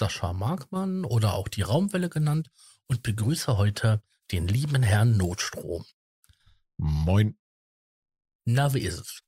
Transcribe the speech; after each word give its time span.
Sascha 0.00 0.32
Markmann 0.32 1.04
oder 1.04 1.34
auch 1.34 1.48
die 1.48 1.60
Raumwelle 1.60 2.08
genannt 2.08 2.50
und 2.86 3.02
begrüße 3.02 3.58
heute 3.58 4.02
den 4.32 4.48
lieben 4.48 4.82
Herrn 4.82 5.18
Notstrom. 5.18 5.84
Moin. 6.78 7.36
Na, 8.46 8.72
wie 8.72 8.80
ist 8.80 8.98
es? 8.98 9.20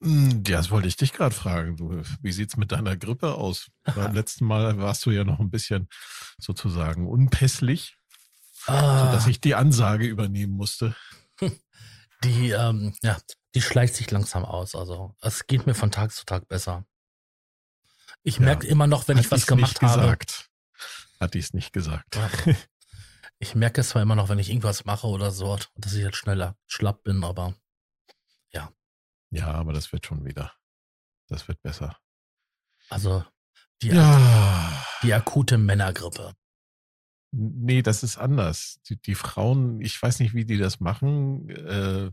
Hm, 0.00 0.44
das 0.44 0.70
wollte 0.70 0.86
ich 0.86 0.96
dich 0.96 1.12
gerade 1.12 1.34
fragen. 1.34 1.76
Du, 1.76 2.00
wie 2.22 2.30
sieht's 2.30 2.56
mit 2.56 2.70
deiner 2.70 2.96
Grippe 2.96 3.34
aus? 3.34 3.72
Beim 3.96 4.14
letzten 4.14 4.44
Mal 4.44 4.78
warst 4.78 5.04
du 5.04 5.10
ja 5.10 5.24
noch 5.24 5.40
ein 5.40 5.50
bisschen 5.50 5.88
sozusagen 6.38 7.08
unpässlich, 7.08 7.96
Ah, 8.66 9.06
sodass 9.06 9.26
ich 9.26 9.40
die 9.40 9.56
Ansage 9.56 10.06
übernehmen 10.06 10.52
musste. 10.52 10.94
die, 12.22 12.50
ähm, 12.50 12.94
ja, 13.02 13.18
die 13.56 13.62
schleicht 13.62 13.96
sich 13.96 14.12
langsam 14.12 14.44
aus. 14.44 14.76
Also 14.76 15.16
es 15.20 15.48
geht 15.48 15.66
mir 15.66 15.74
von 15.74 15.90
Tag 15.90 16.12
zu 16.12 16.24
Tag 16.24 16.46
besser. 16.46 16.86
Ich 18.24 18.36
Ja. 18.38 18.42
merke 18.42 18.66
immer 18.66 18.86
noch, 18.88 19.06
wenn 19.06 19.18
ich 19.18 19.26
Hat 19.26 19.32
was 19.32 19.40
ich's 19.40 19.46
gemacht 19.46 19.80
nicht 19.80 19.90
habe. 19.90 20.00
gesagt. 20.02 20.50
Hat 21.20 21.34
ich 21.36 21.44
es 21.44 21.54
nicht 21.54 21.72
gesagt. 21.72 22.16
Ja. 22.16 22.30
Ich 23.38 23.54
merke 23.54 23.80
es 23.82 23.90
zwar 23.90 24.00
immer 24.02 24.14
noch, 24.14 24.28
wenn 24.28 24.38
ich 24.38 24.48
irgendwas 24.48 24.84
mache 24.84 25.06
oder 25.06 25.30
so, 25.30 25.58
dass 25.76 25.92
ich 25.92 26.02
jetzt 26.02 26.16
schneller 26.16 26.56
schlapp 26.66 27.02
bin, 27.04 27.22
aber 27.24 27.54
Ja, 29.30 29.50
aber 29.50 29.72
das 29.72 29.92
wird 29.92 30.06
schon 30.06 30.24
wieder. 30.24 30.52
Das 31.26 31.48
wird 31.48 31.60
besser. 31.60 31.98
also 32.88 33.24
die, 33.82 33.88
Ja. 33.88 34.86
die 35.02 35.12
akute 35.12 35.58
Männergrippe. 35.58 36.34
Nee, 37.32 37.82
das 37.82 38.04
ist 38.04 38.16
anders. 38.16 38.78
Die, 38.88 38.96
die 38.96 39.16
Frauen, 39.16 39.80
ich 39.80 40.00
weiß 40.00 40.20
nicht, 40.20 40.34
wie 40.34 40.44
die 40.44 40.56
das 40.58 40.78
machen. 40.78 41.50
Äh, 41.50 42.12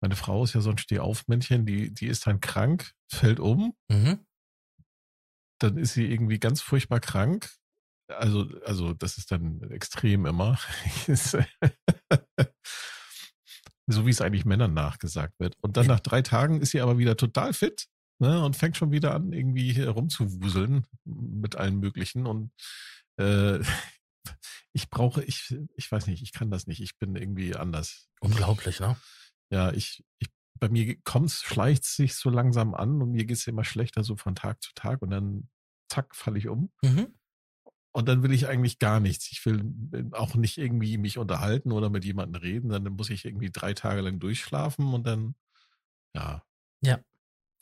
meine 0.00 0.16
Frau 0.16 0.42
ist 0.42 0.54
ja 0.54 0.60
so 0.60 0.70
ein 0.70 0.78
Stehaufmännchen, 0.78 1.64
die, 1.64 1.94
die 1.94 2.08
ist 2.08 2.26
dann 2.26 2.40
krank, 2.40 2.92
fällt 3.08 3.38
um, 3.38 3.76
Mhm. 3.88 4.26
Dann 5.58 5.76
ist 5.76 5.94
sie 5.94 6.06
irgendwie 6.06 6.38
ganz 6.38 6.60
furchtbar 6.62 7.00
krank. 7.00 7.50
Also, 8.08 8.48
also 8.64 8.92
das 8.94 9.18
ist 9.18 9.32
dann 9.32 9.60
extrem 9.70 10.26
immer. 10.26 10.58
so 13.86 14.06
wie 14.06 14.10
es 14.10 14.20
eigentlich 14.20 14.44
Männern 14.44 14.74
nachgesagt 14.74 15.34
wird. 15.38 15.54
Und 15.60 15.76
dann 15.76 15.86
nach 15.86 16.00
drei 16.00 16.22
Tagen 16.22 16.60
ist 16.60 16.70
sie 16.70 16.80
aber 16.80 16.98
wieder 16.98 17.16
total 17.16 17.52
fit 17.52 17.86
ne, 18.18 18.44
und 18.44 18.56
fängt 18.56 18.76
schon 18.76 18.90
wieder 18.92 19.14
an, 19.14 19.32
irgendwie 19.32 19.72
herumzuwuseln 19.72 20.86
mit 21.04 21.56
allen 21.56 21.78
möglichen. 21.78 22.26
Und 22.26 22.52
äh, 23.18 23.60
ich 24.72 24.90
brauche, 24.90 25.22
ich, 25.24 25.56
ich 25.76 25.90
weiß 25.90 26.06
nicht, 26.08 26.22
ich 26.22 26.32
kann 26.32 26.50
das 26.50 26.66
nicht. 26.66 26.80
Ich 26.80 26.98
bin 26.98 27.16
irgendwie 27.16 27.54
anders. 27.54 28.08
Unglaublich, 28.20 28.80
ne? 28.80 28.96
Ja, 29.50 29.72
ich, 29.72 30.04
ich 30.18 30.28
bei 30.58 30.68
mir 30.68 30.96
kommt's, 31.02 31.42
schleicht 31.42 31.84
sich 31.84 32.14
so 32.14 32.30
langsam 32.30 32.74
an 32.74 33.02
und 33.02 33.12
mir 33.12 33.24
geht's 33.24 33.46
immer 33.46 33.64
schlechter 33.64 34.04
so 34.04 34.16
von 34.16 34.34
Tag 34.34 34.62
zu 34.62 34.72
Tag 34.74 35.02
und 35.02 35.10
dann 35.10 35.48
zack, 35.88 36.14
falle 36.14 36.38
ich 36.38 36.48
um. 36.48 36.70
Mhm. 36.82 37.14
Und 37.92 38.08
dann 38.08 38.22
will 38.22 38.32
ich 38.32 38.46
eigentlich 38.46 38.78
gar 38.78 39.00
nichts. 39.00 39.32
Ich 39.32 39.44
will 39.46 40.10
auch 40.12 40.34
nicht 40.34 40.58
irgendwie 40.58 40.98
mich 40.98 41.16
unterhalten 41.16 41.72
oder 41.72 41.88
mit 41.88 42.04
jemandem 42.04 42.42
reden. 42.42 42.68
Dann 42.68 42.84
muss 42.84 43.08
ich 43.08 43.24
irgendwie 43.24 43.50
drei 43.50 43.72
Tage 43.72 44.02
lang 44.02 44.18
durchschlafen 44.18 44.92
und 44.92 45.06
dann, 45.06 45.34
ja. 46.14 46.42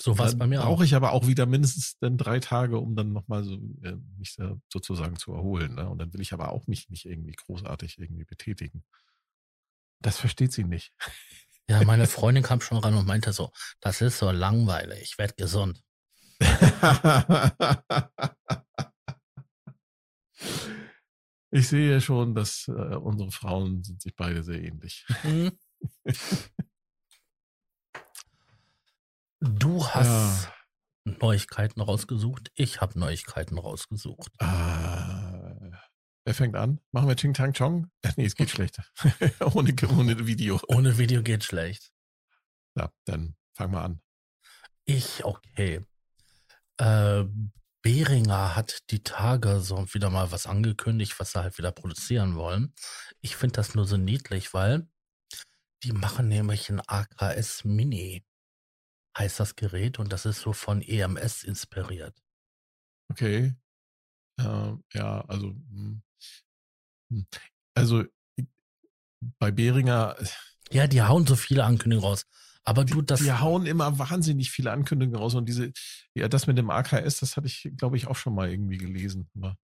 So 0.02 0.18
war 0.18 0.26
es 0.26 0.36
bei 0.36 0.48
mir 0.48 0.60
auch. 0.60 0.66
brauche 0.66 0.84
ich 0.84 0.96
aber 0.96 1.12
auch 1.12 1.28
wieder 1.28 1.46
mindestens 1.46 1.98
dann 2.00 2.18
drei 2.18 2.40
Tage, 2.40 2.78
um 2.78 2.96
dann 2.96 3.12
nochmal 3.12 3.44
so, 3.44 3.54
äh, 3.82 3.96
mich 4.18 4.34
da 4.34 4.56
sozusagen 4.72 5.16
zu 5.16 5.32
erholen. 5.32 5.76
Ne? 5.76 5.88
Und 5.88 5.98
dann 5.98 6.12
will 6.12 6.20
ich 6.20 6.32
aber 6.32 6.50
auch 6.50 6.66
mich 6.66 6.90
nicht 6.90 7.06
irgendwie 7.06 7.32
großartig 7.32 7.98
irgendwie 7.98 8.24
betätigen. 8.24 8.82
Das 10.00 10.18
versteht 10.18 10.52
sie 10.52 10.64
nicht. 10.64 10.92
Ja, 11.68 11.82
meine 11.84 12.06
Freundin 12.06 12.42
kam 12.42 12.60
schon 12.60 12.78
ran 12.78 12.94
und 12.94 13.06
meinte 13.06 13.32
so, 13.32 13.50
das 13.80 14.00
ist 14.00 14.18
so 14.18 14.30
langweilig, 14.30 15.02
ich 15.02 15.18
werde 15.18 15.34
gesund. 15.34 15.82
Ich 21.56 21.68
sehe 21.68 22.00
schon, 22.00 22.34
dass 22.34 22.66
äh, 22.66 22.96
unsere 22.96 23.30
Frauen 23.30 23.84
sind 23.84 24.02
sich 24.02 24.16
beide 24.16 24.42
sehr 24.42 24.60
ähnlich. 24.60 25.06
Mhm. 25.22 25.52
Du 29.38 29.86
hast 29.86 30.48
Neuigkeiten 31.04 31.80
rausgesucht, 31.80 32.50
ich 32.56 32.80
habe 32.80 32.98
Neuigkeiten 32.98 33.56
rausgesucht. 33.56 34.32
Ah, 34.40 35.13
wer 36.24 36.34
fängt 36.34 36.56
an? 36.56 36.80
Machen 36.92 37.08
wir 37.08 37.16
Ching 37.16 37.34
Tang 37.34 37.52
Chong? 37.52 37.90
Äh, 38.02 38.12
nee, 38.16 38.26
es 38.26 38.34
geht 38.34 38.50
schlecht. 38.50 38.78
ohne, 39.40 39.74
ohne 39.96 40.26
Video. 40.26 40.60
Ohne 40.68 40.98
Video 40.98 41.22
geht 41.22 41.44
schlecht. 41.44 41.92
Ja, 42.76 42.90
dann 43.04 43.36
fang 43.54 43.70
mal 43.70 43.84
an. 43.84 44.00
Ich, 44.84 45.24
okay. 45.24 45.84
Äh, 46.78 47.24
Behringer 47.82 48.56
hat 48.56 48.78
die 48.90 49.04
Tage 49.04 49.60
so 49.60 49.92
wieder 49.92 50.08
mal 50.08 50.32
was 50.32 50.46
angekündigt, 50.46 51.20
was 51.20 51.32
sie 51.32 51.42
halt 51.42 51.58
wieder 51.58 51.70
produzieren 51.70 52.34
wollen. 52.34 52.74
Ich 53.20 53.36
finde 53.36 53.56
das 53.56 53.74
nur 53.74 53.84
so 53.84 53.96
niedlich, 53.96 54.54
weil 54.54 54.88
die 55.82 55.92
machen 55.92 56.28
nämlich 56.28 56.70
ein 56.70 56.80
AKS 56.80 57.64
Mini, 57.64 58.24
heißt 59.18 59.38
das 59.38 59.54
Gerät, 59.54 59.98
und 59.98 60.12
das 60.12 60.24
ist 60.24 60.40
so 60.40 60.54
von 60.54 60.80
EMS 60.80 61.44
inspiriert. 61.44 62.18
Okay. 63.10 63.54
Ähm, 64.38 64.82
ja, 64.94 65.20
also. 65.26 65.48
Hm. 65.48 66.02
Also 67.74 68.04
bei 69.38 69.50
Behringer, 69.50 70.16
Ja, 70.70 70.86
die 70.86 71.02
hauen 71.02 71.26
so 71.26 71.36
viele 71.36 71.64
Ankündigungen 71.64 72.08
raus. 72.08 72.26
Aber 72.64 72.84
du, 72.84 73.02
das, 73.02 73.20
die 73.20 73.32
hauen 73.32 73.66
immer 73.66 73.98
wahnsinnig 73.98 74.50
viele 74.50 74.72
Ankündigungen 74.72 75.20
raus 75.20 75.34
und 75.34 75.46
diese, 75.46 75.72
ja, 76.14 76.28
das 76.28 76.46
mit 76.46 76.56
dem 76.56 76.70
AKS, 76.70 77.20
das 77.20 77.36
hatte 77.36 77.46
ich, 77.46 77.70
glaube 77.76 77.96
ich, 77.96 78.06
auch 78.06 78.16
schon 78.16 78.34
mal 78.34 78.50
irgendwie 78.50 78.78
gelesen. 78.78 79.28
Aber 79.36 79.56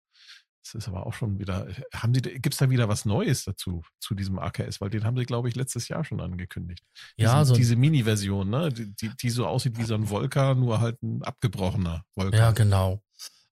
das 0.65 0.75
ist 0.75 0.89
aber 0.89 1.07
auch 1.07 1.15
schon 1.15 1.39
wieder, 1.39 1.69
haben 1.95 2.13
Sie, 2.13 2.21
gibt 2.21 2.55
es 2.55 2.59
da 2.59 2.69
wieder 2.69 2.89
was 2.89 3.05
Neues 3.05 3.45
dazu, 3.45 3.83
zu 4.01 4.15
diesem 4.15 4.39
AKS? 4.39 4.81
Weil 4.81 4.91
den 4.91 5.05
haben 5.05 5.17
sie, 5.17 5.25
glaube 5.25 5.49
ich, 5.49 5.55
letztes 5.55 5.89
Jahr 5.89 6.05
schon 6.05 6.21
angekündigt. 6.21 6.85
ja, 7.17 7.39
Diesen, 7.41 7.45
so, 7.47 7.55
diese 7.55 7.77
Mini-Version, 7.77 8.51
ne? 8.51 8.73
Die, 8.73 8.95
die, 8.95 9.11
die 9.17 9.31
so 9.31 9.47
aussieht 9.47 9.79
wie 9.79 9.85
so 9.85 9.95
ein 9.95 10.07
Volker, 10.07 10.55
nur 10.57 10.81
halt 10.81 11.01
ein 11.03 11.23
abgebrochener 11.23 12.05
Volker. 12.15 12.37
ja, 12.37 12.51
genau. 12.51 13.03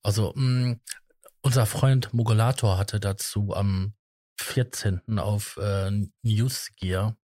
Also, 0.02 0.32
mh, 0.36 0.76
unser 1.46 1.64
Freund 1.64 2.12
Mogulator 2.12 2.76
hatte 2.76 2.98
dazu 2.98 3.54
am 3.54 3.94
14. 4.40 5.20
auf 5.20 5.56
äh, 5.58 5.92
Newsgear, 6.22 7.16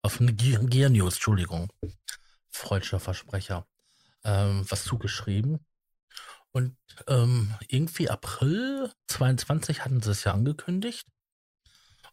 auf 0.00 0.16
Gear, 0.18 0.64
Gear 0.64 0.88
News, 0.88 1.16
Entschuldigung, 1.16 1.70
freudscher 2.50 3.00
Versprecher, 3.00 3.68
ähm, 4.24 4.64
was 4.70 4.84
zugeschrieben. 4.84 5.62
Und 6.52 6.74
ähm, 7.06 7.54
irgendwie 7.68 8.08
April 8.08 8.90
22 9.08 9.84
hatten 9.84 10.00
sie 10.00 10.12
es 10.12 10.24
ja 10.24 10.32
angekündigt. 10.32 11.06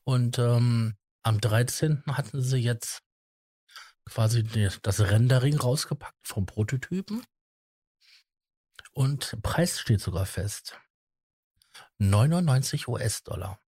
Und 0.03 0.37
ähm, 0.37 0.97
am 1.23 1.39
13. 1.39 2.03
hatten 2.07 2.41
sie 2.41 2.57
jetzt 2.57 3.03
quasi 4.03 4.43
das 4.81 4.99
Rendering 4.99 5.57
rausgepackt 5.57 6.27
vom 6.27 6.45
Prototypen. 6.45 7.23
Und 8.91 9.41
Preis 9.41 9.79
steht 9.79 10.01
sogar 10.01 10.25
fest. 10.25 10.77
99 12.01 12.87
US-Dollar. 12.87 13.59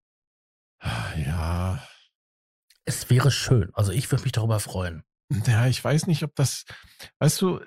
Ja, 1.16 1.88
Es 2.86 3.10
wäre 3.10 3.32
schön. 3.32 3.70
Also 3.74 3.92
ich 3.92 4.12
würde 4.12 4.24
mich 4.24 4.32
darüber 4.32 4.60
freuen. 4.60 5.04
Ja, 5.46 5.68
ich 5.68 5.84
weiß 5.84 6.08
nicht, 6.08 6.24
ob 6.24 6.36
das, 6.36 6.66
weißt 7.20 7.42
du, 7.42 7.62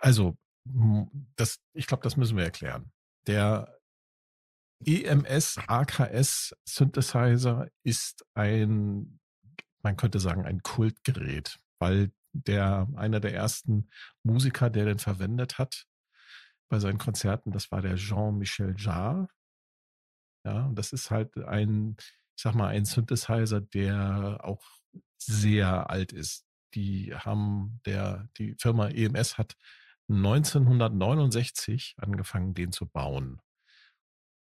also, 0.00 0.36
das, 1.36 1.60
ich 1.72 1.86
glaube, 1.86 2.02
das 2.02 2.16
müssen 2.16 2.36
wir 2.36 2.44
erklären. 2.44 2.92
Der 3.26 3.78
EMS 4.84 5.58
AKS 5.66 6.54
Synthesizer 6.64 7.68
ist 7.82 8.26
ein, 8.34 9.20
man 9.82 9.96
könnte 9.96 10.20
sagen, 10.20 10.44
ein 10.44 10.62
Kultgerät, 10.62 11.58
weil 11.78 12.12
der, 12.32 12.88
einer 12.96 13.20
der 13.20 13.34
ersten 13.34 13.88
Musiker, 14.22 14.68
der 14.68 14.84
den 14.84 14.98
verwendet 14.98 15.58
hat 15.58 15.86
bei 16.68 16.78
seinen 16.78 16.98
Konzerten, 16.98 17.52
das 17.52 17.70
war 17.72 17.80
der 17.82 17.96
Jean-Michel 17.96 18.74
Jarre. 18.78 19.28
Ja, 20.44 20.66
und 20.66 20.76
das 20.76 20.92
ist 20.92 21.10
halt 21.10 21.36
ein, 21.38 21.96
ich 21.98 22.42
sag 22.42 22.54
mal, 22.54 22.68
ein 22.68 22.84
Synthesizer, 22.84 23.60
der 23.60 24.40
auch 24.42 24.64
sehr 25.18 25.90
alt 25.90 26.12
ist. 26.12 26.46
Die 26.74 27.14
haben, 27.14 27.80
der, 27.84 28.28
die 28.38 28.54
Firma 28.58 28.88
EMS 28.88 29.38
hat 29.38 29.56
1969 30.08 31.96
angefangen, 31.98 32.54
den 32.54 32.72
zu 32.72 32.86
bauen. 32.86 33.40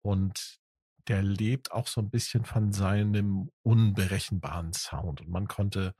Und 0.01 0.59
der 1.07 1.21
lebt 1.21 1.71
auch 1.71 1.87
so 1.87 2.01
ein 2.01 2.09
bisschen 2.09 2.45
von 2.45 2.71
seinem 2.71 3.51
unberechenbaren 3.61 4.73
Sound. 4.73 5.21
Und 5.21 5.29
man 5.29 5.47
konnte 5.47 5.95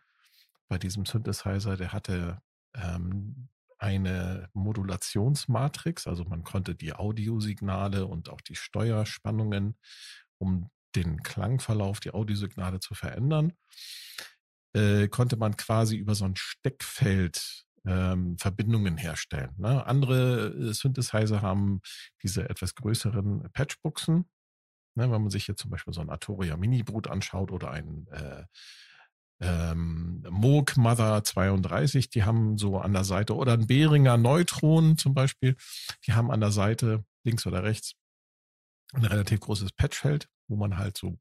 bei 0.67 0.77
diesem 0.77 1.05
Synthesizer, 1.05 1.77
der 1.77 1.93
hatte 1.93 2.41
ähm, 2.73 3.49
eine 3.83 4.49
Modulationsmatrix, 4.53 6.07
also 6.07 6.23
man 6.23 6.45
konnte 6.45 6.73
die 6.73 6.93
Audiosignale 6.93 8.07
und 8.07 8.29
auch 8.29 8.39
die 8.39 8.55
Steuerspannungen, 8.55 9.75
um 10.37 10.69
den 10.95 11.21
Klangverlauf, 11.21 11.99
die 11.99 12.13
Audiosignale 12.13 12.79
zu 12.79 12.95
verändern, 12.95 13.51
äh, 14.73 15.09
konnte 15.09 15.35
man 15.35 15.57
quasi 15.57 15.97
über 15.97 16.15
so 16.15 16.23
ein 16.23 16.37
Steckfeld 16.37 17.65
ähm, 17.85 18.37
Verbindungen 18.37 18.95
herstellen. 18.95 19.53
Ne? 19.57 19.85
Andere 19.85 20.53
äh, 20.53 20.73
Synthesizer 20.73 21.41
haben 21.41 21.81
diese 22.23 22.49
etwas 22.49 22.75
größeren 22.75 23.49
Patchbuchsen. 23.51 24.29
Ne? 24.95 25.11
Wenn 25.11 25.21
man 25.21 25.29
sich 25.29 25.47
jetzt 25.47 25.61
zum 25.61 25.71
Beispiel 25.71 25.93
so 25.93 25.99
ein 25.99 26.09
Arturia 26.09 26.55
Mini 26.55 26.83
Brut 26.83 27.09
anschaut 27.09 27.51
oder 27.51 27.71
ein 27.71 28.07
äh, 28.11 28.45
ähm, 29.43 30.25
Moog 30.29 30.77
Mother 30.77 31.23
32, 31.23 32.09
die 32.09 32.23
haben 32.23 32.57
so 32.57 32.77
an 32.79 32.93
der 32.93 33.03
Seite, 33.03 33.35
oder 33.35 33.53
ein 33.53 33.67
Behringer 33.67 34.17
Neutron 34.17 34.97
zum 34.97 35.13
Beispiel, 35.13 35.55
die 36.07 36.13
haben 36.13 36.31
an 36.31 36.39
der 36.39 36.51
Seite, 36.51 37.03
links 37.23 37.45
oder 37.45 37.63
rechts, 37.63 37.93
ein 38.93 39.05
relativ 39.05 39.41
großes 39.41 39.73
Patchfeld, 39.73 40.29
wo 40.47 40.55
man 40.55 40.77
halt 40.77 40.97
so 40.97 41.17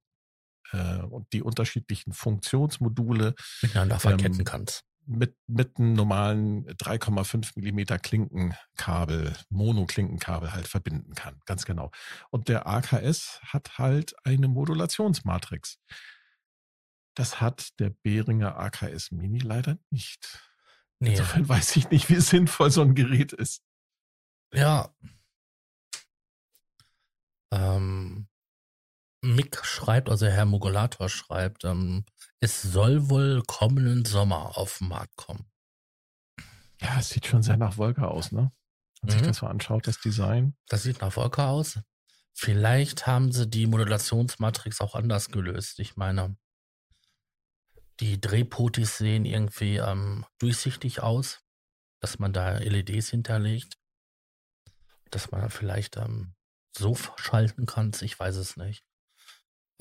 äh, 0.72 1.02
die 1.32 1.42
unterschiedlichen 1.42 2.12
Funktionsmodule 2.12 3.34
miteinander 3.62 3.98
verketten 3.98 4.40
ähm, 4.40 4.44
kannst 4.44 4.84
mit, 5.06 5.36
mit 5.46 5.78
einem 5.78 5.94
normalen 5.94 6.66
3,5 6.66 7.52
Millimeter 7.56 7.98
Klinkenkabel, 7.98 9.34
Mono-Klinkenkabel 9.50 10.52
halt 10.52 10.69
verbinden 10.69 11.14
kann. 11.14 11.40
Ganz 11.46 11.64
genau. 11.64 11.90
Und 12.30 12.48
der 12.48 12.66
AKS 12.66 13.40
hat 13.42 13.78
halt 13.78 14.14
eine 14.24 14.48
Modulationsmatrix. 14.48 15.78
Das 17.14 17.40
hat 17.40 17.78
der 17.78 17.90
Behringer 17.90 18.56
AKS 18.56 19.10
Mini 19.10 19.38
leider 19.38 19.78
nicht. 19.90 20.40
Nee. 20.98 21.10
Insofern 21.10 21.48
weiß 21.48 21.76
ich 21.76 21.90
nicht, 21.90 22.08
wie 22.08 22.20
sinnvoll 22.20 22.70
so 22.70 22.82
ein 22.82 22.94
Gerät 22.94 23.32
ist. 23.32 23.62
Ja. 24.52 24.94
Ähm, 27.52 28.28
Mick 29.22 29.64
schreibt, 29.64 30.08
also 30.08 30.26
Herr 30.26 30.46
Mogulator 30.46 31.08
schreibt, 31.08 31.64
ähm, 31.64 32.04
es 32.40 32.62
soll 32.62 33.08
wohl 33.08 33.42
kommenden 33.46 34.04
Sommer 34.04 34.56
auf 34.56 34.78
den 34.78 34.88
Markt 34.88 35.16
kommen. 35.16 35.46
Ja, 36.80 36.98
es 36.98 37.10
sieht 37.10 37.26
schon 37.26 37.42
sehr 37.42 37.56
nach 37.56 37.76
Wolke 37.76 38.08
aus, 38.08 38.32
ne? 38.32 38.50
Wenn 39.00 39.14
mhm. 39.14 39.18
sich 39.18 39.28
das 39.28 39.36
so 39.38 39.46
anschaut, 39.46 39.86
das 39.86 40.00
Design. 40.00 40.56
Das 40.68 40.82
sieht 40.82 41.00
nach 41.00 41.14
Wolke 41.16 41.44
aus. 41.44 41.78
Vielleicht 42.34 43.06
haben 43.06 43.30
sie 43.30 43.46
die 43.46 43.66
Modulationsmatrix 43.66 44.80
auch 44.80 44.94
anders 44.94 45.28
gelöst. 45.28 45.78
Ich 45.78 45.96
meine, 45.96 46.36
die 48.02 48.20
Drehpotis 48.20 48.99
sehen 48.99 49.25
irgendwie 49.25 49.76
ähm, 49.76 50.26
durchsichtig 50.40 51.02
aus, 51.02 51.40
dass 52.00 52.19
man 52.19 52.32
da 52.32 52.58
LEDs 52.58 53.08
hinterlegt, 53.10 53.78
dass 55.10 55.31
man 55.31 55.49
vielleicht 55.50 55.96
ähm, 55.96 56.34
so 56.76 56.96
schalten 57.16 57.64
kann. 57.64 57.93
Ich 58.00 58.19
weiß 58.19 58.37
es 58.37 58.56
nicht. 58.56 58.84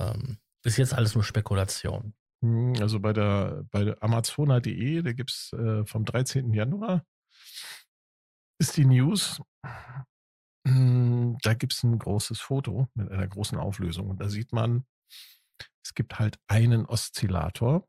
Ähm, 0.00 0.38
ist 0.64 0.76
jetzt 0.76 0.94
alles 0.94 1.16
nur 1.16 1.24
Spekulation. 1.24 2.14
Hm, 2.44 2.74
also 2.80 3.00
bei 3.00 3.12
der, 3.12 3.64
bei 3.72 4.00
Amazona.de, 4.00 5.02
da 5.02 5.12
gibt 5.12 5.32
es 5.32 5.52
äh, 5.54 5.84
vom 5.84 6.04
13. 6.04 6.54
Januar, 6.54 7.04
ist 8.60 8.76
die 8.76 8.84
News. 8.84 9.42
Hm, 10.64 11.38
da 11.42 11.54
gibt 11.54 11.72
es 11.72 11.82
ein 11.82 11.98
großes 11.98 12.40
Foto 12.40 12.88
mit 12.94 13.10
einer 13.10 13.26
großen 13.26 13.58
Auflösung. 13.58 14.10
Und 14.10 14.20
da 14.20 14.28
sieht 14.28 14.52
man, 14.52 14.86
es 15.84 15.94
gibt 15.94 16.20
halt 16.20 16.38
einen 16.46 16.86
Oszillator. 16.86 17.88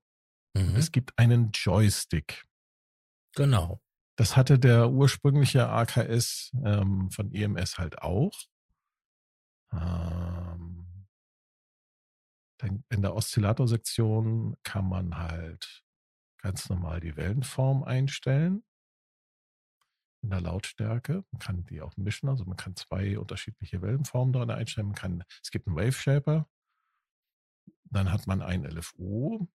Mhm. 0.53 0.75
Es 0.75 0.91
gibt 0.91 1.17
einen 1.17 1.51
Joystick. 1.51 2.45
Genau. 3.35 3.81
Das 4.15 4.38
hatte 4.38 4.59
der 4.59 4.91
ursprüngliche 4.91 5.69
AKS 5.69 6.51
ähm, 6.63 7.09
von 7.09 7.33
EMS 7.33 7.79
halt 7.79 8.00
auch. 8.01 8.31
Ähm, 9.71 10.83
in 12.89 13.01
der 13.01 13.15
Oszillatorsektion 13.15 14.55
kann 14.63 14.88
man 14.88 15.17
halt 15.17 15.83
ganz 16.38 16.69
normal 16.69 17.00
die 17.01 17.17
Wellenform 17.17 17.83
einstellen. 17.83 18.63
In 20.21 20.29
der 20.29 20.39
Lautstärke. 20.39 21.25
Man 21.31 21.39
kann 21.39 21.65
die 21.65 21.81
auch 21.81 21.97
mischen. 21.97 22.29
Also 22.29 22.45
man 22.45 22.55
kann 22.55 22.75
zwei 22.77 23.19
unterschiedliche 23.19 23.81
Wellenformen 23.81 24.31
darin 24.31 24.51
einstellen. 24.51 24.88
Man 24.88 24.95
kann, 24.95 25.23
es 25.41 25.51
gibt 25.51 25.67
einen 25.67 25.75
Wave 25.75 25.91
Shaper. 25.91 26.47
Dann 27.85 28.11
hat 28.11 28.27
man 28.27 28.41
ein 28.41 28.63
LFO, 28.63 29.50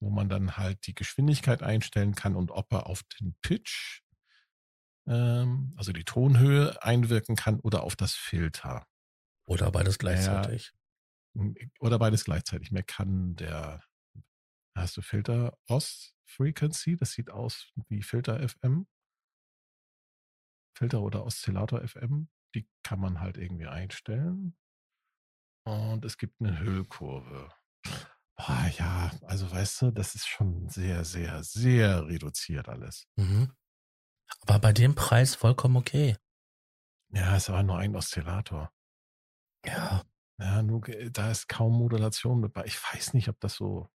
wo 0.00 0.10
man 0.10 0.28
dann 0.28 0.56
halt 0.56 0.86
die 0.86 0.94
Geschwindigkeit 0.94 1.62
einstellen 1.62 2.14
kann 2.14 2.36
und 2.36 2.50
ob 2.50 2.72
er 2.72 2.86
auf 2.86 3.02
den 3.20 3.34
Pitch, 3.42 4.02
ähm, 5.06 5.74
also 5.76 5.92
die 5.92 6.04
Tonhöhe 6.04 6.82
einwirken 6.82 7.36
kann 7.36 7.60
oder 7.60 7.82
auf 7.82 7.96
das 7.96 8.14
Filter. 8.14 8.86
Oder 9.44 9.70
beides 9.70 9.98
gleichzeitig. 9.98 10.72
Oder 11.80 11.98
beides 11.98 12.24
gleichzeitig. 12.24 12.70
Mehr 12.70 12.82
kann 12.82 13.36
der, 13.36 13.82
hast 14.74 14.96
du 14.96 15.02
Filter 15.02 15.56
Ost 15.66 16.14
Frequency, 16.26 16.96
das 16.96 17.12
sieht 17.12 17.30
aus 17.30 17.72
wie 17.88 18.02
Filter 18.02 18.46
FM. 18.46 18.86
Filter 20.76 21.00
oder 21.00 21.24
Oszillator 21.24 21.86
FM, 21.86 22.28
die 22.54 22.68
kann 22.84 23.00
man 23.00 23.20
halt 23.20 23.36
irgendwie 23.36 23.66
einstellen. 23.66 24.56
Und 25.64 26.04
es 26.04 26.18
gibt 26.18 26.40
eine 26.40 26.60
Hüllkurve. 26.60 27.52
Boah, 28.38 28.70
ja, 28.78 29.10
also 29.26 29.50
weißt 29.50 29.82
du, 29.82 29.90
das 29.90 30.14
ist 30.14 30.28
schon 30.28 30.68
sehr, 30.68 31.04
sehr, 31.04 31.42
sehr 31.42 32.06
reduziert 32.06 32.68
alles. 32.68 33.06
Mhm. 33.16 33.52
Aber 34.46 34.60
bei 34.60 34.72
dem 34.72 34.94
Preis 34.94 35.34
vollkommen 35.34 35.76
okay. 35.76 36.16
Ja, 37.10 37.36
es 37.36 37.48
war 37.48 37.62
nur 37.62 37.78
ein 37.78 37.96
Oszillator. 37.96 38.72
Ja. 39.66 40.04
Ja, 40.40 40.62
nur, 40.62 40.82
da 40.82 41.32
ist 41.32 41.48
kaum 41.48 41.76
Modulation 41.76 42.42
dabei. 42.42 42.64
Ich 42.66 42.78
weiß 42.80 43.12
nicht, 43.14 43.28
ob 43.28 43.40
das 43.40 43.54
so. 43.54 43.90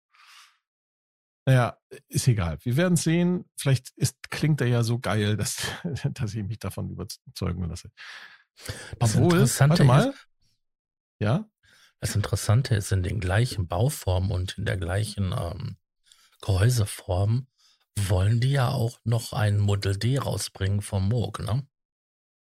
Naja, 1.45 1.77
ist 2.09 2.27
egal. 2.27 2.57
Wir 2.63 2.75
werden 2.75 2.97
sehen. 2.97 3.49
Vielleicht 3.57 3.91
ist, 3.95 4.29
klingt 4.29 4.59
er 4.59 4.67
ja 4.67 4.83
so 4.83 4.99
geil, 4.99 5.37
dass, 5.37 5.61
dass 6.13 6.33
ich 6.33 6.43
mich 6.43 6.59
davon 6.59 6.89
überzeugen 6.89 7.63
lasse. 7.69 7.91
Das 8.99 9.15
Obwohl, 9.15 9.33
Interessante 9.33 9.69
warte 9.69 9.83
mal. 9.85 10.09
Ist, 10.09 10.27
ja? 11.19 11.49
Das 12.03 12.17
Interessante 12.17 12.75
ist, 12.75 12.91
in 12.91 13.01
den 13.01 13.21
gleichen 13.21 13.69
Bauformen 13.69 14.31
und 14.31 14.57
in 14.57 14.65
der 14.65 14.75
gleichen 14.75 15.33
ähm, 15.33 15.77
Gehäuseform 16.41 17.47
wollen 17.97 18.41
die 18.41 18.51
ja 18.51 18.71
auch 18.71 18.99
noch 19.05 19.31
ein 19.31 19.57
Model 19.57 19.95
D 19.95 20.17
rausbringen 20.17 20.81
vom 20.81 21.07
Moog, 21.07 21.39
ne? 21.39 21.65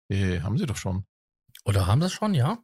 Äh, 0.08 0.40
haben 0.42 0.56
sie 0.56 0.66
doch 0.66 0.76
schon. 0.76 1.04
Oder 1.64 1.88
haben 1.88 2.00
sie 2.00 2.10
schon, 2.10 2.34
ja? 2.34 2.58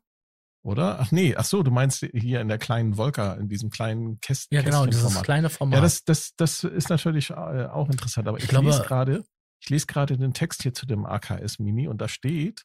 oder? 0.63 1.01
Ach 1.01 1.11
nee, 1.11 1.35
ach 1.37 1.45
so, 1.45 1.65
du 1.65 1.73
meinst 1.73 2.07
hier 2.13 2.41
in 2.41 2.47
der 2.47 2.59
kleinen 2.59 2.97
Volka, 2.97 3.35
in 3.35 3.49
diesem 3.49 3.71
kleinen 3.71 4.21
Kästchen. 4.21 4.55
Ja, 4.55 4.63
genau, 4.63 4.87
dieses 4.87 5.23
kleine 5.23 5.51
Format. 5.51 5.79
Ja, 5.79 5.81
das, 5.81 6.05
das, 6.05 6.35
das 6.37 6.63
ist 6.63 6.89
natürlich 6.89 7.31
äh, 7.31 7.35
auch 7.35 7.89
interessant. 7.89 8.29
Aber 8.29 8.39
ich, 8.39 8.45
ich 8.45 8.51
glaube, 8.51 8.69
lese 8.69 8.83
gerade, 8.83 9.25
ich 9.61 9.71
lese 9.71 9.87
gerade 9.87 10.17
den 10.17 10.35
Text 10.35 10.63
hier 10.63 10.73
zu 10.73 10.87
dem 10.87 11.05
AKS 11.05 11.59
Mini 11.59 11.89
und 11.89 12.01
da 12.01 12.07
steht, 12.07 12.65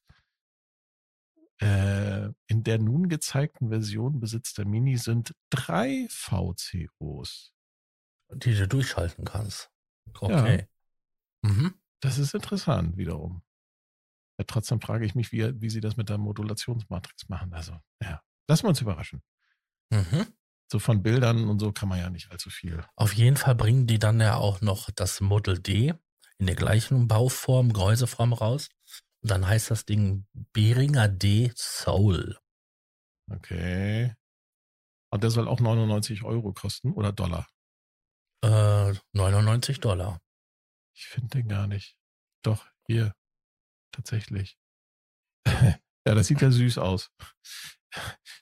in 1.61 2.63
der 2.63 2.79
nun 2.79 3.07
gezeigten 3.07 3.69
Version 3.69 4.19
besitzt 4.19 4.57
der 4.57 4.65
Mini 4.65 4.97
sind 4.97 5.35
drei 5.51 6.07
VCOs. 6.09 7.53
Die 8.33 8.55
du 8.55 8.67
durchschalten 8.67 9.25
kannst. 9.25 9.69
Okay. 10.13 10.67
Ja. 11.43 11.49
Mhm. 11.49 11.75
Das 11.99 12.17
ist 12.17 12.33
interessant 12.33 12.97
wiederum. 12.97 13.43
Ja, 14.39 14.45
trotzdem 14.47 14.81
frage 14.81 15.05
ich 15.05 15.13
mich, 15.13 15.31
wie, 15.31 15.61
wie 15.61 15.69
sie 15.69 15.81
das 15.81 15.97
mit 15.97 16.09
der 16.09 16.17
Modulationsmatrix 16.17 17.29
machen. 17.29 17.53
Also, 17.53 17.79
ja, 18.01 18.21
lassen 18.47 18.63
wir 18.63 18.69
uns 18.69 18.81
überraschen. 18.81 19.21
Mhm. 19.91 20.25
So 20.71 20.79
von 20.79 21.03
Bildern 21.03 21.47
und 21.47 21.59
so 21.59 21.71
kann 21.71 21.89
man 21.89 21.99
ja 21.99 22.09
nicht 22.09 22.31
allzu 22.31 22.49
viel. 22.49 22.83
Auf 22.95 23.13
jeden 23.13 23.37
Fall 23.37 23.53
bringen 23.55 23.85
die 23.85 23.99
dann 23.99 24.19
ja 24.19 24.37
auch 24.37 24.61
noch 24.61 24.89
das 24.89 25.21
Model 25.21 25.59
D 25.59 25.93
in 26.39 26.47
der 26.47 26.55
gleichen 26.55 27.07
Bauform, 27.07 27.71
Gehäuseform 27.73 28.33
raus. 28.33 28.69
Dann 29.23 29.47
heißt 29.47 29.69
das 29.71 29.85
Ding 29.85 30.25
Behringer 30.53 31.07
D 31.07 31.51
Soul. 31.55 32.39
Okay. 33.29 34.15
Und 35.11 35.23
der 35.23 35.29
soll 35.29 35.47
auch 35.47 35.59
99 35.59 36.23
Euro 36.23 36.53
kosten 36.53 36.93
oder 36.93 37.11
Dollar? 37.11 37.47
Äh, 38.43 38.93
99 39.13 39.79
Dollar. 39.79 40.19
Ich 40.95 41.05
finde 41.05 41.29
den 41.29 41.47
gar 41.47 41.67
nicht. 41.67 41.97
Doch, 42.43 42.65
hier 42.87 43.13
tatsächlich. 43.91 44.57
ja, 45.45 45.79
das 46.15 46.27
sieht 46.27 46.41
ja 46.41 46.49
süß 46.49 46.77
aus. 46.77 47.11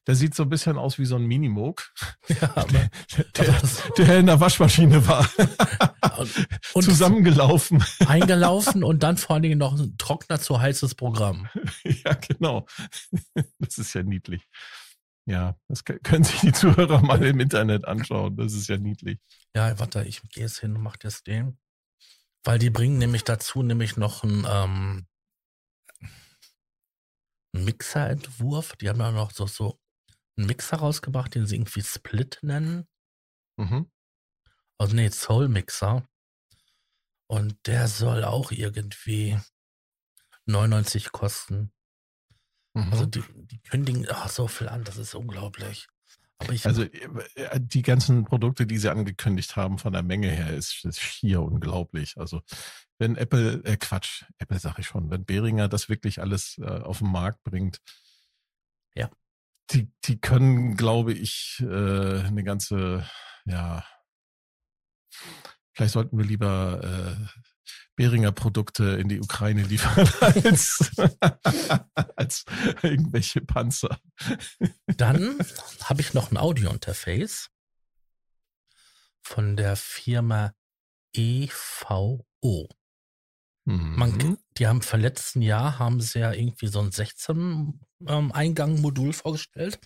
Der 0.08 0.16
sieht 0.16 0.36
so 0.36 0.44
ein 0.44 0.50
bisschen 0.50 0.78
aus 0.78 0.98
wie 1.00 1.06
so 1.06 1.16
ein 1.16 1.26
Minimog. 1.26 1.92
Ja, 2.28 2.52
aber 2.56 2.90
der, 3.36 3.62
der, 3.98 4.20
in 4.20 4.26
der 4.26 4.40
Waschmaschine 4.40 5.06
war. 5.08 5.28
und 6.74 6.84
Zusammengelaufen. 6.84 7.84
Eingelaufen 8.08 8.84
und 8.84 9.04
dann 9.04 9.18
vor 9.18 9.36
allen 9.36 9.44
Dingen 9.44 9.60
noch 9.60 9.80
ein 9.80 9.98
trockener 9.98 10.40
zu 10.40 10.60
heißes 10.60 10.96
Programm. 10.96 11.48
Ja, 11.84 12.14
genau. 12.14 12.66
Das 13.58 13.78
ist 13.78 13.94
ja 13.94 14.04
niedlich. 14.04 14.48
Ja, 15.26 15.56
das 15.68 15.84
können 15.84 16.24
sich 16.24 16.40
die 16.40 16.52
Zuhörer 16.52 17.02
mal 17.02 17.24
im 17.24 17.40
Internet 17.40 17.86
anschauen. 17.86 18.36
Das 18.36 18.54
ist 18.54 18.68
ja 18.68 18.78
niedlich. 18.78 19.20
Ja, 19.56 19.78
warte, 19.80 20.04
ich 20.04 20.22
gehe 20.30 20.44
jetzt 20.44 20.60
hin 20.60 20.76
und 20.76 20.82
mach 20.82 20.98
das 20.98 21.24
Ding. 21.24 21.58
Weil 22.44 22.60
die 22.60 22.70
bringen 22.70 22.98
nämlich 22.98 23.24
dazu 23.24 23.64
nämlich 23.64 23.98
noch 23.98 24.24
einen, 24.24 24.46
ähm, 24.50 25.08
Mixerentwurf. 27.66 28.76
Die 28.78 28.90
haben 28.90 29.00
ja 29.00 29.12
noch 29.12 29.32
so, 29.32 29.48
so 29.48 29.80
einen 30.38 30.48
Mixer 30.48 30.78
rausgebracht, 30.78 31.36
den 31.36 31.46
sie 31.46 31.56
irgendwie 31.56 31.82
Split 31.82 32.40
nennen. 32.42 32.88
Mhm. 33.58 33.92
Also 34.78 34.96
nee, 34.96 35.10
Soul 35.10 35.50
Mixer. 35.50 36.08
Und 37.28 37.68
der 37.68 37.88
soll 37.88 38.24
auch 38.24 38.52
irgendwie 38.52 39.40
99 40.46 41.12
kosten. 41.12 41.72
Mhm. 42.74 42.92
Also 42.92 43.06
die, 43.06 43.24
die 43.36 43.62
kündigen 43.62 44.08
ach, 44.10 44.30
so 44.30 44.48
viel 44.48 44.70
an, 44.70 44.84
das 44.84 44.98
ist 44.98 45.14
unglaublich. 45.14 45.88
Also 46.66 46.84
äh, 46.84 47.60
die 47.60 47.82
ganzen 47.82 48.24
Produkte, 48.26 48.66
die 48.66 48.78
sie 48.78 48.90
angekündigt 48.90 49.56
haben, 49.56 49.78
von 49.78 49.92
der 49.94 50.04
Menge 50.04 50.30
her, 50.30 50.54
ist, 50.54 50.86
ist 50.86 51.00
schier 51.02 51.42
unglaublich. 51.42 52.18
Also 52.18 52.42
wenn 52.98 53.16
Apple, 53.18 53.62
äh 53.66 53.78
Quatsch, 53.78 54.24
Apple 54.38 54.60
sag 54.60 54.80
ich 54.80 54.88
schon, 54.88 55.10
wenn 55.10 55.26
Behringer 55.26 55.68
das 55.68 55.90
wirklich 55.90 56.22
alles 56.22 56.58
äh, 56.60 56.66
auf 56.66 57.00
den 57.00 57.12
Markt 57.12 57.44
bringt, 57.44 57.80
Ja. 58.96 59.10
die, 59.72 59.92
die 60.06 60.20
können, 60.20 60.76
glaube 60.78 61.14
ich, 61.14 61.62
äh, 61.62 62.22
eine 62.22 62.44
ganze, 62.44 63.06
ja, 63.46 63.84
vielleicht 65.74 65.94
sollten 65.94 66.18
wir 66.18 66.26
lieber 66.26 66.82
Behringer 67.96 68.32
Produkte 68.32 68.84
in 68.84 69.10
die 69.10 69.20
Ukraine 69.20 69.64
liefern 69.64 70.08
als, 70.22 70.92
als 72.16 72.46
irgendwelche 72.82 73.42
Panzer. 73.42 74.00
dann 74.88 75.38
habe 75.84 76.02
ich 76.02 76.14
noch 76.14 76.32
ein 76.32 76.38
Audio-Interface 76.38 77.50
von 79.22 79.58
der 79.58 79.76
Firma 79.76 80.54
EVO. 81.14 82.70
Man, 83.66 84.12
Mhm. 84.12 84.38
Die 84.58 84.66
haben 84.66 84.82
vom 84.82 85.00
letzten 85.00 85.42
Jahr 85.42 85.78
haben 85.78 86.02
sie 86.02 86.20
ja 86.20 86.32
irgendwie 86.32 86.68
so 86.68 86.80
ein 86.80 86.92
16 86.92 87.80
ähm, 88.08 88.32
Eingang 88.32 88.82
Modul 88.82 89.14
vorgestellt. 89.14 89.80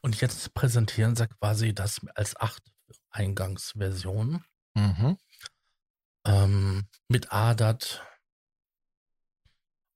Und 0.00 0.20
jetzt 0.20 0.54
präsentieren 0.54 1.14
sie 1.14 1.28
quasi 1.28 1.72
das 1.74 2.00
als 2.14 2.34
8 2.36 2.62
Eingangsversion 3.10 4.42
Mhm. 4.74 5.18
Ähm, 6.28 6.86
mit 7.08 7.32
ADAT 7.32 8.02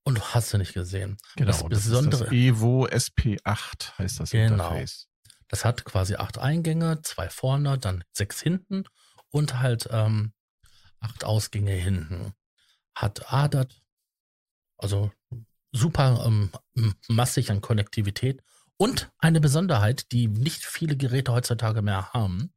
und 0.03 0.33
hast 0.33 0.51
du 0.53 0.57
nicht 0.57 0.73
gesehen. 0.73 1.17
Genau, 1.35 1.47
Das 1.47 1.59
das, 1.61 1.69
Besondere- 1.85 2.13
ist 2.15 2.21
das 2.27 2.31
Evo 2.33 2.85
SP8 2.87 3.97
heißt 3.97 4.19
das 4.19 4.29
Genau. 4.31 4.53
Interface. 4.69 5.07
Das 5.47 5.63
hat 5.65 5.85
quasi 5.85 6.15
acht 6.15 6.37
Eingänge, 6.39 7.01
zwei 7.03 7.29
vorne, 7.29 7.77
dann 7.77 8.03
sechs 8.11 8.41
hinten 8.41 8.85
und 9.29 9.59
halt 9.59 9.87
ähm, 9.91 10.33
acht 10.99 11.23
Ausgänge 11.23 11.73
hinten. 11.73 12.33
Hat 12.95 13.31
ADAT, 13.31 13.81
also 14.77 15.11
super 15.71 16.23
ähm, 16.25 16.51
massig 17.07 17.49
an 17.51 17.61
Konnektivität 17.61 18.41
und 18.77 19.11
eine 19.19 19.39
Besonderheit, 19.41 20.11
die 20.11 20.27
nicht 20.27 20.65
viele 20.65 20.97
Geräte 20.97 21.31
heutzutage 21.31 21.81
mehr 21.81 22.13
haben. 22.13 22.53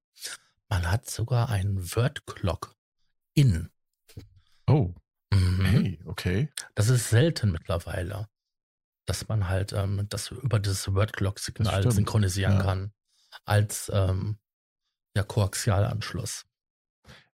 Man 0.68 0.90
hat 0.90 1.08
sogar 1.08 1.48
einen 1.50 1.94
Word 1.94 2.26
Clock 2.26 2.74
in. 3.36 3.70
Oh, 4.66 4.92
Mhm. 5.32 5.64
hey, 5.64 6.00
okay. 6.06 6.50
Das 6.74 6.88
ist 6.88 7.10
selten 7.10 7.50
mittlerweile, 7.52 8.28
dass 9.06 9.28
man 9.28 9.48
halt 9.48 9.72
ähm, 9.72 10.06
das 10.08 10.30
über 10.30 10.58
das 10.60 10.92
Word 10.94 11.12
Clock 11.12 11.38
Signal 11.38 11.78
stimmt, 11.80 11.94
synchronisieren 11.94 12.54
ja. 12.54 12.62
kann 12.62 12.92
als 13.44 13.90
ähm, 13.92 14.38
ja, 15.16 15.22
Koaxialanschluss. 15.24 16.44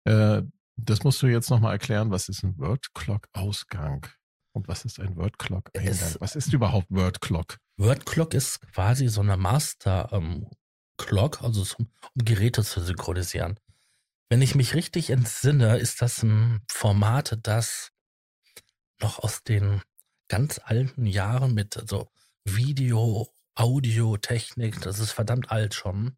Äh, 0.05 0.43
das 0.77 1.03
musst 1.03 1.21
du 1.21 1.27
jetzt 1.27 1.49
nochmal 1.49 1.73
erklären. 1.73 2.09
Was 2.11 2.29
ist 2.29 2.43
ein 2.43 2.57
Word 2.57 2.93
Clock 2.93 3.27
Ausgang? 3.33 4.07
Und 4.53 4.67
was 4.67 4.85
ist 4.85 4.99
ein 4.99 5.15
Word 5.17 5.37
Clock 5.37 5.69
Eingang? 5.75 5.91
Es- 5.93 6.19
Was 6.21 6.35
ist 6.35 6.53
überhaupt 6.53 6.89
Word 6.89 7.21
Clock? 7.21 7.57
Word 7.77 8.05
Clock 8.05 8.33
ist 8.33 8.61
quasi 8.73 9.07
so 9.07 9.21
eine 9.21 9.35
Master 9.37 10.09
ähm, 10.11 10.47
Clock, 10.97 11.41
also 11.41 11.63
zum, 11.63 11.91
um 12.15 12.25
Geräte 12.25 12.63
zu 12.63 12.81
synchronisieren. 12.81 13.59
Wenn 14.29 14.41
ich 14.43 14.53
mich 14.53 14.75
richtig 14.75 15.09
entsinne, 15.09 15.77
ist 15.77 16.01
das 16.01 16.21
ein 16.21 16.61
Format, 16.69 17.39
das 17.43 17.89
noch 19.01 19.19
aus 19.19 19.43
den 19.43 19.81
ganz 20.27 20.59
alten 20.63 21.05
Jahren 21.07 21.53
mit 21.53 21.81
so 21.87 22.09
Video, 22.45 23.27
Audio, 23.55 24.17
Technik, 24.17 24.81
das 24.81 24.99
ist 24.99 25.11
verdammt 25.11 25.51
alt 25.51 25.73
schon, 25.73 26.17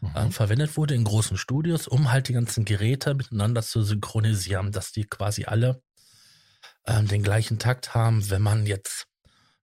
Mhm. 0.00 0.12
ähm, 0.16 0.32
verwendet 0.32 0.76
wurde 0.76 0.94
in 0.94 1.04
großen 1.04 1.36
Studios, 1.36 1.86
um 1.88 2.10
halt 2.10 2.28
die 2.28 2.32
ganzen 2.34 2.64
Geräte 2.64 3.14
miteinander 3.14 3.62
zu 3.62 3.82
synchronisieren, 3.82 4.72
dass 4.72 4.92
die 4.92 5.04
quasi 5.04 5.44
alle 5.44 5.82
ähm, 6.86 7.08
den 7.08 7.22
gleichen 7.22 7.58
Takt 7.58 7.94
haben, 7.94 8.28
wenn 8.30 8.42
man 8.42 8.66
jetzt 8.66 9.06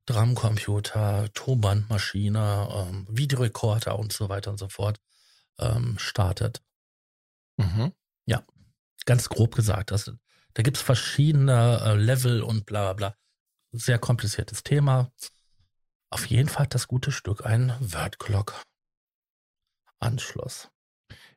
Drumcomputer, 0.06 1.30
Tonbandmaschine, 1.34 2.70
ähm, 2.72 3.08
Videorekorder 3.10 3.98
und 4.00 4.14
so 4.14 4.30
weiter 4.30 4.52
und 4.52 4.58
so 4.60 4.70
fort 4.70 5.00
ähm, 5.60 5.98
startet. 6.00 6.62
Mhm. 7.58 7.92
Ganz 9.06 9.30
grob 9.30 9.56
gesagt. 9.56 9.90
Das, 9.90 10.12
da 10.54 10.62
gibt 10.62 10.78
es 10.78 10.84
verschiedene 10.84 11.82
äh, 11.84 11.96
Level 11.96 12.44
und 12.44 12.68
bla 12.68 12.84
bla 12.84 12.94
bla. 12.94 13.16
Sehr 13.72 13.98
kompliziertes 13.98 14.62
Thema. 14.62 15.12
Auf 16.12 16.28
jeden 16.28 16.50
Fall 16.50 16.68
das 16.68 16.88
gute 16.88 17.12
Stück 17.12 17.44
ein 17.44 17.76
Word-Clock-Anschluss. 17.80 20.70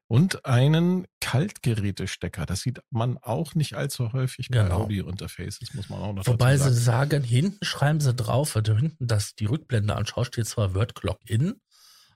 Und 0.06 0.44
einen 0.44 1.06
Kaltgerätestecker. 1.22 2.44
Das 2.44 2.60
sieht 2.60 2.82
man 2.90 3.16
auch 3.16 3.54
nicht 3.54 3.72
allzu 3.74 4.12
häufig 4.12 4.50
bei 4.50 4.62
Genau. 4.62 4.82
Audio-Interfaces, 4.82 5.72
muss 5.72 5.88
man 5.88 6.00
auch 6.00 6.12
noch 6.12 6.26
Wobei 6.26 6.58
dazu 6.58 6.68
sie 6.68 6.74
sagen. 6.80 7.10
sagen, 7.10 7.24
hinten 7.24 7.64
schreiben 7.64 8.00
sie 8.00 8.12
drauf, 8.12 8.56
wenn 8.56 8.64
du 8.64 8.76
hinten 8.76 9.06
das, 9.06 9.34
die 9.34 9.46
Rückblende 9.46 9.96
anschaust, 9.96 10.34
steht 10.34 10.46
zwar 10.46 10.74
Word 10.74 10.94
Clock 10.94 11.18
in, 11.24 11.62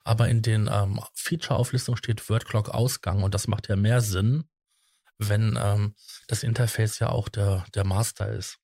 aber 0.09 0.29
in 0.29 0.41
den 0.41 0.69
ähm, 0.73 1.01
Feature-Auflistungen 1.15 1.99
steht 1.99 2.29
Word 2.31 2.47
Clock 2.47 2.71
Ausgang 2.71 3.23
und 3.23 3.35
das 3.35 3.47
macht 3.47 3.69
ja 3.69 3.77
mehr 3.77 4.01
Sinn, 4.01 4.45
wenn 5.19 5.59
ähm, 5.61 5.95
das 6.29 6.43
Interface 6.43 6.99
ja 6.99 7.11
auch 7.11 7.29
der, 7.29 7.67
der 7.75 7.85
Master 7.85 8.29
ist. 8.33 8.59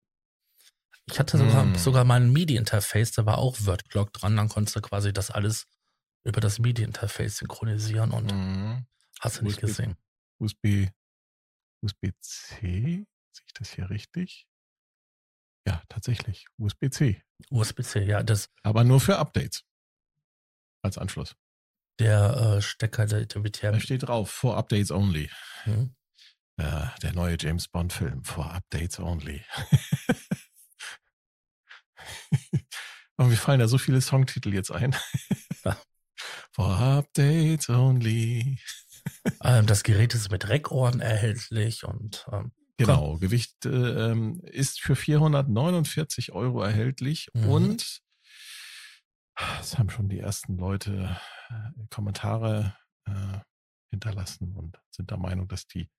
Ich 1.07 1.19
hatte 1.19 1.37
sogar, 1.37 1.65
Hm. 1.65 1.75
sogar 1.75 2.05
mal 2.05 2.21
ein 2.21 2.33
MIDI-Interface, 2.33 3.13
da 3.13 3.27
war 3.27 3.37
auch 3.39 3.59
Word 3.67 3.91
Clock 3.91 4.13
dran, 4.15 4.37
dann 4.37 4.49
konntest 4.49 4.75
du 4.77 4.81
quasi 4.81 5.13
das 5.13 5.31
alles 5.31 5.67
über 6.25 6.41
das 6.41 6.59
MIDI-Interface 6.59 7.37
synchronisieren 7.39 8.11
und 8.13 8.33
Mhm. 8.33 8.87
hast 9.21 9.41
du 9.41 9.45
nicht 9.45 9.59
USB. 9.63 9.67
gesehen. 9.67 9.97
USB, 10.39 10.89
USB-C? 11.83 12.57
Sehe 12.61 13.07
ich 13.47 13.53
das 13.53 13.71
hier 13.75 13.91
richtig? 13.91 14.47
Ja, 15.67 15.83
tatsächlich. 15.91 16.47
USB-C. 16.59 17.23
USB-C, 17.51 18.05
ja, 18.05 18.23
das, 18.23 18.49
Aber 18.63 18.85
nur 18.85 19.01
für 19.01 19.19
Updates. 19.19 19.63
Als 20.85 20.99
Anschluss. 20.99 21.35
der 21.99 22.57
äh, 22.59 22.63
Stecker, 22.63 23.07
der, 23.07 23.25
der 23.27 23.43
wird 23.43 23.63
Da 23.63 23.81
steht 23.81 24.03
drauf, 24.07 24.31
for 24.31 24.57
Updates 24.57 24.91
only. 24.91 25.31
hm, 25.65 25.95
Äh, 26.59 26.87
der 27.03 27.13
neue 27.15 27.37
James 27.41 27.69
Bond-Film, 27.69 28.23
for 28.25 28.53
Updates 28.53 28.99
only. 29.01 29.43
Und 33.17 33.29
mir 33.29 33.37
fallen 33.37 33.61
da 33.61 33.69
so 33.69 33.79
viele 33.79 34.01
Songtitel 34.01 34.53
jetzt 34.53 34.71
ein. 34.73 34.95
Ja. 35.65 35.77
For 36.53 36.79
Updates 36.79 37.69
only. 37.69 38.59
ähm, 39.43 39.67
das 39.67 39.83
Gerät 39.85 40.15
ist 40.15 40.31
mit 40.31 40.49
Reckohren 40.49 41.01
erhältlich 41.01 41.85
und 41.85 42.27
ähm, 42.33 42.53
Genau, 42.77 43.19
Gewicht 43.19 43.65
äh, 43.67 44.11
ähm, 44.11 44.41
ist 44.45 44.81
für 44.81 44.97
449 44.97 46.33
Euro 46.33 46.63
erhältlich 46.63 47.29
Mhm. 47.35 47.49
und 47.49 48.01
es 49.61 49.79
haben 49.79 49.91
schon 49.91 50.09
die 50.09 50.21
ersten 50.21 50.57
Leute 50.57 51.17
äh, 51.49 51.87
Kommentare 51.91 52.77
äh, 53.07 53.39
hinterlassen 53.91 54.57
und 54.57 54.79
sind 54.91 55.11
der 55.11 55.19
Meinung, 55.19 55.49
dass 55.49 55.67
die 55.67 55.91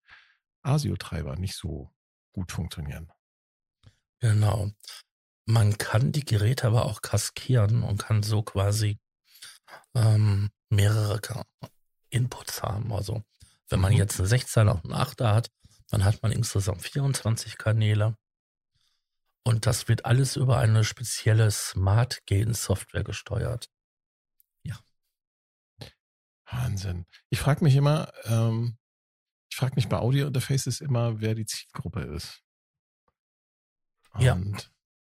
ASIO-Treiber 0.64 1.36
nicht 1.36 1.56
so 1.56 1.94
gut 2.34 2.52
funktionieren. 2.52 3.12
Genau. 4.20 4.72
Man 5.46 5.78
kann 5.78 6.12
die 6.12 6.26
Geräte 6.26 6.68
aber 6.68 6.86
auch 6.86 7.02
kaskieren 7.02 7.84
und 7.84 8.00
kann 8.00 8.24
so 8.24 8.42
quasi 8.42 9.00
ähm, 9.94 10.50
mehrere 10.70 11.22
Inputs 12.10 12.64
haben. 12.64 12.92
Also 12.92 13.24
wenn 13.70 13.80
man 13.80 13.92
Mhm. 13.94 14.00
jetzt 14.00 14.20
einen 14.20 14.30
16er 14.30 14.72
und 14.72 14.86
einen 14.86 14.94
8er 14.94 15.34
hat, 15.34 15.52
dann 15.90 16.04
hat 16.04 16.22
man 16.24 16.32
insgesamt 16.32 16.82
24 16.82 17.58
Kanäle. 17.58 18.18
Und 19.48 19.66
das 19.68 19.88
wird 19.88 20.06
alles 20.06 20.36
über 20.36 20.58
eine 20.58 20.84
spezielle 20.84 21.52
Smart 21.52 22.26
Gain 22.26 22.54
Software 22.54 23.04
gesteuert. 23.04 23.70
Wahnsinn. 26.52 27.06
Ich 27.30 27.40
frage 27.40 27.64
mich 27.64 27.76
immer, 27.76 28.12
ähm, 28.26 28.78
ich 29.50 29.58
frage 29.58 29.76
mich 29.76 29.90
bei 29.90 29.98
Audio-Interfaces 29.98 30.82
immer, 30.82 31.20
wer 31.20 31.36
die 31.36 31.46
Zielgruppe 31.46 32.02
ist. 32.02 32.44
Und 34.14 34.22
Ja. 34.22 34.38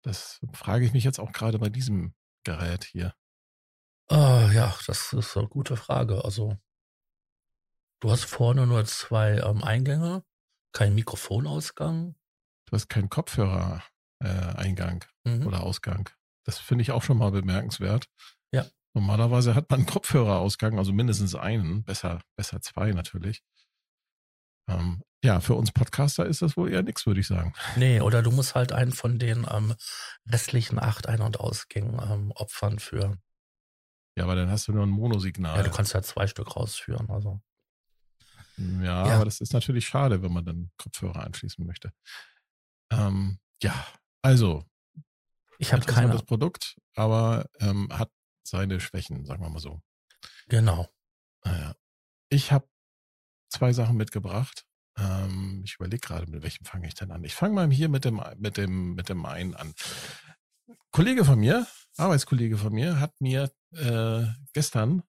das 0.03 0.41
frage 0.53 0.85
ich 0.85 0.93
mich 0.93 1.05
jetzt 1.05 1.21
auch 1.21 1.33
gerade 1.33 1.59
bei 1.59 1.69
diesem 1.69 2.15
Gerät 2.45 2.85
hier. 2.85 3.15
Uh, 4.11 4.49
ja, 4.53 4.75
das 4.87 5.13
ist 5.13 5.37
eine 5.37 5.49
gute 5.49 5.77
Frage. 5.77 6.25
Also, 6.25 6.57
du 8.01 8.11
hast 8.11 8.25
vorne 8.25 8.67
nur 8.67 8.87
zwei 8.87 9.39
ähm, 9.39 9.63
Eingänge, 9.63 10.25
kein 10.73 10.95
Mikrofonausgang. 10.95 12.15
Du 12.65 12.73
hast 12.73 12.89
keinen 12.89 13.11
Kopfhörer-Eingang 13.11 13.83
äh, 14.21 14.99
mhm. 15.25 15.47
oder 15.47 15.63
Ausgang. 15.63 16.11
Das 16.45 16.59
finde 16.59 16.83
ich 16.83 16.93
auch 16.93 17.03
schon 17.03 17.19
mal 17.19 17.31
bemerkenswert. 17.31 18.09
Ja. 18.53 18.67
Normalerweise 18.95 19.55
hat 19.55 19.71
man 19.71 19.81
einen 19.81 19.87
Kopfhörerausgang, 19.87 20.79
also 20.79 20.93
mindestens 20.93 21.35
einen, 21.35 21.85
besser, 21.85 22.21
besser 22.37 22.61
zwei 22.61 22.93
natürlich. 22.93 23.43
Ähm, 24.69 25.03
ja, 25.25 25.41
für 25.41 25.55
uns 25.55 25.73
Podcaster 25.73 26.27
ist 26.27 26.43
das 26.43 26.57
wohl 26.57 26.71
eher 26.71 26.83
nichts, 26.83 27.07
würde 27.07 27.21
ich 27.21 27.27
sagen. 27.27 27.53
Nee, 27.77 28.01
oder 28.01 28.23
du 28.23 28.31
musst 28.31 28.55
halt 28.55 28.73
einen 28.73 28.93
von 28.93 29.19
den 29.19 29.47
ähm, 29.51 29.75
restlichen 30.27 30.79
acht 30.79 31.09
Ein- 31.09 31.23
und 31.23 31.41
Ausgängen 31.41 32.01
ähm, 32.03 32.33
opfern 32.33 32.79
für. 32.79 33.19
Ja, 34.17 34.25
aber 34.25 34.35
dann 34.35 34.51
hast 34.51 34.69
du 34.69 34.73
nur 34.73 34.85
ein 34.85 34.91
Monosignal. 34.91 35.57
Ja, 35.57 35.63
du 35.63 35.71
kannst 35.71 35.95
ja 35.95 36.03
zwei 36.03 36.27
Stück 36.27 36.57
rausführen, 36.57 37.09
also. 37.11 37.41
Ja, 38.57 39.07
ja. 39.07 39.15
aber 39.15 39.25
das 39.25 39.41
ist 39.41 39.53
natürlich 39.53 39.87
schade, 39.87 40.23
wenn 40.23 40.33
man 40.33 40.45
dann 40.45 40.71
Kopfhörer 40.77 41.25
anschließen 41.25 41.65
möchte. 41.65 41.93
Ähm, 42.91 43.39
ja, 43.63 43.87
also. 44.23 44.65
Ich 45.59 45.73
habe 45.73 45.85
keine. 45.85 46.13
Das 46.13 46.25
Produkt, 46.25 46.77
aber 46.95 47.49
ähm, 47.61 47.89
hat 47.91 48.11
seine 48.45 48.81
Schwächen, 48.81 49.25
sagen 49.25 49.43
wir 49.43 49.51
mal 49.51 49.59
so. 49.59 49.81
Genau. 50.49 50.89
Naja. 51.45 51.75
Ich 52.31 52.53
habe 52.53 52.69
zwei 53.49 53.73
Sachen 53.73 53.97
mitgebracht. 53.97 54.67
Ähm, 54.97 55.63
ich 55.65 55.77
überlege 55.77 56.01
gerade, 56.01 56.31
mit 56.31 56.43
welchem 56.43 56.65
fange 56.65 56.87
ich 56.87 56.95
denn 56.95 57.11
an? 57.11 57.25
Ich 57.25 57.35
fange 57.35 57.55
mal 57.55 57.71
hier 57.71 57.89
mit 57.89 58.05
dem, 58.05 58.23
mit 58.37 58.57
dem, 58.57 58.95
mit 58.95 59.09
dem 59.09 59.25
einen 59.25 59.55
an. 59.55 59.75
Kollege 60.91 61.25
von 61.25 61.39
mir, 61.39 61.67
Arbeitskollege 61.97 62.59
von 62.59 62.73
mir, 62.73 63.01
hat 63.01 63.21
mir 63.21 63.53
äh, 63.73 64.25
gestern 64.53 65.03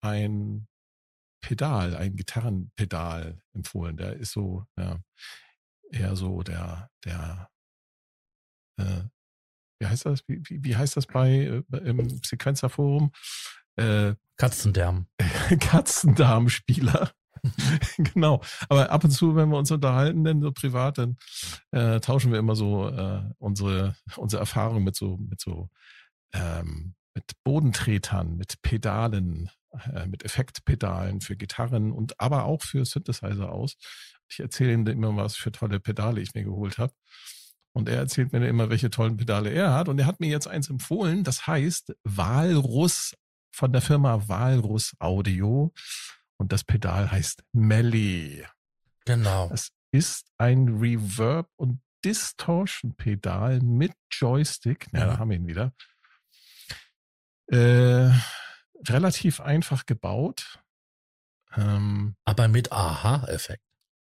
ein 0.00 0.66
Pedal, 1.40 1.96
ein 1.96 2.16
Gitarrenpedal 2.16 3.42
empfohlen. 3.52 3.96
Der 3.96 4.14
ist 4.14 4.32
so, 4.32 4.64
ja, 4.76 5.00
eher 5.90 6.16
so 6.16 6.42
der, 6.42 6.90
der, 7.04 7.50
äh, 8.78 9.04
wie 9.80 9.86
heißt 9.86 10.06
das? 10.06 10.22
Wie, 10.28 10.40
wie, 10.46 10.64
wie 10.64 10.76
heißt 10.76 10.96
das 10.96 11.06
bei 11.06 11.62
äh, 11.72 11.76
im 11.78 12.08
Sequenzerforum? 12.22 13.12
Äh, 13.76 14.14
Katzendarm. 14.36 15.06
Katzendarmspieler. 15.60 17.12
genau. 17.98 18.42
Aber 18.68 18.90
ab 18.90 19.04
und 19.04 19.10
zu, 19.10 19.34
wenn 19.34 19.48
wir 19.48 19.58
uns 19.58 19.70
unterhalten, 19.70 20.24
denn 20.24 20.40
so 20.40 20.52
privat, 20.52 20.98
dann 20.98 21.16
äh, 21.72 22.00
tauschen 22.00 22.32
wir 22.32 22.38
immer 22.38 22.54
so 22.54 22.88
äh, 22.88 23.22
unsere, 23.38 23.96
unsere 24.16 24.40
Erfahrungen 24.40 24.84
mit 24.84 24.94
so, 24.94 25.16
mit 25.16 25.40
so, 25.40 25.68
ähm, 26.32 26.94
mit 27.14 27.32
Bodentretern, 27.44 28.36
mit 28.36 28.62
Pedalen, 28.62 29.50
äh, 29.92 30.06
mit 30.06 30.24
Effektpedalen 30.24 31.20
für 31.20 31.36
Gitarren 31.36 31.92
und 31.92 32.18
aber 32.20 32.44
auch 32.44 32.62
für 32.62 32.84
Synthesizer 32.84 33.50
aus. 33.50 33.76
Ich 34.28 34.40
erzähle 34.40 34.72
ihm 34.72 34.86
immer, 34.86 35.16
was 35.16 35.36
für 35.36 35.52
tolle 35.52 35.80
Pedale 35.80 36.20
ich 36.20 36.34
mir 36.34 36.44
geholt 36.44 36.78
habe. 36.78 36.94
Und 37.74 37.88
er 37.88 37.96
erzählt 37.96 38.32
mir 38.32 38.46
immer, 38.46 38.68
welche 38.70 38.90
tollen 38.90 39.16
Pedale 39.16 39.50
er 39.50 39.72
hat. 39.72 39.88
Und 39.88 39.98
er 39.98 40.06
hat 40.06 40.20
mir 40.20 40.28
jetzt 40.28 40.46
eins 40.46 40.68
empfohlen, 40.68 41.24
das 41.24 41.46
heißt 41.46 41.94
Walrus 42.04 43.14
von 43.50 43.72
der 43.72 43.80
Firma 43.82 44.28
Walrus 44.28 44.94
Audio. 44.98 45.72
Und 46.36 46.52
das 46.52 46.64
Pedal 46.64 47.10
heißt 47.10 47.44
Melly. 47.52 48.44
Genau. 49.04 49.50
Es 49.52 49.70
ist 49.90 50.26
ein 50.38 50.68
Reverb- 50.68 51.50
und 51.56 51.80
Distortion-Pedal 52.04 53.60
mit 53.60 53.92
Joystick. 54.10 54.88
Ja, 54.92 55.06
da 55.06 55.18
haben 55.18 55.30
wir 55.30 55.36
ihn 55.36 55.46
wieder. 55.46 55.72
Äh, 57.46 58.10
relativ 58.88 59.40
einfach 59.40 59.86
gebaut. 59.86 60.58
Ähm, 61.54 62.16
Aber 62.24 62.48
mit 62.48 62.72
Aha-Effekt. 62.72 63.64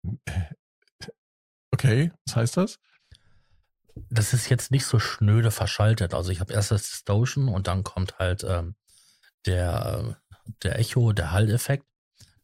Okay, 1.74 2.12
was 2.26 2.36
heißt 2.36 2.56
das? 2.58 2.78
Das 3.94 4.32
ist 4.32 4.48
jetzt 4.48 4.70
nicht 4.70 4.86
so 4.86 4.98
schnöde 4.98 5.50
verschaltet. 5.50 6.14
Also 6.14 6.30
ich 6.30 6.40
habe 6.40 6.52
erst 6.52 6.70
das 6.70 6.82
Distortion 6.82 7.48
und 7.48 7.66
dann 7.66 7.84
kommt 7.84 8.18
halt 8.18 8.44
ähm, 8.44 8.74
der, 9.46 10.20
der 10.62 10.78
Echo, 10.78 11.12
der 11.12 11.32
Hall-Effekt. 11.32 11.84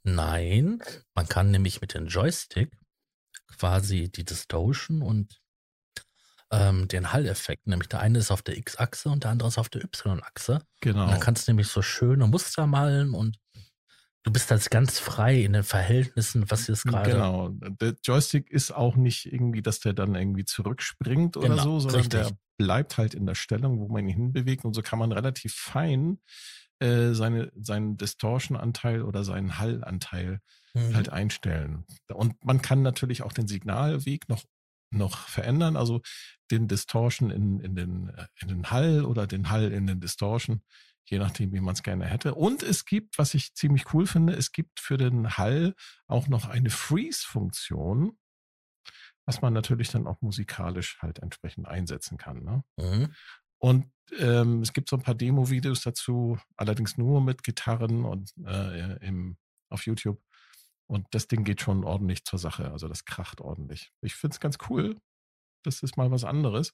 Nein, 0.02 0.82
man 1.14 1.28
kann 1.28 1.50
nämlich 1.50 1.80
mit 1.80 1.94
dem 1.94 2.06
Joystick 2.06 2.76
quasi 3.56 4.10
die 4.10 4.24
Distortion 4.24 5.02
und 5.02 5.40
ähm, 6.50 6.88
den 6.88 7.12
Hall-Effekt, 7.12 7.66
nämlich 7.66 7.88
der 7.88 8.00
eine 8.00 8.18
ist 8.18 8.30
auf 8.30 8.42
der 8.42 8.56
X-Achse 8.56 9.10
und 9.10 9.24
der 9.24 9.32
andere 9.32 9.48
ist 9.48 9.58
auf 9.58 9.68
der 9.68 9.84
Y-Achse. 9.84 10.62
Genau. 10.80 11.04
Und 11.04 11.10
dann 11.10 11.20
kannst 11.20 11.46
du 11.46 11.52
nämlich 11.52 11.68
so 11.68 11.82
schöne 11.82 12.26
Muster 12.26 12.66
malen 12.66 13.14
und 13.14 13.38
du 14.24 14.32
bist 14.32 14.50
jetzt 14.50 14.70
ganz 14.70 14.98
frei 14.98 15.42
in 15.42 15.52
den 15.52 15.62
Verhältnissen, 15.62 16.50
was 16.50 16.66
jetzt 16.66 16.84
gerade. 16.84 17.10
Genau. 17.10 17.48
Der 17.50 17.94
Joystick 18.02 18.50
ist 18.50 18.72
auch 18.72 18.96
nicht 18.96 19.32
irgendwie, 19.32 19.62
dass 19.62 19.80
der 19.80 19.92
dann 19.92 20.14
irgendwie 20.14 20.44
zurückspringt 20.44 21.36
oder 21.36 21.48
genau, 21.48 21.62
so, 21.62 21.80
sondern 21.80 22.00
richtig. 22.00 22.20
der 22.20 22.38
bleibt 22.58 22.98
halt 22.98 23.14
in 23.14 23.26
der 23.26 23.34
Stellung, 23.34 23.78
wo 23.78 23.88
man 23.88 24.06
ihn 24.08 24.14
hinbewegt 24.14 24.64
und 24.64 24.74
so 24.74 24.82
kann 24.82 24.98
man 24.98 25.12
relativ 25.12 25.54
fein 25.54 26.18
äh, 26.80 27.12
seine, 27.12 27.52
seinen 27.56 27.96
Distortion-Anteil 27.96 29.02
oder 29.02 29.24
seinen 29.24 29.58
Hall-Anteil 29.58 30.40
mhm. 30.74 30.94
halt 30.94 31.08
einstellen. 31.10 31.84
Und 32.12 32.44
man 32.44 32.62
kann 32.62 32.82
natürlich 32.82 33.22
auch 33.22 33.32
den 33.32 33.48
Signalweg 33.48 34.28
noch 34.28 34.44
noch 34.90 35.28
verändern, 35.28 35.76
also 35.76 36.00
den 36.50 36.66
Distortion 36.66 37.30
in, 37.30 37.60
in, 37.60 37.74
den, 37.76 38.08
äh, 38.08 38.26
in 38.40 38.48
den 38.48 38.70
Hall 38.70 39.04
oder 39.04 39.26
den 39.26 39.50
Hall 39.50 39.70
in 39.70 39.86
den 39.86 40.00
Distortion, 40.00 40.62
je 41.10 41.18
nachdem, 41.18 41.52
wie 41.52 41.60
man 41.60 41.74
es 41.74 41.82
gerne 41.82 42.06
hätte. 42.06 42.34
Und 42.34 42.62
es 42.62 42.84
gibt, 42.84 43.18
was 43.18 43.34
ich 43.34 43.54
ziemlich 43.54 43.92
cool 43.94 44.06
finde, 44.06 44.34
es 44.34 44.52
gibt 44.52 44.80
für 44.80 44.96
den 44.96 45.36
Hall 45.36 45.74
auch 46.06 46.28
noch 46.28 46.46
eine 46.46 46.70
Freeze-Funktion, 46.70 48.18
was 49.26 49.40
man 49.40 49.52
natürlich 49.52 49.90
dann 49.90 50.06
auch 50.06 50.20
musikalisch 50.20 50.98
halt 51.00 51.18
entsprechend 51.20 51.66
einsetzen 51.66 52.18
kann. 52.18 52.42
Ne? 52.42 52.64
Mhm. 52.76 53.14
Und 53.58 53.92
ähm, 54.18 54.62
es 54.62 54.72
gibt 54.72 54.88
so 54.88 54.96
ein 54.96 55.02
paar 55.02 55.14
Demo-Videos 55.14 55.82
dazu, 55.82 56.38
allerdings 56.56 56.96
nur 56.96 57.20
mit 57.20 57.42
Gitarren 57.42 58.04
und 58.04 58.32
äh, 58.46 58.96
im, 59.06 59.36
auf 59.68 59.86
YouTube. 59.86 60.22
Und 60.86 61.06
das 61.10 61.28
Ding 61.28 61.44
geht 61.44 61.60
schon 61.60 61.84
ordentlich 61.84 62.24
zur 62.24 62.38
Sache. 62.38 62.70
Also 62.72 62.88
das 62.88 63.04
kracht 63.04 63.40
ordentlich. 63.40 63.92
Ich 64.00 64.14
finde 64.14 64.34
es 64.34 64.40
ganz 64.40 64.56
cool. 64.70 64.96
Das 65.62 65.82
ist 65.82 65.96
mal 65.96 66.10
was 66.10 66.24
anderes. 66.24 66.72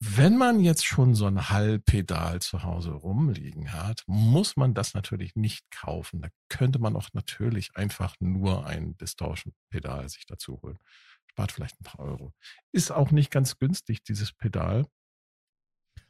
Wenn 0.00 0.36
man 0.36 0.60
jetzt 0.60 0.86
schon 0.86 1.16
so 1.16 1.26
ein 1.26 1.48
Hallpedal 1.48 2.40
zu 2.40 2.62
Hause 2.62 2.92
rumliegen 2.92 3.72
hat, 3.72 4.04
muss 4.06 4.56
man 4.56 4.72
das 4.72 4.94
natürlich 4.94 5.34
nicht 5.34 5.68
kaufen. 5.72 6.22
Da 6.22 6.28
könnte 6.48 6.78
man 6.78 6.94
auch 6.94 7.08
natürlich 7.14 7.74
einfach 7.74 8.14
nur 8.20 8.64
ein 8.64 8.96
Distortion-Pedal 8.98 10.08
sich 10.08 10.24
dazu 10.26 10.60
holen. 10.62 10.78
Spart 11.32 11.50
vielleicht 11.50 11.80
ein 11.80 11.84
paar 11.84 12.00
Euro. 12.00 12.32
Ist 12.72 12.92
auch 12.92 13.10
nicht 13.10 13.32
ganz 13.32 13.58
günstig, 13.58 14.04
dieses 14.04 14.32
Pedal. 14.32 14.86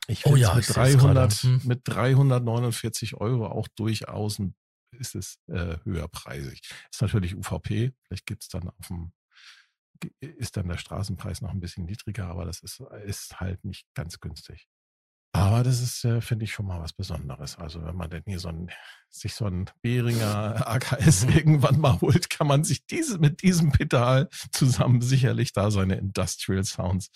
Ich 0.06 0.26
oh 0.26 0.36
ja, 0.36 0.54
mit, 0.54 0.68
300, 0.68 1.32
hm. 1.32 1.60
mit 1.64 1.80
349 1.84 3.14
Euro 3.14 3.46
auch 3.46 3.68
durchaus 3.68 4.38
ein, 4.38 4.54
ist 4.98 5.14
es 5.14 5.38
äh, 5.48 5.78
höherpreisig. 5.84 6.60
Ist 6.90 7.02
natürlich 7.02 7.36
UVP, 7.36 7.92
vielleicht 8.02 8.26
gibt 8.26 8.42
es 8.42 8.48
dann 8.48 8.68
auf 8.68 8.86
dem, 8.88 9.12
ist 10.20 10.56
dann 10.56 10.68
der 10.68 10.78
Straßenpreis 10.78 11.40
noch 11.40 11.50
ein 11.50 11.60
bisschen 11.60 11.84
niedriger, 11.84 12.28
aber 12.28 12.44
das 12.44 12.60
ist, 12.60 12.80
ist 13.04 13.40
halt 13.40 13.64
nicht 13.64 13.86
ganz 13.94 14.20
günstig. 14.20 14.68
Aber 15.32 15.62
das 15.62 15.80
ist, 15.80 16.04
äh, 16.04 16.20
finde 16.20 16.46
ich, 16.46 16.52
schon 16.52 16.66
mal 16.66 16.80
was 16.80 16.92
Besonderes. 16.92 17.58
Also 17.58 17.84
wenn 17.84 17.96
man 17.96 18.08
denn 18.10 18.22
hier 18.26 18.38
so 18.40 18.48
ein, 18.48 18.70
sich 19.10 19.34
so 19.34 19.46
ein 19.46 19.70
Behringer 19.82 20.66
AKS 20.66 21.24
irgendwann 21.34 21.78
mal 21.78 22.00
holt, 22.00 22.30
kann 22.30 22.46
man 22.46 22.64
sich 22.64 22.86
diese, 22.86 23.18
mit 23.18 23.42
diesem 23.42 23.70
Pedal 23.70 24.28
zusammen 24.52 25.02
sicherlich 25.02 25.52
da 25.52 25.70
seine 25.70 25.96
Industrial 25.96 26.64
Sounds 26.64 27.10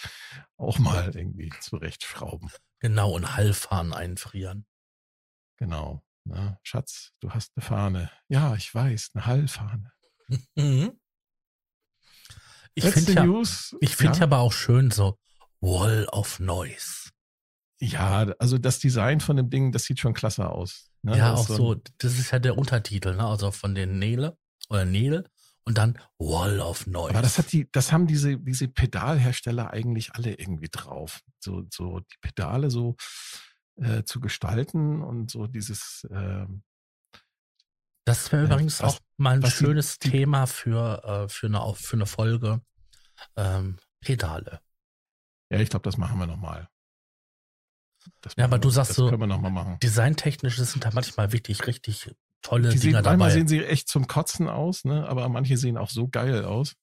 auch 0.57 0.79
mal 0.79 1.16
irgendwie 1.16 1.53
zurechtschrauben. 1.61 2.51
Genau, 2.81 3.12
und 3.12 3.35
Hallfahnen 3.35 3.92
einfrieren. 3.92 4.66
Genau. 5.57 6.03
Na, 6.25 6.42
ne? 6.42 6.59
Schatz, 6.62 7.12
du 7.21 7.31
hast 7.31 7.53
eine 7.57 7.64
Fahne. 7.64 8.11
Ja, 8.29 8.55
ich 8.55 8.73
weiß, 8.75 9.11
eine 9.14 9.27
Hallfahne. 9.27 9.92
Mhm. 10.55 10.99
Ich 12.75 12.85
finde 12.85 13.13
ja, 13.13 13.43
ich 13.81 13.97
find 13.97 14.17
ja. 14.17 14.23
aber 14.23 14.39
auch 14.39 14.53
schön 14.53 14.91
so 14.91 15.19
Wall 15.61 16.07
of 16.11 16.41
Noise. 16.41 17.11
Ja, 17.81 18.27
also 18.39 18.59
das 18.59 18.79
Design 18.79 19.21
von 19.21 19.37
dem 19.37 19.51
Ding, 19.51 19.73
das 19.73 19.85
sieht 19.85 19.99
schon 19.99 20.15
klasse 20.15 20.49
aus. 20.49 20.91
Ne? 21.03 21.19
Ja, 21.19 21.35
auch 21.35 21.47
so, 21.47 21.57
so, 21.57 21.75
das 21.99 22.19
ist 22.19 22.31
ja 22.31 22.39
der 22.39 22.57
Untertitel, 22.57 23.15
ne? 23.17 23.27
Also 23.27 23.51
von 23.51 23.75
den 23.75 23.99
Nele 23.99 24.39
oder 24.69 24.85
Nele 24.85 25.25
und 25.65 25.79
dann 25.79 25.99
Wall 26.19 26.61
of 26.61 26.87
Noise. 26.87 27.11
Aber 27.11 27.23
das 27.23 27.39
hat 27.39 27.53
die, 27.53 27.69
das 27.73 27.93
haben 27.93 28.07
diese, 28.07 28.39
diese 28.39 28.69
Pedalhersteller 28.69 29.73
eigentlich 29.73 30.15
alle 30.15 30.35
irgendwie 30.35 30.69
drauf. 30.71 31.21
So, 31.41 31.65
so 31.71 32.01
die 32.01 32.19
Pedale 32.21 32.71
so 32.71 32.97
äh, 33.77 34.05
zu 34.05 34.21
gestalten 34.21 35.03
und 35.03 35.31
so 35.31 35.47
dieses. 35.47 36.07
Äh, 36.11 36.47
das 38.05 38.33
wäre 38.33 38.45
übrigens 38.45 38.81
was, 38.83 38.95
auch 38.97 39.01
mal 39.17 39.37
ein 39.43 39.51
schönes 39.51 39.99
die, 39.99 40.11
Thema 40.11 40.47
für, 40.47 41.03
äh, 41.05 41.29
für, 41.29 41.47
eine, 41.47 41.75
für 41.77 41.97
eine 41.97 42.07
Folge. 42.07 42.61
Ähm, 43.37 43.79
Pedale. 44.01 44.61
Ja, 45.51 45.61
ich 45.61 45.71
glaube, 45.71 45.85
das 45.85 45.97
machen 45.97 46.19
wir 46.19 46.27
nochmal. 46.27 46.69
Das 48.21 48.33
Ja, 48.37 48.45
aber 48.45 48.53
machen 48.57 48.62
du 48.62 48.69
wir- 48.69 48.73
sagst 48.73 48.91
das 48.91 48.97
so, 48.97 49.09
können 49.09 49.21
wir 49.21 49.27
nochmal 49.29 49.51
machen. 49.53 49.79
Designtechnisch 49.81 50.57
sind 50.57 50.85
da 50.85 50.91
manchmal 50.93 51.33
wirklich 51.33 51.67
richtig 51.67 52.11
tolle 52.41 52.71
Die 52.71 52.81
Dinger 52.81 52.99
sehen, 52.99 53.05
manchmal 53.05 53.19
dabei. 53.29 53.31
sehen 53.31 53.47
sie 53.47 53.65
echt 53.65 53.88
zum 53.88 54.09
Kotzen 54.09 54.49
aus, 54.49 54.85
ne? 54.85 55.07
aber 55.09 55.29
manche 55.29 55.57
sehen 55.57 55.77
auch 55.79 55.91
so 55.91 56.09
geil 56.09 56.45
aus. 56.45 56.75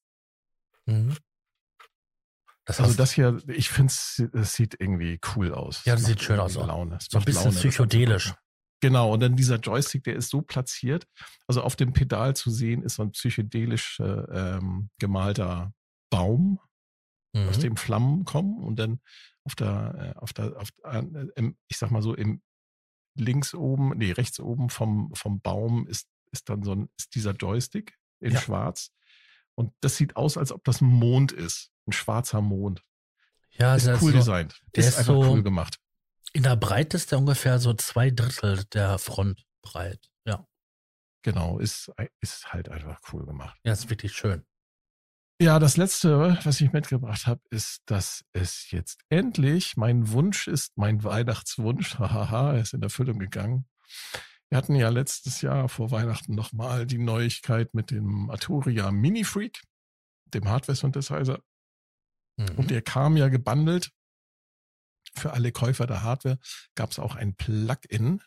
Mhm. 0.86 1.17
Das 2.63 2.79
Also 2.79 2.95
das 2.95 3.12
hier, 3.12 3.41
ich 3.47 3.69
finde 3.69 3.91
es 3.91 4.53
sieht 4.53 4.79
irgendwie 4.79 5.19
cool 5.36 5.53
aus. 5.53 5.84
Ja, 5.86 5.95
das 5.95 6.05
sieht 6.05 6.21
schön 6.21 6.39
aus. 6.39 6.53
Laune. 6.53 6.97
Es 6.97 7.08
So 7.10 7.17
ein 7.17 7.25
bisschen 7.25 7.43
Laune, 7.45 7.53
das 7.55 7.63
psychedelisch. 7.63 8.34
Genau, 8.81 9.13
und 9.13 9.19
dann 9.19 9.35
dieser 9.35 9.57
Joystick, 9.57 10.03
der 10.05 10.15
ist 10.15 10.29
so 10.29 10.41
platziert. 10.41 11.05
Also 11.47 11.61
auf 11.61 11.75
dem 11.75 11.91
Pedal 11.93 12.35
zu 12.35 12.49
sehen 12.49 12.81
ist 12.83 12.95
so 12.95 13.03
ein 13.03 13.11
psychedelisch 13.11 13.99
äh, 13.99 14.03
ähm, 14.03 14.89
gemalter 14.99 15.73
Baum, 16.09 16.59
aus 17.35 17.57
mhm. 17.57 17.61
dem 17.61 17.77
Flammen 17.77 18.25
kommen 18.25 18.63
und 18.63 18.77
dann 18.79 19.01
auf 19.43 19.55
der, 19.55 20.13
äh, 20.15 20.19
auf 20.19 20.33
der, 20.33 20.57
auf, 20.57 20.69
äh, 20.83 21.51
ich 21.67 21.77
sag 21.77 21.91
mal 21.91 22.01
so, 22.01 22.15
im 22.15 22.41
links 23.15 23.53
oben, 23.53 23.97
nee, 23.97 24.11
rechts 24.11 24.39
oben 24.39 24.69
vom, 24.69 25.13
vom 25.13 25.41
Baum 25.41 25.87
ist, 25.87 26.07
ist 26.31 26.49
dann 26.49 26.63
so 26.63 26.71
ein, 26.73 26.89
ist 26.97 27.13
dieser 27.15 27.31
Joystick 27.33 27.97
in 28.21 28.33
Ja. 28.33 28.39
schwarz. 28.39 28.91
Und 29.55 29.73
das 29.81 29.97
sieht 29.97 30.15
aus, 30.15 30.37
als 30.37 30.51
ob 30.51 30.63
das 30.63 30.79
ein 30.81 30.87
Mond 30.87 31.31
ist. 31.33 31.69
Ein 31.85 31.91
schwarzer 31.91 32.41
Mond. 32.41 32.81
ja, 33.51 33.75
ist 33.75 33.87
cool 33.87 34.11
so, 34.11 34.17
designt. 34.17 34.61
der 34.75 34.83
ist 34.83 34.89
ist 34.89 34.99
einfach 34.99 35.13
so- 35.15 35.31
cool 35.31 35.43
gemacht. 35.43 35.79
In 36.33 36.43
der 36.43 36.55
Breite 36.55 36.97
ist 36.97 37.11
der 37.11 37.19
ungefähr 37.19 37.59
so 37.59 37.73
zwei 37.73 38.11
Drittel 38.11 38.63
der 38.73 38.97
Front 38.99 39.45
breit. 39.61 40.09
Ja, 40.25 40.45
Genau, 41.23 41.59
ist, 41.59 41.91
ist 42.21 42.53
halt 42.53 42.69
einfach 42.69 42.99
cool 43.11 43.25
gemacht. 43.25 43.59
ja, 43.63 43.73
ist 43.73 43.89
wirklich 43.89 44.13
schön. 44.13 44.45
Ja, 45.41 45.57
das 45.59 45.77
letzte, 45.77 46.37
was 46.43 46.59
ich 46.59 46.73
mitgebracht 46.73 47.25
habe, 47.25 47.41
ist, 47.49 47.81
dass 47.85 48.25
es 48.33 48.71
jetzt 48.71 49.01
endlich 49.09 49.77
mein 49.77 50.11
Wunsch 50.11 50.47
ist, 50.47 50.77
mein 50.77 51.03
Weihnachtswunsch, 51.03 51.95
hahaha, 51.99 52.53
er 52.53 52.61
ist 52.61 52.73
in 52.73 52.81
Erfüllung 52.81 53.19
gegangen. 53.19 53.65
Wir 54.49 54.57
hatten 54.57 54.75
ja 54.75 54.89
letztes 54.89 55.41
Jahr 55.41 55.69
vor 55.69 55.91
Weihnachten 55.91 56.35
nochmal 56.35 56.85
die 56.85 56.97
Neuigkeit 56.97 57.73
mit 57.73 57.91
dem 57.91 58.29
Arturia 58.29 58.91
Mini 58.91 59.23
Freak, 59.23 59.61
dem 60.33 60.49
Hardware-Synthesizer. 60.49 61.39
Mhm. 62.37 62.49
Und 62.57 62.71
der 62.71 62.81
kam 62.81 63.15
ja 63.15 63.29
gebundelt. 63.29 63.91
Für 65.15 65.33
alle 65.33 65.51
Käufer 65.51 65.87
der 65.87 66.03
Hardware 66.03 66.39
gab 66.75 66.91
es 66.91 66.99
auch 66.99 67.15
ein 67.15 67.35
Plugin, 67.35 68.21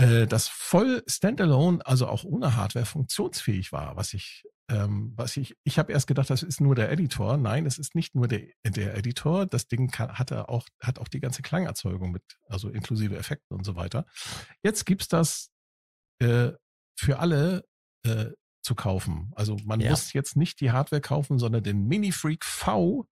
äh, 0.00 0.26
das 0.26 0.48
voll 0.48 1.02
standalone, 1.06 1.84
also 1.84 2.06
auch 2.06 2.24
ohne 2.24 2.54
Hardware 2.56 2.86
funktionsfähig 2.86 3.72
war, 3.72 3.96
was 3.96 4.14
ich, 4.14 4.44
ähm, 4.70 5.12
was 5.16 5.36
ich, 5.36 5.56
ich 5.64 5.78
habe 5.78 5.92
erst 5.92 6.06
gedacht, 6.06 6.30
das 6.30 6.42
ist 6.42 6.60
nur 6.60 6.74
der 6.74 6.92
Editor. 6.92 7.36
Nein, 7.36 7.66
es 7.66 7.78
ist 7.78 7.94
nicht 7.94 8.14
nur 8.14 8.28
der, 8.28 8.46
der 8.64 8.96
Editor. 8.96 9.46
Das 9.46 9.66
Ding 9.66 9.90
kann, 9.90 10.12
hat 10.18 10.30
er 10.30 10.48
auch, 10.50 10.68
hat 10.80 10.98
auch 10.98 11.08
die 11.08 11.20
ganze 11.20 11.42
Klangerzeugung 11.42 12.12
mit, 12.12 12.22
also 12.48 12.68
inklusive 12.68 13.16
Effekten 13.16 13.56
und 13.56 13.64
so 13.64 13.74
weiter. 13.76 14.06
Jetzt 14.62 14.86
gibt's 14.86 15.08
das 15.08 15.50
äh, 16.20 16.52
für 16.96 17.18
alle 17.18 17.64
äh, 18.04 18.26
zu 18.62 18.74
kaufen. 18.74 19.32
Also 19.34 19.56
man 19.64 19.80
Ja. 19.80 19.90
muss 19.90 20.12
jetzt 20.12 20.36
nicht 20.36 20.60
die 20.60 20.70
Hardware 20.70 21.00
kaufen, 21.00 21.38
sondern 21.38 21.62
den 21.64 21.86
Mini 21.88 22.12
Freak 22.12 22.44
V 22.44 23.08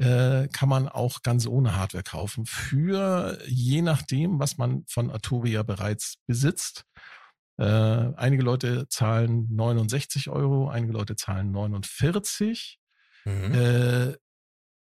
äh, 0.00 0.48
kann 0.48 0.68
man 0.70 0.88
auch 0.88 1.22
ganz 1.22 1.46
ohne 1.46 1.76
Hardware 1.76 2.02
kaufen. 2.02 2.46
Für 2.46 3.38
je 3.46 3.82
nachdem, 3.82 4.38
was 4.38 4.56
man 4.56 4.84
von 4.88 5.10
Arturia 5.10 5.62
bereits 5.62 6.14
besitzt. 6.26 6.84
Äh, 7.58 7.64
einige 7.64 8.42
Leute 8.42 8.88
zahlen 8.88 9.46
69 9.54 10.30
Euro, 10.30 10.70
einige 10.70 10.94
Leute 10.94 11.16
zahlen 11.16 11.50
49. 11.50 12.78
Mhm. 13.26 13.54
Äh, 13.54 14.16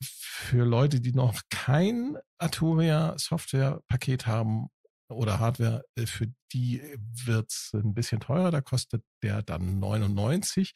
für 0.01 0.65
Leute, 0.65 1.01
die 1.01 1.13
noch 1.13 1.41
kein 1.51 2.17
Arturia 2.39 3.15
Software-Paket 3.19 4.29
haben 4.29 4.69
oder 5.09 5.41
Hardware, 5.41 5.83
äh, 5.97 6.07
für 6.07 6.29
die 6.53 6.81
wird's 7.25 7.73
ein 7.75 7.95
bisschen 7.95 8.21
teurer. 8.21 8.53
Da 8.53 8.61
kostet 8.61 9.03
der 9.25 9.43
dann 9.43 9.81
99. 9.81 10.73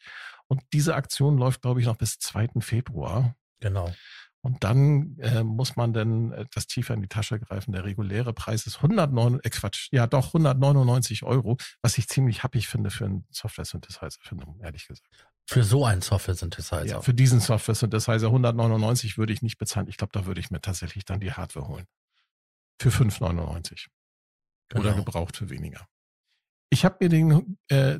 Und 0.47 0.61
diese 0.73 0.95
Aktion 0.95 1.37
läuft, 1.37 1.61
glaube 1.61 1.79
ich, 1.79 1.85
noch 1.85 1.95
bis 1.95 2.19
2. 2.19 2.59
Februar. 2.59 3.35
Genau. 3.61 3.93
Und 4.45 4.63
dann 4.63 5.17
äh, 5.17 5.43
muss 5.43 5.75
man 5.75 5.91
dann 5.91 6.31
etwas 6.31 6.67
tiefer 6.67 6.93
in 6.93 7.01
die 7.01 7.07
Tasche 7.07 7.39
greifen. 7.39 7.71
Der 7.71 7.83
reguläre 7.83 8.31
Preis 8.31 8.67
ist 8.67 8.75
109, 8.75 9.39
äh 9.41 9.49
Quatsch, 9.49 9.87
ja 9.91 10.05
doch 10.05 10.27
199 10.27 11.23
Euro, 11.23 11.57
was 11.81 11.97
ich 11.97 12.07
ziemlich 12.07 12.43
happig 12.43 12.67
finde 12.67 12.91
für 12.91 13.05
einen 13.05 13.25
Software-Synthesizer, 13.31 14.19
finde, 14.21 14.45
ehrlich 14.61 14.87
gesagt. 14.87 15.09
Für 15.49 15.63
so 15.63 15.83
einen 15.83 16.03
Software-Synthesizer. 16.03 16.85
Ja, 16.85 17.01
für 17.01 17.15
diesen 17.15 17.39
Software-Synthesizer 17.39 18.27
199 18.27 19.17
würde 19.17 19.33
ich 19.33 19.41
nicht 19.41 19.57
bezahlen. 19.57 19.87
Ich 19.87 19.97
glaube, 19.97 20.11
da 20.13 20.27
würde 20.27 20.41
ich 20.41 20.51
mir 20.51 20.61
tatsächlich 20.61 21.05
dann 21.05 21.19
die 21.19 21.31
Hardware 21.31 21.67
holen. 21.67 21.85
Für 22.79 22.89
5,99 22.89 23.87
oder 24.75 24.91
Genau. 24.91 24.97
gebraucht 24.97 25.37
für 25.37 25.49
weniger. 25.49 25.87
Ich 26.69 26.85
habe 26.85 26.97
mir 26.99 27.09
den 27.09 27.57
äh, 27.69 27.99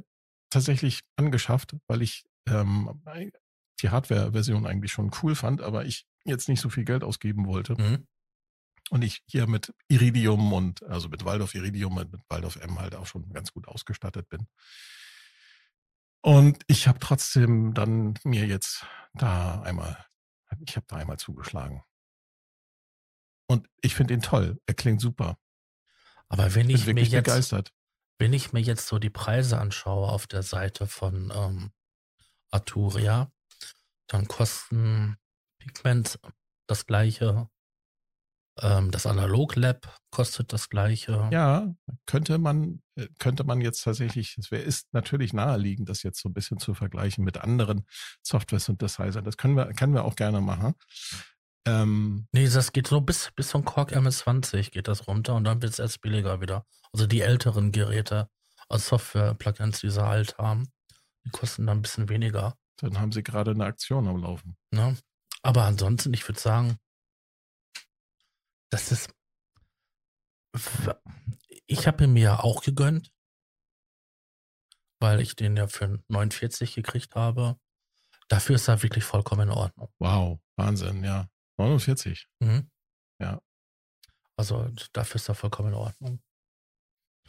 tatsächlich 0.52 1.02
angeschafft, 1.16 1.76
weil 1.88 2.04
ich 2.04 2.24
ähm, 2.48 3.02
die 3.82 3.90
Hardware-Version 3.90 4.68
eigentlich 4.68 4.92
schon 4.92 5.10
cool 5.24 5.34
fand, 5.34 5.62
aber 5.62 5.86
ich 5.86 6.06
jetzt 6.26 6.50
nicht 6.50 6.62
so 6.62 6.70
viel 6.70 6.86
Geld 6.86 7.04
ausgeben 7.04 7.48
wollte. 7.48 7.80
Mhm. 7.80 8.08
Und 8.92 9.04
ich 9.04 9.24
hier 9.26 9.48
mit 9.48 9.74
Iridium 9.88 10.54
und 10.54 10.84
also 10.84 11.10
mit 11.10 11.26
Waldorf 11.26 11.56
Iridium 11.56 11.98
und 11.98 12.12
mit 12.12 12.22
Waldorf 12.30 12.58
M 12.58 12.80
halt 12.80 12.96
auch 12.96 13.08
schon 13.08 13.30
ganz 13.34 13.52
gut 13.52 13.68
ausgestattet 13.68 14.30
bin. 14.30 14.48
Und 16.22 16.64
ich 16.68 16.88
habe 16.88 17.00
trotzdem 17.00 17.74
dann 17.74 18.16
mir 18.24 18.46
jetzt 18.46 18.86
da 19.14 19.62
einmal, 19.62 20.06
ich 20.68 20.76
habe 20.76 20.86
da 20.88 20.98
einmal 20.98 21.18
zugeschlagen. 21.18 21.84
Und 23.48 23.68
ich 23.82 23.94
finde 23.96 24.14
ihn 24.16 24.22
toll. 24.22 24.60
Er 24.66 24.74
klingt 24.74 25.02
super. 25.02 25.38
Aber 26.30 26.56
wenn 26.56 26.70
Ich 26.70 26.78
ich 26.78 26.86
bin 26.86 26.96
mir 26.96 27.04
jetzt, 27.04 27.26
begeistert. 27.26 27.72
wenn 28.18 28.34
ich 28.34 28.54
mir 28.54 28.62
jetzt 28.62 28.88
so 28.88 28.98
die 28.98 29.12
Preise 29.12 29.60
anschaue 29.60 30.10
auf 30.10 30.26
der 30.26 30.42
Seite 30.42 30.88
von 30.88 31.32
ähm, 31.36 31.72
Arturia, 32.52 33.32
dann 34.08 34.28
kosten 34.28 35.18
Pigment 35.66 36.20
das 36.68 36.86
gleiche, 36.86 37.50
ähm, 38.62 38.92
das 38.92 39.06
Analog 39.06 39.56
Lab 39.56 40.00
kostet 40.12 40.54
das 40.54 40.70
gleiche. 40.70 41.30
Ja, 41.32 41.74
könnte 42.06 42.38
man, 42.38 42.82
äh, 42.96 43.08
könnte 43.20 43.44
man 43.44 43.62
jetzt 43.62 43.84
tatsächlich, 43.84 44.38
es 44.38 44.52
wäre 44.52 44.64
ist 44.64 44.88
natürlich 44.94 45.34
naheliegend, 45.34 45.90
das 45.90 46.04
jetzt 46.04 46.22
so 46.22 46.30
ein 46.30 46.34
bisschen 46.34 46.58
zu 46.58 46.74
vergleichen 46.74 47.24
mit 47.24 47.38
anderen 47.38 47.86
Software-Synthesizern. 48.24 49.26
Das 49.26 49.38
können 49.38 49.56
wir, 49.56 49.74
können 49.74 49.94
wir 49.94 50.06
auch 50.06 50.16
gerne 50.16 50.42
machen. 50.42 50.76
Ähm, 51.68 52.28
Nee, 52.32 52.48
das 52.48 52.72
geht 52.72 52.88
so 52.88 53.02
bis, 53.02 53.32
bis 53.36 53.50
zum 53.50 53.66
Korg 53.66 53.92
MS20 53.92 54.72
geht 54.72 54.88
das 54.88 55.08
runter 55.08 55.36
und 55.36 55.44
dann 55.44 55.62
wird 55.62 55.74
es 55.74 55.80
erst 55.80 56.02
billiger 56.02 56.40
wieder. 56.40 56.66
Also 56.94 57.08
die 57.08 57.22
älteren 57.22 57.72
Geräte 57.72 58.30
als 58.70 58.88
Software-Plugins, 58.88 59.82
die 59.82 59.90
sie 59.90 60.06
halt 60.06 60.38
haben, 60.38 60.68
die 61.26 61.32
kosten 61.32 61.68
dann 61.68 61.80
ein 61.80 61.82
bisschen 61.82 62.08
weniger. 62.08 62.56
dann 62.78 63.00
haben 63.00 63.12
sie 63.12 63.24
gerade 63.24 63.52
eine 63.52 63.66
Aktion 63.66 64.08
am 64.08 64.22
Laufen. 64.22 64.58
Ne? 64.72 64.96
Aber 65.46 65.66
ansonsten, 65.66 66.12
ich 66.12 66.28
würde 66.28 66.40
sagen, 66.40 66.80
das 68.72 68.92
ist. 68.92 69.14
Ich 71.68 71.86
habe 71.86 72.06
ihn 72.06 72.14
mir 72.14 72.24
ja 72.24 72.40
auch 72.40 72.64
gegönnt, 72.64 73.14
weil 75.00 75.22
ich 75.22 75.36
den 75.36 75.56
ja 75.56 75.68
für 75.68 76.02
49 76.08 76.74
gekriegt 76.74 77.14
habe. 77.14 77.60
Dafür 78.28 78.56
ist 78.56 78.68
er 78.68 78.82
wirklich 78.82 79.04
vollkommen 79.04 79.50
in 79.50 79.54
Ordnung. 79.56 79.94
Wow, 80.00 80.40
Wahnsinn, 80.56 81.04
ja. 81.04 81.30
49. 81.58 82.28
Mhm. 82.40 82.72
Ja. 83.20 83.40
Also 84.38 84.68
dafür 84.94 85.18
ist 85.18 85.30
er 85.30 85.36
vollkommen 85.36 85.70
in 85.70 85.76
Ordnung. 85.76 86.24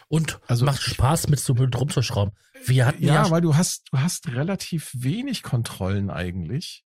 Und 0.09 0.40
Also 0.48 0.64
macht 0.64 0.81
Spaß 0.81 1.29
mit 1.29 1.38
so 1.38 1.52
rumzuschrauben. 1.52 2.35
Wir 2.64 2.87
hatten 2.87 3.02
ja, 3.02 3.24
ja, 3.24 3.31
weil 3.31 3.42
du 3.42 3.57
hast, 3.57 3.92
du 3.92 3.98
hast 3.98 4.29
relativ 4.29 4.90
wenig 4.94 5.42
Kontrollen 5.42 6.09
eigentlich. 6.09 6.86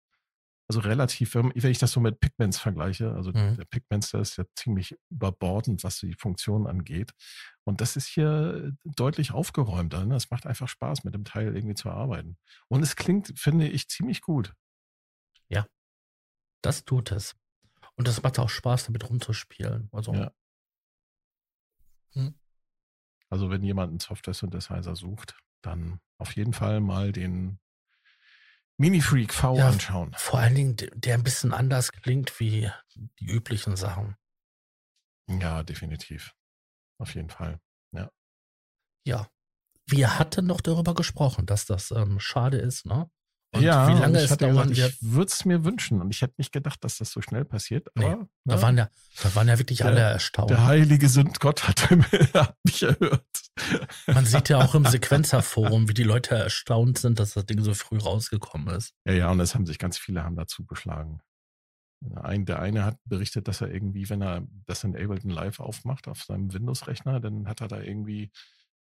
Also 0.67 0.79
relativ, 0.79 1.35
wenn 1.35 1.51
ich 1.55 1.77
das 1.77 1.91
so 1.91 1.99
mit 1.99 2.19
Pigments 2.19 2.57
vergleiche, 2.57 3.13
also 3.13 3.29
Mhm. 3.31 3.55
der 3.57 3.65
Pigments, 3.65 4.11
der 4.11 4.21
ist 4.21 4.37
ja 4.37 4.45
ziemlich 4.55 4.95
überbordend, 5.11 5.83
was 5.83 5.99
die 5.99 6.13
Funktion 6.15 6.65
angeht. 6.65 7.11
Und 7.65 7.81
das 7.81 7.95
ist 7.95 8.07
hier 8.07 8.73
deutlich 8.83 9.31
aufgeräumter. 9.31 10.05
Ne? 10.05 10.15
Es 10.15 10.31
macht 10.31 10.47
einfach 10.47 10.67
Spaß, 10.67 11.03
mit 11.03 11.13
dem 11.13 11.23
Teil 11.23 11.55
irgendwie 11.55 11.75
zu 11.75 11.89
arbeiten. 11.91 12.37
Und 12.67 12.81
es 12.81 12.95
klingt, 12.95 13.37
finde 13.37 13.67
ich, 13.67 13.87
ziemlich 13.89 14.21
gut. 14.21 14.53
das 16.61 16.83
tut 16.83 17.11
es. 17.11 17.35
Und 17.95 18.07
das 18.07 18.23
macht 18.23 18.39
auch 18.39 18.49
Spaß, 18.49 18.87
damit 18.87 19.07
rumzuspielen. 19.07 19.87
Also, 19.91 20.15
Ja. 20.15 20.31
Hm. 22.13 22.33
Also 23.29 23.51
wenn 23.51 23.61
jemand 23.61 23.91
einen 23.91 23.99
Software-Synthesizer 23.99 24.95
sucht, 24.95 25.37
dann 25.61 25.99
auf 26.17 26.35
jeden 26.35 26.53
Fall 26.53 26.79
mal 26.81 27.11
den 27.11 27.59
Mini 28.77 29.01
Freak 29.01 29.33
V 29.33 29.55
Ja. 29.57 29.69
anschauen. 29.69 30.13
Vor 30.17 30.39
allen 30.39 30.55
Dingen, 30.55 30.75
der- 30.77 31.15
ein 31.15 31.23
bisschen 31.23 31.53
anders 31.53 31.91
klingt 31.91 32.39
wie 32.39 32.69
die 33.19 33.25
üblichen 33.25 33.75
Sachen. 33.75 34.15
Ja, 35.29 35.63
definitiv. 35.63 36.33
Auf 36.99 37.15
jeden 37.15 37.29
Fall. 37.29 37.59
Ja. 39.07 39.29
Wir 39.87 40.17
hatten 40.17 40.47
noch 40.47 40.61
darüber 40.61 40.95
gesprochen, 40.95 41.45
dass 41.45 41.65
das 41.65 41.91
ähm, 41.91 42.19
schade 42.19 42.57
ist, 42.57 42.87
ne? 42.87 43.07
Und 43.55 43.61
ja, 43.63 43.87
wie 43.87 43.93
lange 43.99 44.17
ich 44.23 44.29
es 44.31 44.37
gesagt, 44.37 44.55
wird, 44.55 44.77
ich 44.77 44.97
würde 45.01 45.31
es 45.31 45.45
mir 45.45 45.63
wünschen 45.63 46.01
und 46.01 46.11
ich 46.11 46.21
hätte 46.21 46.35
nicht 46.37 46.51
gedacht, 46.51 46.83
dass 46.83 46.97
das 46.97 47.11
so 47.11 47.21
schnell 47.21 47.45
passiert. 47.45 47.87
Nee, 47.95 48.05
Aber 48.05 48.27
da 48.45 48.55
ne, 48.55 48.61
waren 48.61 48.77
ja, 48.77 48.89
da 49.23 49.35
waren 49.35 49.47
ja 49.47 49.57
wirklich 49.57 49.77
Der- 49.79 49.87
alle 49.87 49.99
erstaunt. 50.01 50.49
der 50.49 50.65
heilige 50.65 51.09
Sündgott 51.09 51.67
hat, 51.67 51.89
hat 52.33 52.55
mich 52.63 52.83
erhört. 52.83 53.25
Man 54.07 54.25
sieht 54.25 54.49
ja 54.49 54.59
auch 54.59 54.75
im 54.75 54.85
Sequenzerforum, 54.85 55.87
wie 55.89 55.93
die 55.93 56.03
Leute 56.03 56.35
erstaunt 56.35 56.97
sind, 56.97 57.19
dass 57.19 57.33
das 57.33 57.45
Ding 57.45 57.61
so 57.63 57.73
früh 57.73 57.97
rausgekommen 57.97 58.75
ist. 58.75 58.93
Ja, 59.05 59.13
ja, 59.13 59.31
und 59.31 59.39
es 59.39 59.55
haben 59.55 59.65
sich 59.65 59.79
ganz 59.79 59.97
viele 59.97 60.23
haben 60.23 60.35
dazu 60.35 60.65
geschlagen. 60.65 61.21
Ein, 62.15 62.45
der 62.45 62.59
eine 62.59 62.83
hat 62.83 62.97
berichtet, 63.05 63.47
dass 63.47 63.61
er 63.61 63.71
irgendwie, 63.71 64.09
wenn 64.09 64.21
er 64.21 64.43
das 64.65 64.83
in 64.83 64.95
Ableton 64.95 65.31
Live 65.31 65.59
aufmacht 65.59 66.07
auf 66.07 66.21
seinem 66.23 66.53
Windows-Rechner, 66.53 67.19
dann 67.19 67.47
hat 67.47 67.61
er 67.61 67.67
da 67.67 67.79
irgendwie 67.81 68.31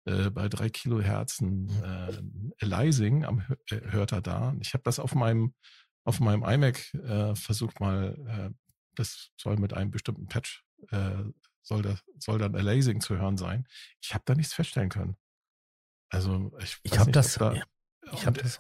äh, 0.04 0.30
bei 0.30 0.48
drei 0.48 0.68
Kilohertz 0.70 1.40
ein 1.40 1.68
äh, 1.82 2.64
Aliasing 2.64 3.24
am, 3.24 3.42
äh, 3.70 3.80
hört 3.90 4.12
er 4.12 4.22
da. 4.22 4.54
Ich 4.60 4.74
habe 4.74 4.82
das 4.84 4.98
auf 4.98 5.14
meinem 5.14 5.54
auf 6.06 6.20
meinem 6.20 6.42
iMac 6.44 6.92
äh, 6.94 7.34
versucht 7.34 7.80
mal, 7.80 8.14
äh, 8.28 8.54
das 8.94 9.30
soll 9.40 9.56
mit 9.56 9.72
einem 9.72 9.90
bestimmten 9.90 10.26
Patch 10.26 10.62
äh, 10.90 11.24
soll 11.62 11.82
das 11.82 12.04
soll 12.18 12.38
dann 12.38 12.54
Aliasing 12.54 13.00
zu 13.00 13.16
hören 13.16 13.38
sein. 13.38 13.66
Ich 14.02 14.12
habe 14.12 14.24
da 14.26 14.34
nichts 14.34 14.52
feststellen 14.52 14.90
können. 14.90 15.16
Also 16.10 16.52
ich, 16.60 16.78
Ich 16.82 16.98
habe 16.98 17.10
das, 17.10 17.34
da, 17.34 17.54
ich 18.12 18.26
habe 18.26 18.38
und 18.38 18.44
das, 18.44 18.58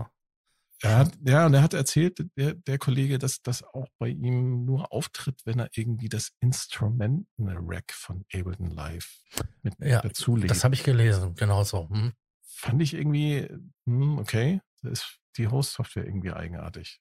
er 0.84 0.98
hat, 0.98 1.18
ja, 1.26 1.46
und 1.46 1.54
er 1.54 1.62
hat 1.62 1.72
erzählt, 1.74 2.18
der, 2.36 2.54
der 2.54 2.78
Kollege, 2.78 3.18
dass 3.18 3.40
das 3.42 3.62
auch 3.62 3.88
bei 3.98 4.08
ihm 4.08 4.64
nur 4.64 4.92
auftritt, 4.92 5.40
wenn 5.44 5.58
er 5.58 5.68
irgendwie 5.72 6.08
das 6.08 6.32
Instrumenten-Rack 6.40 7.92
von 7.92 8.24
Ableton 8.32 8.70
Live 8.70 9.18
mit 9.62 9.74
Ja, 9.80 10.02
dazulegt. 10.02 10.50
das 10.50 10.62
habe 10.62 10.74
ich 10.74 10.84
gelesen, 10.84 11.34
genau 11.34 11.64
so. 11.64 11.88
Hm. 11.88 12.12
Fand 12.42 12.82
ich 12.82 12.94
irgendwie, 12.94 13.48
hm, 13.86 14.18
okay, 14.18 14.60
da 14.82 14.90
ist 14.90 15.18
die 15.36 15.48
Host-Software 15.48 16.04
irgendwie 16.04 16.32
eigenartig. 16.32 17.00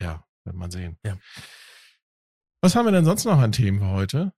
Ja, 0.00 0.26
wird 0.44 0.56
man 0.56 0.70
sehen. 0.70 0.98
Ja. 1.04 1.16
Was 2.60 2.74
haben 2.74 2.86
wir 2.86 2.92
denn 2.92 3.04
sonst 3.04 3.24
noch 3.24 3.38
an 3.38 3.52
Themen 3.52 3.78
für 3.78 3.90
heute? 3.90 4.32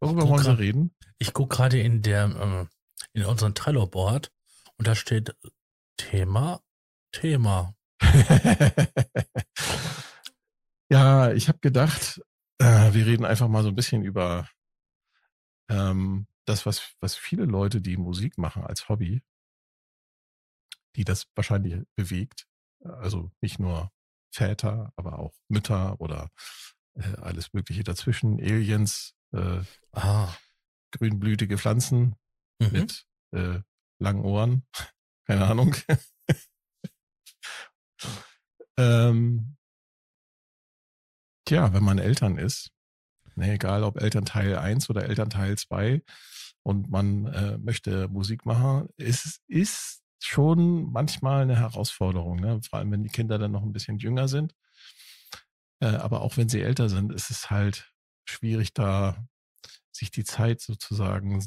Worüber 0.00 0.28
wollen 0.28 0.44
wir 0.44 0.58
reden? 0.58 0.94
Ich 1.18 1.32
gucke 1.32 1.56
gerade 1.56 1.80
in 1.80 2.02
der, 2.02 2.24
äh, 2.26 2.66
in 3.12 3.24
unserem 3.24 3.54
Trello-Board 3.54 4.30
und 4.76 4.86
da 4.86 4.94
steht 4.94 5.34
Thema, 5.96 6.60
Thema. 7.20 7.74
ja, 10.90 11.32
ich 11.32 11.48
habe 11.48 11.58
gedacht, 11.60 12.20
äh, 12.58 12.92
wir 12.92 13.06
reden 13.06 13.24
einfach 13.24 13.48
mal 13.48 13.62
so 13.62 13.70
ein 13.70 13.74
bisschen 13.74 14.02
über 14.02 14.50
ähm, 15.70 16.26
das, 16.44 16.66
was, 16.66 16.94
was 17.00 17.16
viele 17.16 17.46
Leute, 17.46 17.80
die 17.80 17.96
Musik 17.96 18.36
machen 18.36 18.64
als 18.64 18.90
Hobby, 18.90 19.22
die 20.94 21.04
das 21.04 21.26
wahrscheinlich 21.34 21.82
bewegt. 21.96 22.46
Also 22.84 23.30
nicht 23.40 23.58
nur 23.58 23.90
Väter, 24.30 24.92
aber 24.96 25.18
auch 25.18 25.34
Mütter 25.48 25.98
oder 26.00 26.28
äh, 26.94 27.16
alles 27.16 27.54
Mögliche 27.54 27.82
dazwischen, 27.82 28.38
Aliens, 28.40 29.14
äh, 29.32 29.62
Ah, 29.92 30.36
grünblütige 30.90 31.56
Pflanzen 31.56 32.14
mhm. 32.60 32.72
mit 32.72 33.06
äh, 33.32 33.60
langen 33.98 34.22
Ohren. 34.22 34.66
Keine 35.26 35.46
Ahnung. 35.46 35.74
Ähm, 38.78 39.56
tja, 41.46 41.72
wenn 41.72 41.84
man 41.84 41.98
Eltern 41.98 42.38
ist, 42.38 42.70
ne, 43.34 43.52
egal 43.52 43.84
ob 43.84 44.00
Elternteil 44.00 44.58
1 44.58 44.90
oder 44.90 45.04
Elternteil 45.04 45.56
2 45.56 46.02
und 46.62 46.90
man 46.90 47.26
äh, 47.26 47.58
möchte 47.58 48.08
Musik 48.08 48.46
machen, 48.46 48.88
es 48.96 49.40
ist 49.46 50.02
schon 50.18 50.90
manchmal 50.92 51.42
eine 51.42 51.56
Herausforderung, 51.56 52.40
ne? 52.40 52.60
vor 52.62 52.78
allem 52.78 52.90
wenn 52.90 53.04
die 53.04 53.10
Kinder 53.10 53.38
dann 53.38 53.52
noch 53.52 53.62
ein 53.62 53.72
bisschen 53.72 53.98
jünger 53.98 54.28
sind. 54.28 54.54
Äh, 55.80 55.86
aber 55.86 56.22
auch 56.22 56.36
wenn 56.36 56.48
sie 56.48 56.62
älter 56.62 56.88
sind, 56.88 57.12
ist 57.12 57.30
es 57.30 57.50
halt 57.50 57.92
schwierig, 58.24 58.72
da 58.74 59.26
sich 59.92 60.10
die 60.10 60.24
Zeit 60.24 60.60
sozusagen 60.60 61.40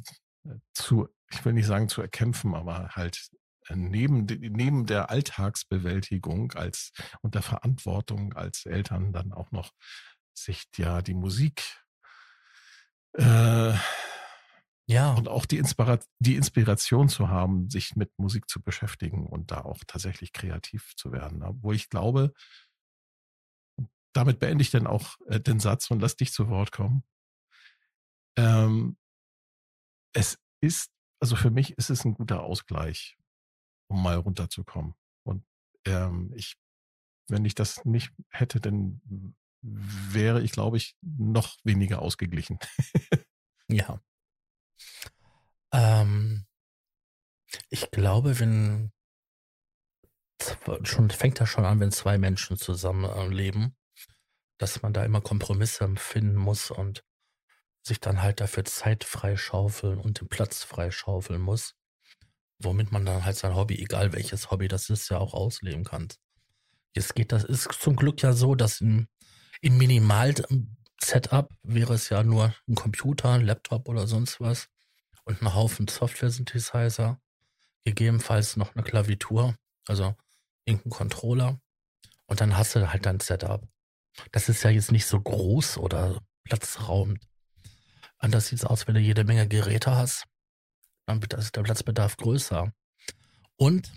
äh, 0.45 0.55
zu, 0.73 1.09
ich 1.31 1.43
will 1.43 1.53
nicht 1.53 1.65
sagen 1.65 1.89
zu 1.89 2.01
erkämpfen, 2.01 2.55
aber 2.55 2.89
halt 2.89 3.29
neben, 3.75 4.25
neben 4.25 4.85
der 4.85 5.09
Alltagsbewältigung 5.09 6.53
als 6.53 6.91
und 7.21 7.35
der 7.35 7.41
Verantwortung 7.41 8.33
als 8.33 8.65
Eltern 8.65 9.13
dann 9.13 9.33
auch 9.33 9.51
noch 9.51 9.71
sich 10.33 10.65
ja 10.77 11.01
die 11.01 11.13
Musik 11.13 11.63
äh, 13.13 13.73
ja, 14.89 15.13
und 15.13 15.27
auch 15.27 15.45
die, 15.45 15.59
Inspira 15.59 15.99
die 16.17 16.35
Inspiration 16.35 17.09
zu 17.09 17.29
haben, 17.29 17.69
sich 17.69 17.95
mit 17.95 18.11
Musik 18.17 18.49
zu 18.49 18.59
beschäftigen 18.59 19.27
und 19.27 19.51
da 19.51 19.61
auch 19.61 19.77
tatsächlich 19.85 20.33
kreativ 20.33 20.95
zu 20.95 21.11
werden. 21.11 21.43
Wo 21.61 21.71
ich 21.71 21.89
glaube, 21.89 22.33
damit 24.13 24.39
beende 24.39 24.63
ich 24.63 24.71
dann 24.71 24.87
auch 24.87 25.17
äh, 25.27 25.39
den 25.39 25.59
Satz 25.59 25.91
und 25.91 25.99
lass 25.99 26.15
dich 26.15 26.31
zu 26.33 26.49
Wort 26.49 26.71
kommen. 26.71 27.03
Ähm, 28.35 28.97
es 30.13 30.39
ist, 30.59 30.91
also 31.19 31.35
für 31.35 31.51
mich 31.51 31.77
ist 31.77 31.91
es 31.91 32.03
ein 32.03 32.15
guter 32.15 32.41
Ausgleich, 32.41 33.15
um 33.89 34.01
mal 34.01 34.15
runterzukommen. 34.15 34.93
Und 35.23 35.43
ähm, 35.85 36.31
ich, 36.35 36.55
wenn 37.27 37.45
ich 37.45 37.55
das 37.55 37.83
nicht 37.85 38.11
hätte, 38.29 38.59
dann 38.59 39.01
wäre 39.61 40.41
ich, 40.41 40.51
glaube 40.51 40.77
ich, 40.77 40.95
noch 41.01 41.57
weniger 41.63 42.01
ausgeglichen. 42.01 42.59
ja. 43.67 44.01
Ähm, 45.73 46.45
ich 47.69 47.91
glaube, 47.91 48.39
wenn 48.39 48.91
schon 50.83 51.09
fängt 51.09 51.41
das 51.41 51.49
schon 51.49 51.65
an, 51.65 51.79
wenn 51.79 51.91
zwei 51.91 52.17
Menschen 52.17 52.57
zusammen 52.57 53.03
äh, 53.05 53.75
dass 54.57 54.81
man 54.81 54.93
da 54.93 55.03
immer 55.03 55.21
Kompromisse 55.21 55.93
finden 55.97 56.35
muss 56.35 56.71
und 56.71 57.03
sich 57.81 57.99
dann 57.99 58.21
halt 58.21 58.41
dafür 58.41 58.65
Zeit 58.65 59.03
freischaufeln 59.03 59.99
und 59.99 60.21
den 60.21 60.27
Platz 60.27 60.63
freischaufeln 60.63 61.41
muss, 61.41 61.75
womit 62.59 62.91
man 62.91 63.05
dann 63.05 63.25
halt 63.25 63.37
sein 63.37 63.55
Hobby, 63.55 63.79
egal 63.79 64.13
welches 64.13 64.51
Hobby 64.51 64.67
das 64.67 64.89
ist, 64.89 65.09
ja 65.09 65.17
auch 65.17 65.33
ausleben 65.33 65.83
kann. 65.83 66.07
Jetzt 66.95 67.15
geht 67.15 67.31
das, 67.31 67.43
ist 67.43 67.71
zum 67.73 67.95
Glück 67.95 68.21
ja 68.21 68.33
so, 68.33 68.55
dass 68.55 68.81
im, 68.81 69.07
im 69.61 69.77
Minimal-Setup 69.77 71.49
wäre 71.63 71.93
es 71.93 72.09
ja 72.09 72.23
nur 72.23 72.53
ein 72.67 72.75
Computer, 72.75 73.31
ein 73.33 73.45
Laptop 73.45 73.87
oder 73.87 74.07
sonst 74.07 74.39
was 74.39 74.67
und 75.23 75.41
ein 75.41 75.53
Haufen 75.53 75.87
Software-Synthesizer, 75.87 77.19
gegebenenfalls 77.85 78.57
noch 78.57 78.75
eine 78.75 78.83
Klavitur, 78.83 79.55
also 79.87 80.15
irgendein 80.65 80.91
Controller 80.91 81.61
und 82.25 82.41
dann 82.41 82.57
hast 82.57 82.75
du 82.75 82.91
halt 82.91 83.05
dein 83.05 83.19
Setup. 83.19 83.67
Das 84.31 84.49
ist 84.49 84.63
ja 84.63 84.69
jetzt 84.69 84.91
nicht 84.91 85.05
so 85.05 85.19
groß 85.19 85.77
oder 85.77 86.19
platzraumend. 86.43 87.23
Anders 88.17 88.47
sieht 88.47 88.59
es 88.59 88.65
aus, 88.65 88.87
wenn 88.87 88.95
du 88.95 88.99
jede 88.99 89.23
Menge 89.23 89.47
Geräte 89.47 89.95
hast, 89.95 90.25
dann 91.09 91.19
das- 91.21 91.51
der 91.51 91.63
Platzbedarf 91.63 92.17
größer. 92.17 92.71
Und 93.57 93.91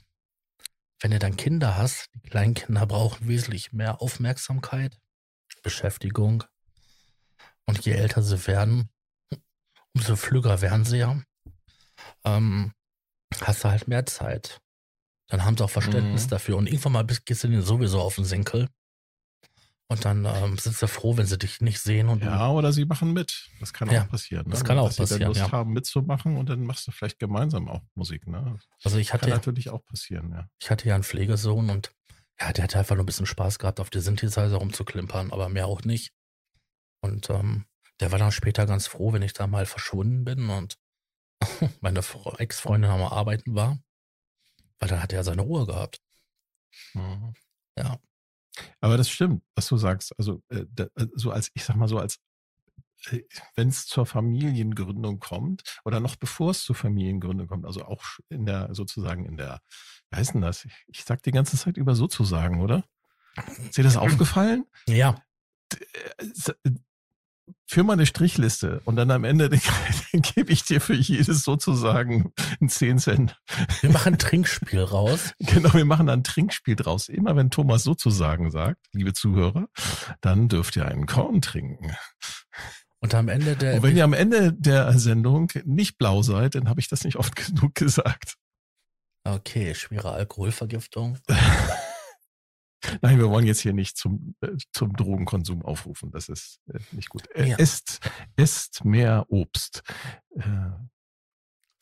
wenn 1.01 1.11
du 1.11 1.19
dann 1.19 1.37
Kinder 1.37 1.77
hast, 1.77 2.09
die 2.15 2.21
kleinen 2.21 2.55
Kinder 2.55 2.87
brauchen 2.87 3.29
wesentlich 3.29 3.73
mehr 3.73 4.01
Aufmerksamkeit, 4.01 4.99
Beschäftigung. 5.63 6.45
Und 7.67 7.85
je 7.85 7.93
älter 7.93 8.23
sie 8.23 8.47
werden, 8.47 8.91
umso 9.95 10.17
flügger 10.17 10.61
werden 10.61 10.85
sie 10.85 10.99
ja. 10.99 11.23
Ähm, 12.25 12.73
hast 13.41 13.65
du 13.65 13.69
halt 13.69 13.87
mehr 13.89 14.07
Zeit. 14.07 14.61
Dann 15.29 15.45
haben 15.45 15.57
sie 15.57 15.65
auch 15.65 15.71
Verständnis 15.71 16.27
Mhm. 16.27 16.31
dafür. 16.31 16.57
Und 16.57 16.67
irgendwann 16.67 16.93
mal 16.93 17.07
gehst 17.07 17.45
du 17.45 17.49
denen 17.49 17.63
sowieso 17.63 18.01
auf 18.01 18.17
den 18.17 18.25
Senkel. 18.25 18.69
Und 19.93 20.05
dann 20.05 20.25
ähm, 20.25 20.57
sind 20.57 20.75
sie 20.75 20.89
froh, 20.89 21.17
wenn 21.17 21.27
sie 21.27 21.37
dich 21.37 21.61
nicht 21.61 21.81
sehen. 21.81 22.09
Und 22.09 22.23
Ja, 22.23 22.51
oder 22.51 22.73
sie 22.73 22.87
machen 22.87 23.13
mit. 23.13 23.51
Das 23.61 23.73
kann 23.73 23.91
Ja, 23.91 24.05
auch 24.05 24.09
passieren. 24.09 24.47
Ne? 24.47 24.53
das 24.53 24.65
kann 24.65 24.79
auch 24.79 24.87
Dass 24.87 24.97
sie 24.97 25.03
passieren, 25.03 25.21
dann 25.21 25.29
Lust 25.29 25.41
ja. 25.41 25.53
haben 25.53 25.73
mitzumachen 25.73 26.37
und 26.37 26.49
dann 26.49 26.65
machst 26.65 26.87
du 26.87 26.93
vielleicht 26.93 27.19
gemeinsam 27.19 27.69
auch 27.69 27.83
Musik. 27.95 28.27
Ne? 28.27 28.59
also 28.83 28.97
ich 28.97 29.09
Kann 29.09 29.21
hatte, 29.21 29.31
natürlich 29.31 29.69
auch 29.69 29.85
passieren, 29.85 30.33
ja. 30.33 30.49
ich 30.61 30.71
hatte 30.71 30.89
ja 30.89 30.95
einen 30.95 31.05
Pflegesohn 31.05 31.69
und 31.69 31.93
ja, 32.41 32.53
der 32.53 32.65
hatte 32.65 32.79
einfach 32.79 32.95
nur 32.95 33.05
ein 33.05 33.07
bisschen 33.07 33.27
Spaß 33.27 33.59
gehabt, 33.59 33.81
auf 33.81 33.91
die 33.91 34.01
Synthesizer 34.01 34.57
rumzuklimpern, 34.57 35.31
aber 35.31 35.49
mehr 35.49 35.67
auch 35.67 35.83
nicht. 35.83 36.13
Und 37.03 37.29
ähm, 37.31 37.67
der 38.01 38.11
war 38.13 38.19
dann 38.19 38.33
später 38.33 38.67
ganz 38.67 38.87
froh, 38.87 39.13
wenn 39.13 39.23
ich 39.23 39.35
da 39.35 39.47
mal 39.47 39.67
verschwunden 39.67 40.25
bin 40.25 40.49
und 40.49 40.79
meine 41.81 42.01
Ex-Freundin 42.39 42.91
am 42.91 43.03
Arbeiten 43.03 43.55
war, 43.55 43.79
weil 44.79 44.89
dann 44.89 45.03
hat 45.03 45.13
er 45.13 45.23
seine 45.23 45.43
Ruhe 45.43 45.67
gehabt. 45.67 46.01
Mhm. 46.95 47.35
Ja. 47.77 47.99
Aber 48.81 48.97
das 48.97 49.09
stimmt, 49.09 49.43
was 49.55 49.69
du 49.69 49.77
sagst. 49.77 50.15
Also, 50.19 50.43
äh, 50.49 50.65
da, 50.71 50.85
äh, 50.97 51.07
so 51.15 51.31
als, 51.31 51.51
ich 51.55 51.65
sag 51.65 51.77
mal 51.77 51.89
so, 51.89 51.99
als 51.99 52.19
wenn 53.57 53.69
es 53.69 53.87
zur 53.87 54.07
Familiengründung 54.07 55.19
kommt 55.19 55.63
oder 55.85 55.99
noch 55.99 56.15
bevor 56.15 56.53
es 56.53 56.63
zur 56.63 56.77
Familiengründung 56.77 57.49
kommt, 57.49 57.67
also 57.67 57.85
auch 57.85 58.05
in 58.29 58.47
der, 58.47 58.73
sozusagen 58.75 59.27
in 59.27 59.37
der, 59.37 59.61
wie 60.11 60.19
heißt 60.19 60.35
denn 60.35 60.41
das? 60.41 60.65
Ich, 60.65 60.85
ich 60.87 61.05
sag 61.05 61.23
die 61.23 61.33
ganze 61.33 61.57
Zeit 61.57 61.77
über 61.77 61.97
sozusagen, 61.97 62.61
oder? 62.61 62.85
Ist 63.59 63.77
dir 63.77 63.83
das 63.83 63.97
aufgefallen? 63.97 64.67
Ja, 64.87 65.21
Führ 67.73 67.85
mal 67.85 67.95
eine 67.95 68.05
Strichliste 68.05 68.83
und 68.85 68.97
dann 68.97 69.11
am 69.11 69.25
Ende 69.25 69.49
den, 69.49 69.63
den 70.13 70.21
gebe 70.21 70.53
ich 70.53 70.63
dir 70.63 70.79
für 70.79 70.93
jedes 70.93 71.43
sozusagen 71.43 72.31
einen 72.61 72.69
10 72.69 72.99
Cent. 72.99 73.41
Wir 73.81 73.89
machen 73.89 74.13
ein 74.13 74.19
Trinkspiel 74.19 74.83
raus. 74.83 75.33
Genau, 75.39 75.73
wir 75.73 75.87
machen 75.87 76.11
ein 76.11 76.23
Trinkspiel 76.23 76.77
draus. 76.77 77.09
Immer 77.09 77.35
wenn 77.35 77.49
Thomas 77.49 77.83
sozusagen 77.83 78.51
sagt, 78.51 78.77
liebe 78.93 79.15
Zuhörer, 79.15 79.69
dann 80.21 80.51
dürft 80.51 80.77
ihr 80.77 80.85
einen 80.85 81.07
Korn 81.07 81.41
trinken. 81.41 81.97
Und 83.01 83.15
am 83.15 83.29
Ende 83.29 83.57
der. 83.57 83.77
Und 83.77 83.83
wenn 83.85 83.97
ihr 83.97 84.05
am 84.05 84.13
Ende 84.13 84.53
der 84.53 84.93
Sendung 84.99 85.51
nicht 85.65 85.97
blau 85.97 86.21
seid, 86.21 86.57
dann 86.57 86.69
habe 86.69 86.81
ich 86.81 86.89
das 86.89 87.05
nicht 87.05 87.17
oft 87.17 87.35
genug 87.37 87.75
gesagt. 87.75 88.35
Okay, 89.25 89.75
schwere 89.75 90.13
Alkoholvergiftung. 90.13 91.17
Nein, 93.01 93.19
wir 93.19 93.31
wollen 93.31 93.47
jetzt 93.47 93.61
hier 93.61 93.73
nicht 93.73 93.97
zum, 93.97 94.35
äh, 94.41 94.57
zum 94.73 94.95
Drogenkonsum 94.97 95.63
aufrufen. 95.63 96.11
Das 96.11 96.29
ist 96.29 96.61
äh, 96.73 96.79
nicht 96.93 97.09
gut. 97.09 97.29
Äh, 97.35 97.51
Ja. 97.51 97.57
Esst, 97.59 98.01
esst 98.37 98.85
mehr 98.85 99.27
Obst. 99.29 99.83
Äh, 100.37 100.71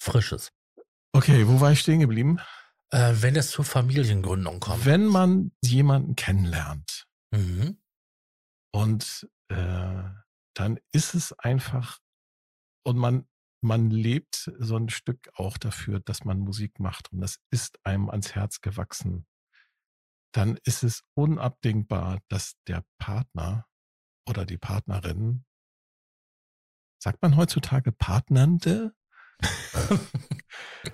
Frisches. 0.03 0.51
okay, 1.13 1.47
wo 1.47 1.61
war 1.61 1.73
ich 1.73 1.81
stehen 1.81 2.01
geblieben? 2.01 2.39
Äh, 2.91 3.15
wenn 3.17 3.37
es 3.37 3.51
zur 3.51 3.65
Familiengründung 3.65 4.61
kommt. 4.61 4.85
Wenn 4.85 5.07
man 5.07 5.53
jemanden 5.63 6.17
kennenlernt 6.17 7.07
Mhm. 7.33 7.79
und 8.73 9.29
äh, 9.49 10.03
dann 10.55 10.81
ist 10.93 11.15
es 11.15 11.33
einfach 11.39 11.99
und 12.85 12.97
man 12.97 13.27
man 13.63 13.91
lebt 13.91 14.51
so 14.59 14.77
ein 14.77 14.89
Stück 14.89 15.31
auch 15.35 15.59
dafür, 15.59 16.01
dass 16.01 16.25
man 16.25 16.39
Musik 16.41 16.81
macht 16.81 17.13
und 17.13 17.21
das 17.21 17.39
ist 17.51 17.79
einem 17.85 18.09
ans 18.09 18.35
Herz 18.35 18.63
gewachsen. 18.63 19.27
Dann 20.33 20.59
ist 20.65 20.83
es 20.83 21.03
unabdingbar, 21.15 22.21
dass 22.29 22.55
der 22.69 22.85
Partner 22.99 23.67
oder 24.29 24.47
die 24.47 24.59
Partnerin, 24.59 25.45
sagt 27.03 27.23
man 27.23 27.37
heutzutage 27.37 27.93
Partnernde? 27.93 28.95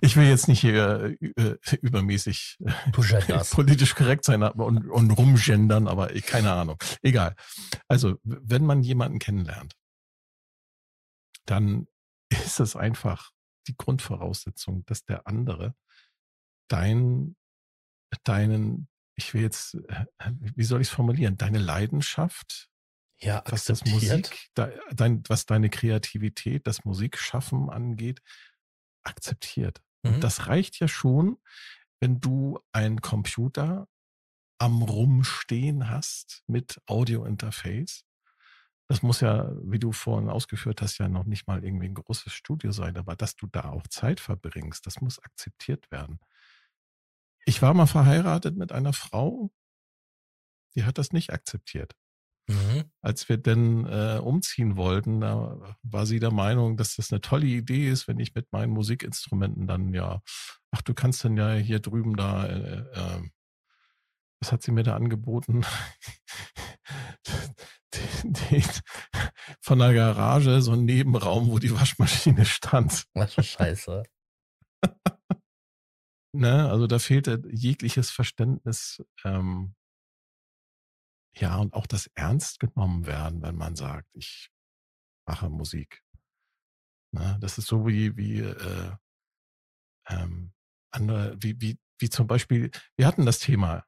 ich 0.01 0.17
will 0.17 0.27
jetzt 0.27 0.49
nicht 0.49 0.61
hier 0.61 1.17
äh, 1.21 1.57
übermäßig 1.83 2.59
genderst. 2.93 3.53
politisch 3.53 3.95
korrekt 3.95 4.25
sein 4.25 4.43
und, 4.43 4.89
und 4.89 5.11
rumgendern, 5.11 5.89
aber 5.89 6.09
keine 6.21 6.53
Ahnung. 6.53 6.79
Egal. 7.03 7.35
Also, 7.89 8.19
wenn 8.23 8.65
man 8.65 8.83
jemanden 8.83 9.19
kennenlernt, 9.19 9.75
dann 11.47 11.87
ist 12.31 12.61
es 12.61 12.77
einfach 12.77 13.33
die 13.69 13.77
Grundvoraussetzung, 13.77 14.85
dass 14.87 15.05
der 15.05 15.27
andere 15.27 15.75
dein, 16.69 17.37
deinen, 18.25 18.89
ich 19.17 19.35
will 19.35 19.43
jetzt, 19.43 19.75
äh, 19.89 20.05
wie 20.55 20.65
soll 20.65 20.81
ich 20.81 20.89
es 20.89 20.95
formulieren, 20.95 21.37
deine 21.37 21.59
Leidenschaft, 21.59 22.69
Ja, 23.19 23.43
was 23.47 23.65
das. 23.65 23.85
Musik, 23.87 24.49
de, 24.57 24.79
dein, 24.95 25.23
was 25.29 25.47
deine 25.47 25.71
Kreativität, 25.71 26.67
das 26.67 26.85
Musikschaffen 26.85 27.71
angeht, 27.71 28.21
akzeptiert. 29.03 29.83
Mhm. 30.03 30.15
Und 30.15 30.25
das 30.25 30.47
reicht 30.49 30.79
ja 30.79 30.89
schon, 30.89 31.39
wenn 32.01 32.21
du 32.21 32.61
einen 32.73 33.01
Computer 33.01 33.89
am 34.59 34.83
Rumstehen 34.83 35.91
hast 35.91 36.43
mit 36.47 36.81
Audio-Interface. 36.87 38.05
Das 38.89 39.03
muss 39.03 39.21
ja, 39.21 39.51
wie 39.65 39.79
du 39.79 39.93
vorhin 39.93 40.31
ausgeführt 40.31 40.81
hast, 40.81 40.99
ja 40.99 41.09
noch 41.09 41.25
nicht 41.25 41.47
mal 41.49 41.65
irgendwie 41.65 41.87
ein 41.87 41.95
großes 41.95 42.33
Studio 42.33 42.71
sein, 42.71 42.97
aber 42.97 43.17
dass 43.17 43.35
du 43.35 43.49
da 43.49 43.71
auch 43.71 43.87
Zeit 43.89 44.21
verbringst, 44.21 44.87
das 44.87 45.01
muss 45.01 45.19
akzeptiert 45.19 45.91
werden. 45.91 46.21
Ich 47.47 47.63
war 47.63 47.73
mal 47.75 47.87
verheiratet 47.87 48.57
mit 48.57 48.73
einer 48.73 48.93
Frau, 48.93 49.51
die 50.75 50.85
hat 50.85 50.99
das 50.99 51.13
nicht 51.13 51.33
akzeptiert. 51.33 51.95
Mhm. 52.49 52.85
Als 53.03 53.29
wir 53.29 53.39
denn 53.39 53.87
äh, 53.87 54.19
umziehen 54.19 54.77
wollten, 54.77 55.21
da 55.21 55.77
war 55.83 56.07
sie 56.07 56.21
der 56.21 56.33
Meinung, 56.33 56.77
dass 56.77 56.97
das 56.97 57.13
eine 57.13 57.21
tolle 57.21 57.47
Idee 57.47 57.89
ist, 57.89 58.09
wenn 58.09 58.19
ich 58.19 58.35
mit 58.35 58.53
meinen 58.53 58.73
Musikinstrumenten 58.73 59.67
dann 59.67 59.95
ja, 59.95 60.23
ach, 60.71 60.83
du 60.83 60.93
kannst 60.93 61.25
dann 61.25 61.37
ja 61.37 61.55
hier 61.55 61.81
drüben 61.81 62.17
da, 62.17 62.47
äh, 62.47 62.81
äh, 62.81 63.23
was 64.41 64.53
hat 64.53 64.63
sie 64.63 64.73
mir 64.73 64.83
da 64.83 64.97
angeboten? 64.97 65.65
den, 67.95 68.33
den, 68.51 68.65
von 69.61 69.79
der 69.79 69.95
Garage 69.95 70.63
so 70.63 70.73
ein 70.73 70.85
Nebenraum, 70.85 71.49
wo 71.49 71.59
die 71.59 71.73
Waschmaschine 71.73 72.45
stand. 72.45 73.07
Was 73.15 73.35
für 73.35 73.43
Scheiße. 73.43 74.03
Ne? 76.37 76.69
Also 76.71 76.87
da 76.87 76.99
fehlte 76.99 77.43
jegliches 77.51 78.11
Verständnis, 78.11 79.03
ähm, 79.25 79.75
ja, 81.39 81.57
und 81.57 81.75
auch 81.75 81.87
das 81.87 82.11
ernst 82.15 82.61
genommen 82.61 83.07
werden, 83.07 83.43
wenn 83.43 83.57
man 83.57 83.77
sagt, 83.77 84.09
ich 84.15 84.51
mache 85.27 85.51
Musik. 85.51 86.03
Ne? 87.13 87.37
Das 87.41 87.59
ist 87.59 87.67
so 87.67 87.87
wie, 87.87 88.17
wie 88.17 88.41
äh, 88.41 88.97
ähm, 90.09 90.53
andere, 90.91 91.37
wie, 91.41 91.61
wie, 91.61 91.79
wie 91.99 92.09
zum 92.09 92.27
Beispiel, 92.27 92.71
wir 92.97 93.07
hatten 93.07 93.27
das 93.27 93.39
Thema 93.39 93.85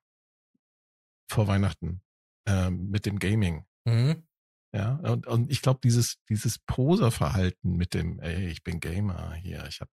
vor 1.30 1.46
Weihnachten 1.46 2.02
ähm, 2.46 2.90
mit 2.90 3.06
dem 3.06 3.18
Gaming. 3.18 3.66
Mhm. 3.86 4.27
Ja, 4.74 4.96
und, 4.96 5.26
und 5.26 5.50
ich 5.50 5.62
glaube, 5.62 5.80
dieses, 5.82 6.18
dieses 6.28 6.58
Poserverhalten 6.58 7.76
mit 7.76 7.94
dem, 7.94 8.20
ey, 8.20 8.48
ich 8.48 8.62
bin 8.62 8.80
Gamer 8.80 9.32
hier, 9.34 9.66
ich 9.66 9.80
habe 9.80 9.90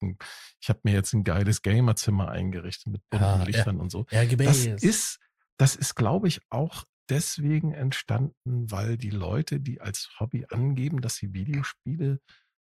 hab 0.67 0.83
mir 0.83 0.93
jetzt 0.93 1.13
ein 1.13 1.23
geiles 1.23 1.62
Gamerzimmer 1.62 2.29
eingerichtet 2.29 2.88
mit 2.88 3.01
bunten 3.09 3.25
Ja, 3.25 3.38
ja. 3.38 3.43
Lichtern 3.43 3.79
und 3.79 3.91
so. 3.91 4.05
Das 4.09 4.65
ist, 4.65 5.19
das 5.57 5.75
ist, 5.75 5.95
glaube 5.95 6.27
ich, 6.27 6.41
auch 6.49 6.86
deswegen 7.09 7.73
entstanden, 7.73 8.71
weil 8.71 8.97
die 8.97 9.12
Leute, 9.12 9.59
die 9.59 9.79
als 9.79 10.09
Hobby 10.19 10.45
angeben, 10.49 11.01
dass 11.01 11.15
sie 11.15 11.33
Videospiele 11.33 12.19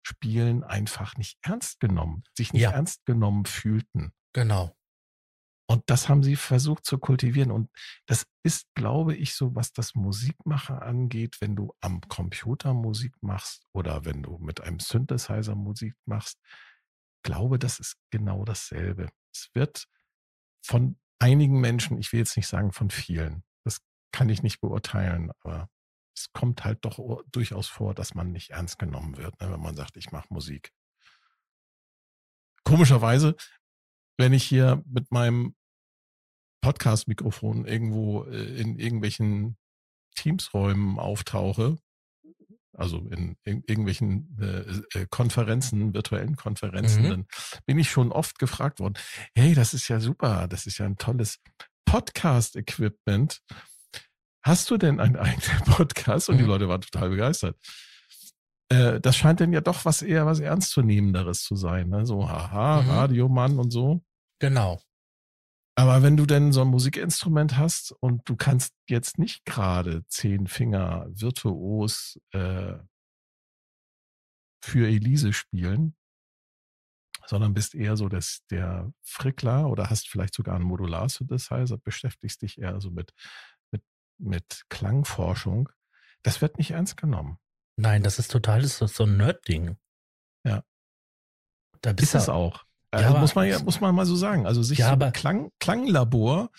spielen, 0.06 0.62
einfach 0.62 1.16
nicht 1.16 1.38
ernst 1.42 1.80
genommen, 1.80 2.22
sich 2.36 2.52
nicht 2.52 2.62
Ja. 2.62 2.70
ernst 2.70 3.04
genommen 3.06 3.46
fühlten. 3.46 4.12
Genau. 4.32 4.76
Und 5.68 5.82
das 5.86 6.08
haben 6.08 6.22
sie 6.22 6.36
versucht 6.36 6.84
zu 6.84 6.98
kultivieren. 6.98 7.50
Und 7.50 7.70
das 8.06 8.24
ist, 8.44 8.66
glaube 8.74 9.16
ich, 9.16 9.34
so, 9.34 9.54
was 9.56 9.72
das 9.72 9.94
Musikmachen 9.94 10.78
angeht, 10.78 11.40
wenn 11.40 11.56
du 11.56 11.74
am 11.80 12.00
Computer 12.02 12.72
Musik 12.72 13.14
machst 13.20 13.66
oder 13.72 14.04
wenn 14.04 14.22
du 14.22 14.38
mit 14.38 14.60
einem 14.60 14.78
Synthesizer 14.78 15.56
Musik 15.56 15.94
machst. 16.04 16.38
Glaube, 17.22 17.58
das 17.58 17.80
ist 17.80 17.96
genau 18.10 18.44
dasselbe. 18.44 19.08
Es 19.34 19.50
wird 19.54 19.86
von 20.64 20.98
einigen 21.18 21.60
Menschen, 21.60 21.98
ich 21.98 22.12
will 22.12 22.20
jetzt 22.20 22.36
nicht 22.36 22.46
sagen 22.46 22.72
von 22.72 22.90
vielen, 22.90 23.42
das 23.64 23.80
kann 24.12 24.28
ich 24.28 24.42
nicht 24.44 24.60
beurteilen, 24.60 25.32
aber 25.40 25.68
es 26.14 26.32
kommt 26.32 26.64
halt 26.64 26.84
doch 26.84 27.22
durchaus 27.30 27.68
vor, 27.68 27.94
dass 27.94 28.14
man 28.14 28.32
nicht 28.32 28.50
ernst 28.50 28.78
genommen 28.78 29.16
wird, 29.16 29.40
ne, 29.40 29.50
wenn 29.50 29.60
man 29.60 29.76
sagt, 29.76 29.96
ich 29.96 30.12
mache 30.12 30.32
Musik. 30.32 30.72
Komischerweise, 32.64 33.36
wenn 34.16 34.32
ich 34.32 34.44
hier 34.44 34.82
mit 34.86 35.10
meinem 35.12 35.54
Podcast-Mikrofon 36.62 37.64
irgendwo 37.66 38.24
äh, 38.24 38.60
in 38.60 38.78
irgendwelchen 38.78 39.56
Teams-Räumen 40.16 40.98
auftauche, 40.98 41.76
also 42.72 42.98
in, 43.10 43.36
in 43.44 43.62
irgendwelchen 43.66 44.36
äh, 44.40 44.98
äh, 45.00 45.06
Konferenzen, 45.10 45.94
virtuellen 45.94 46.36
Konferenzen, 46.36 47.04
Mhm. 47.04 47.08
dann 47.10 47.26
bin 47.66 47.78
ich 47.78 47.90
schon 47.90 48.12
oft 48.12 48.38
gefragt 48.38 48.80
worden, 48.80 48.94
hey, 49.34 49.54
das 49.54 49.74
ist 49.74 49.88
ja 49.88 50.00
super, 50.00 50.48
das 50.48 50.66
ist 50.66 50.78
ja 50.78 50.86
ein 50.86 50.96
tolles 50.98 51.38
Podcast-Equipment. 51.86 53.40
Hast 54.42 54.70
du 54.70 54.76
denn 54.76 55.00
einen 55.00 55.16
eigenen 55.16 55.64
Podcast? 55.66 56.28
Und 56.28 56.38
die 56.38 56.42
Mhm. 56.42 56.48
Leute 56.48 56.68
waren 56.68 56.80
total 56.80 57.10
begeistert. 57.10 57.56
Äh, 58.68 59.00
das 59.00 59.16
scheint 59.16 59.40
denn 59.40 59.52
ja 59.52 59.60
doch 59.60 59.84
was 59.84 60.02
eher 60.02 60.26
was 60.26 60.40
Ernstzunehmenderes 60.40 61.42
zu 61.42 61.56
sein. 61.56 61.88
Ne? 61.88 62.06
So, 62.06 62.28
haha, 62.28 62.82
Mhm. 62.82 62.90
Radiomann 62.90 63.58
und 63.58 63.70
so. 63.70 64.02
Genau. 64.40 64.80
Aber 65.78 66.02
wenn 66.02 66.16
du 66.16 66.24
denn 66.24 66.52
so 66.52 66.62
ein 66.62 66.68
Musikinstrument 66.68 67.58
hast 67.58 67.92
und 68.00 68.26
du 68.28 68.34
kannst 68.34 68.74
jetzt 68.88 69.18
nicht 69.18 69.44
gerade 69.44 70.06
zehn 70.06 70.46
Finger 70.46 71.06
virtuos 71.10 72.18
äh, 72.32 72.74
für 74.62 74.88
Elise 74.88 75.32
spielen, 75.34 75.94
sondern 77.26 77.54
bist 77.54 77.74
eher 77.74 77.96
so 77.96 78.08
das, 78.08 78.40
der 78.50 78.90
Frickler 79.02 79.68
oder 79.68 79.90
hast 79.90 80.08
vielleicht 80.08 80.34
sogar 80.34 80.54
einen 80.54 80.64
Modular-Synthesizer, 80.64 81.76
beschäftigst 81.78 82.40
dich 82.42 82.58
eher 82.58 82.80
so 82.80 82.90
mit, 82.90 83.12
mit, 83.70 83.82
mit 84.18 84.62
Klangforschung, 84.70 85.68
das 86.22 86.40
wird 86.40 86.56
nicht 86.56 86.70
ernst 86.70 86.96
genommen. 86.96 87.38
Nein, 87.76 88.02
das 88.02 88.18
ist 88.18 88.30
total 88.30 88.62
das 88.62 88.80
ist 88.80 88.94
so 88.96 89.04
ein 89.04 89.16
Nerd-Ding. 89.16 89.76
Ja. 90.44 90.62
Da 91.82 91.90
Ist 91.90 91.96
bist 91.96 92.14
es 92.14 92.28
auch. 92.28 92.64
Ja, 92.92 93.00
Also 93.00 93.18
muss 93.18 93.34
man 93.34 93.48
ja, 93.48 93.58
muss 93.62 93.80
man 93.80 93.94
mal 93.94 94.06
so 94.06 94.16
sagen. 94.16 94.46
Also 94.46 94.62
sich 94.62 94.78
Ja, 94.78 94.86
so 94.86 94.92
aber- 94.92 95.10
Klang, 95.12 95.50
Klanglabor 95.60 96.50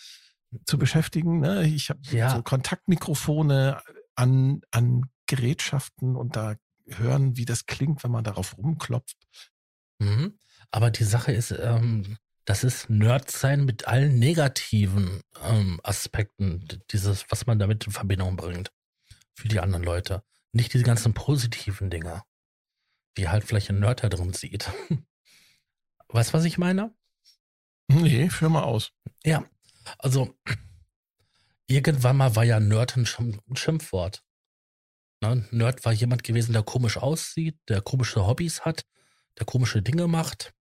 zu 0.65 0.77
beschäftigen. 0.77 1.39
Ne? 1.39 1.65
Ich 1.67 1.89
habe 1.89 1.99
Ja. 2.11 2.35
so 2.35 2.43
Kontaktmikrofone 2.43 3.81
an, 4.15 4.61
an 4.71 5.09
Gerätschaften 5.25 6.15
und 6.15 6.35
da 6.35 6.55
hören, 6.87 7.35
wie 7.35 7.45
das 7.45 7.65
klingt, 7.65 8.03
wenn 8.03 8.11
man 8.11 8.23
darauf 8.23 8.57
rumklopft. 8.57 9.17
Mhm. 9.99 10.37
Aber 10.71 10.91
die 10.91 11.03
Sache 11.03 11.31
ist, 11.33 11.51
ähm, 11.51 12.17
das 12.45 12.63
ist 12.63 12.89
Nerd 12.89 13.29
sein 13.31 13.65
mit 13.65 13.87
allen 13.87 14.19
negativen 14.19 15.21
ähm, 15.43 15.81
Aspekten, 15.83 16.65
dieses, 16.91 17.25
was 17.29 17.45
man 17.45 17.59
damit 17.59 17.85
in 17.87 17.91
Verbindung 17.91 18.37
bringt 18.37 18.71
für 19.33 19.47
die 19.49 19.59
anderen 19.59 19.83
Leute. 19.83 20.23
Nicht 20.57 20.73
diese 20.73 20.83
ganzen 20.83 21.13
positiven 21.13 21.91
Dinge, 21.91 22.23
die 23.15 23.29
halt 23.29 23.43
vielleicht 23.43 23.69
ein 23.69 23.79
Nerd 23.79 24.03
da 24.03 24.09
drin 24.09 24.33
sieht. 24.33 24.71
Weißt 26.07 26.33
du, 26.33 26.33
was 26.33 26.45
ich 26.45 26.57
meine? 26.57 26.95
Nee, 27.87 28.29
führ 28.29 28.49
mal 28.49 28.63
aus. 28.63 28.91
Ja, 29.23 29.45
also 29.99 30.35
irgendwann 31.67 32.17
mal 32.17 32.35
war 32.35 32.43
ja 32.43 32.59
Nerd 32.59 32.97
ein, 32.97 33.05
Schimpf 33.05 33.37
ein 33.47 33.55
Schimpfwort. 33.55 34.23
Ne? 35.21 35.47
Nerd 35.51 35.85
war 35.85 35.93
jemand 35.93 36.23
gewesen, 36.23 36.53
der 36.53 36.63
komisch 36.63 36.97
aussieht, 36.97 37.59
der 37.69 37.81
komische 37.81 38.25
Hobbys 38.25 38.61
hat, 38.61 38.83
der 39.37 39.45
komische 39.45 39.83
Dinge 39.83 40.07
macht, 40.07 40.55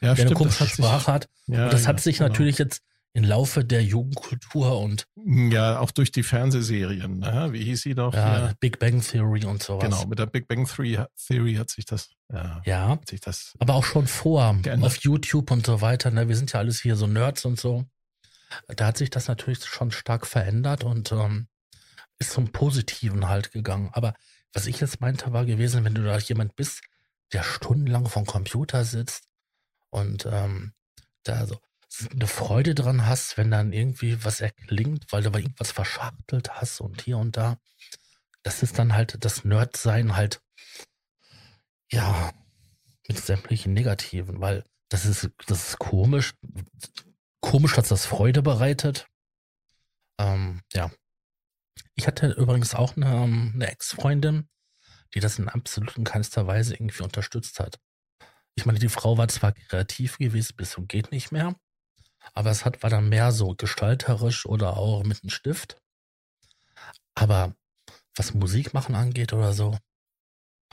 der 0.00 0.10
eine 0.10 0.16
stimmt. 0.16 0.30
Das 0.32 0.38
komische 0.38 0.64
sich, 0.64 0.72
Sprache 0.74 1.10
hat. 1.10 1.28
ja, 1.46 1.64
und 1.64 1.72
das 1.72 1.84
ja, 1.84 1.88
hat 1.88 2.00
sich 2.00 2.18
genau. 2.18 2.28
natürlich 2.28 2.58
jetzt 2.58 2.82
im 3.18 3.24
Laufe 3.24 3.64
der 3.64 3.82
Jugendkultur 3.82 4.78
und 4.80 5.06
Ja, 5.26 5.80
auch 5.80 5.90
durch 5.90 6.12
die 6.12 6.22
Fernsehserien. 6.22 7.18
Ne? 7.18 7.48
Wie 7.52 7.64
hieß 7.64 7.82
sie 7.82 7.94
doch? 7.94 8.14
ja, 8.14 8.36
hier? 8.38 8.54
Big 8.60 8.78
Bang 8.78 9.02
Theory 9.02 9.44
und 9.44 9.60
sowas. 9.62 9.84
Genau, 9.84 10.06
mit 10.06 10.18
der 10.20 10.26
Big 10.26 10.46
Bang 10.46 10.66
Theory, 10.66 10.98
Theory 11.26 11.54
hat 11.56 11.68
sich 11.68 11.84
das, 11.84 12.10
ja, 12.32 12.62
Ja, 12.64 12.88
hat 12.90 13.08
sich 13.08 13.20
das 13.20 13.54
aber 13.58 13.74
auch 13.74 13.84
schon 13.84 14.06
vor, 14.06 14.56
Geändert. 14.62 14.86
auf 14.86 14.96
YouTube 14.98 15.50
und 15.50 15.66
so 15.66 15.80
weiter. 15.80 16.10
Ne? 16.12 16.28
Wir 16.28 16.36
sind 16.36 16.52
ja 16.52 16.60
alles 16.60 16.80
hier 16.80 16.94
so 16.96 17.06
Nerds 17.08 17.44
und 17.44 17.58
so. 17.58 17.84
Da 18.68 18.86
hat 18.86 18.96
sich 18.98 19.10
das 19.10 19.26
natürlich 19.28 19.64
schon 19.66 19.90
stark 19.90 20.24
verändert 20.26 20.84
und 20.84 21.10
ähm, 21.12 21.48
ist 22.20 22.30
zum 22.30 22.52
Positiven 22.52 23.28
halt 23.28 23.50
gegangen. 23.52 23.90
Aber 23.92 24.14
was 24.52 24.66
ich 24.66 24.80
jetzt 24.80 25.00
meinte, 25.00 25.32
war 25.32 25.44
gewesen, 25.44 25.84
wenn 25.84 25.94
du 25.94 26.04
da 26.04 26.16
jemand 26.18 26.54
bist, 26.56 26.82
der 27.32 27.42
stundenlang 27.42 28.06
vom 28.08 28.24
Computer 28.26 28.84
sitzt 28.84 29.24
und 29.90 30.24
ähm, 30.30 30.72
da 31.24 31.44
so 31.46 31.58
eine 32.12 32.26
Freude 32.26 32.74
dran 32.74 33.06
hast, 33.06 33.36
wenn 33.36 33.50
dann 33.50 33.72
irgendwie 33.72 34.24
was 34.24 34.40
erklingt, 34.40 35.06
weil 35.10 35.22
du 35.22 35.30
bei 35.30 35.40
irgendwas 35.40 35.72
verschachtelt 35.72 36.50
hast 36.50 36.80
und 36.80 37.02
hier 37.02 37.18
und 37.18 37.36
da. 37.36 37.58
Das 38.42 38.62
ist 38.62 38.78
dann 38.78 38.94
halt 38.94 39.24
das 39.24 39.44
Nerdsein 39.44 40.16
halt, 40.16 40.40
ja, 41.90 42.32
mit 43.08 43.18
sämtlichen 43.18 43.72
Negativen, 43.72 44.40
weil 44.40 44.64
das 44.90 45.06
ist, 45.06 45.30
das 45.46 45.68
ist 45.68 45.78
komisch. 45.78 46.34
Komisch, 47.40 47.74
dass 47.74 47.88
das 47.88 48.04
Freude 48.04 48.42
bereitet. 48.42 49.06
Ähm, 50.18 50.62
ja. 50.72 50.90
Ich 51.94 52.06
hatte 52.06 52.28
übrigens 52.32 52.74
auch 52.74 52.96
eine, 52.96 53.06
ähm, 53.06 53.52
eine 53.54 53.70
Ex-Freundin, 53.70 54.48
die 55.14 55.20
das 55.20 55.38
in 55.38 55.48
absolut 55.48 55.96
in 55.96 56.04
keinster 56.04 56.46
Weise 56.46 56.74
irgendwie 56.74 57.02
unterstützt 57.02 57.60
hat. 57.60 57.78
Ich 58.54 58.66
meine, 58.66 58.78
die 58.78 58.88
Frau 58.88 59.16
war 59.16 59.28
zwar 59.28 59.52
kreativ 59.52 60.18
gewesen, 60.18 60.56
bis 60.56 60.76
und 60.76 60.88
geht 60.88 61.12
nicht 61.12 61.30
mehr, 61.30 61.54
aber 62.38 62.52
es 62.52 62.64
hat, 62.64 62.84
war 62.84 62.90
dann 62.90 63.08
mehr 63.08 63.32
so 63.32 63.56
gestalterisch 63.56 64.46
oder 64.46 64.76
auch 64.76 65.02
mit 65.02 65.24
einem 65.24 65.30
Stift. 65.30 65.82
Aber 67.16 67.56
was 68.14 68.32
Musik 68.32 68.74
machen 68.74 68.94
angeht 68.94 69.32
oder 69.32 69.52
so, 69.52 69.76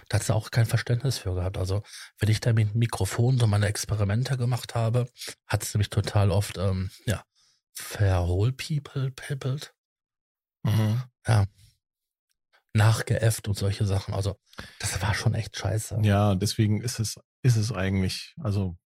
da 0.07 0.19
hat 0.19 0.23
sie 0.23 0.35
auch 0.35 0.51
kein 0.51 0.67
Verständnis 0.67 1.17
für 1.17 1.33
gehabt. 1.33 1.57
Also, 1.57 1.81
wenn 2.19 2.29
ich 2.29 2.39
da 2.39 2.53
mit 2.53 2.71
dem 2.71 2.77
Mikrofon 2.77 3.39
so 3.39 3.47
meine 3.47 3.65
Experimente 3.65 4.37
gemacht 4.37 4.75
habe, 4.75 5.09
hat 5.47 5.63
sie 5.63 5.79
mich 5.79 5.89
total 5.89 6.29
oft, 6.29 6.59
ähm, 6.59 6.91
ja, 7.07 7.23
verholpiepelt, 7.73 9.73
Mhm. 10.63 11.01
ja, 11.27 11.47
nachgeäfft 12.73 13.47
und 13.47 13.57
solche 13.57 13.87
Sachen. 13.87 14.13
Also, 14.13 14.37
das 14.77 15.01
war 15.01 15.15
schon 15.15 15.33
echt 15.33 15.57
scheiße. 15.57 15.97
Ja, 16.03 16.35
deswegen 16.35 16.81
ist 16.81 16.99
es, 16.99 17.19
ist 17.41 17.55
es 17.55 17.71
eigentlich, 17.71 18.35
also, 18.39 18.77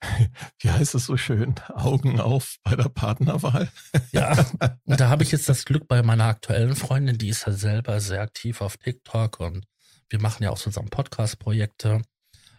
wie 0.60 0.70
heißt 0.70 0.94
es 0.94 1.06
so 1.06 1.16
schön? 1.16 1.54
Augen 1.68 2.20
auf 2.20 2.56
bei 2.62 2.76
der 2.76 2.88
Partnerwahl. 2.88 3.68
Ja, 4.12 4.32
und 4.84 5.00
da 5.00 5.08
habe 5.08 5.22
ich 5.22 5.32
jetzt 5.32 5.48
das 5.48 5.64
Glück 5.64 5.88
bei 5.88 6.02
meiner 6.02 6.24
aktuellen 6.24 6.76
Freundin, 6.76 7.18
die 7.18 7.28
ist 7.28 7.46
ja 7.46 7.52
selber 7.52 8.00
sehr 8.00 8.20
aktiv 8.20 8.60
auf 8.60 8.76
TikTok 8.76 9.40
und 9.40 9.66
wir 10.08 10.20
machen 10.20 10.42
ja 10.42 10.50
auch 10.50 10.58
zusammen 10.58 10.90
Podcast-Projekte. 10.90 12.02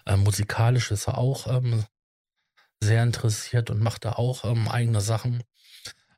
Ähm, 0.05 0.23
musikalisch 0.23 0.91
ist 0.91 1.07
er 1.07 1.17
auch 1.17 1.47
ähm, 1.47 1.85
sehr 2.81 3.03
interessiert 3.03 3.69
und 3.69 3.81
macht 3.81 4.05
da 4.05 4.13
auch 4.13 4.45
ähm, 4.45 4.67
eigene 4.67 5.01
Sachen. 5.01 5.43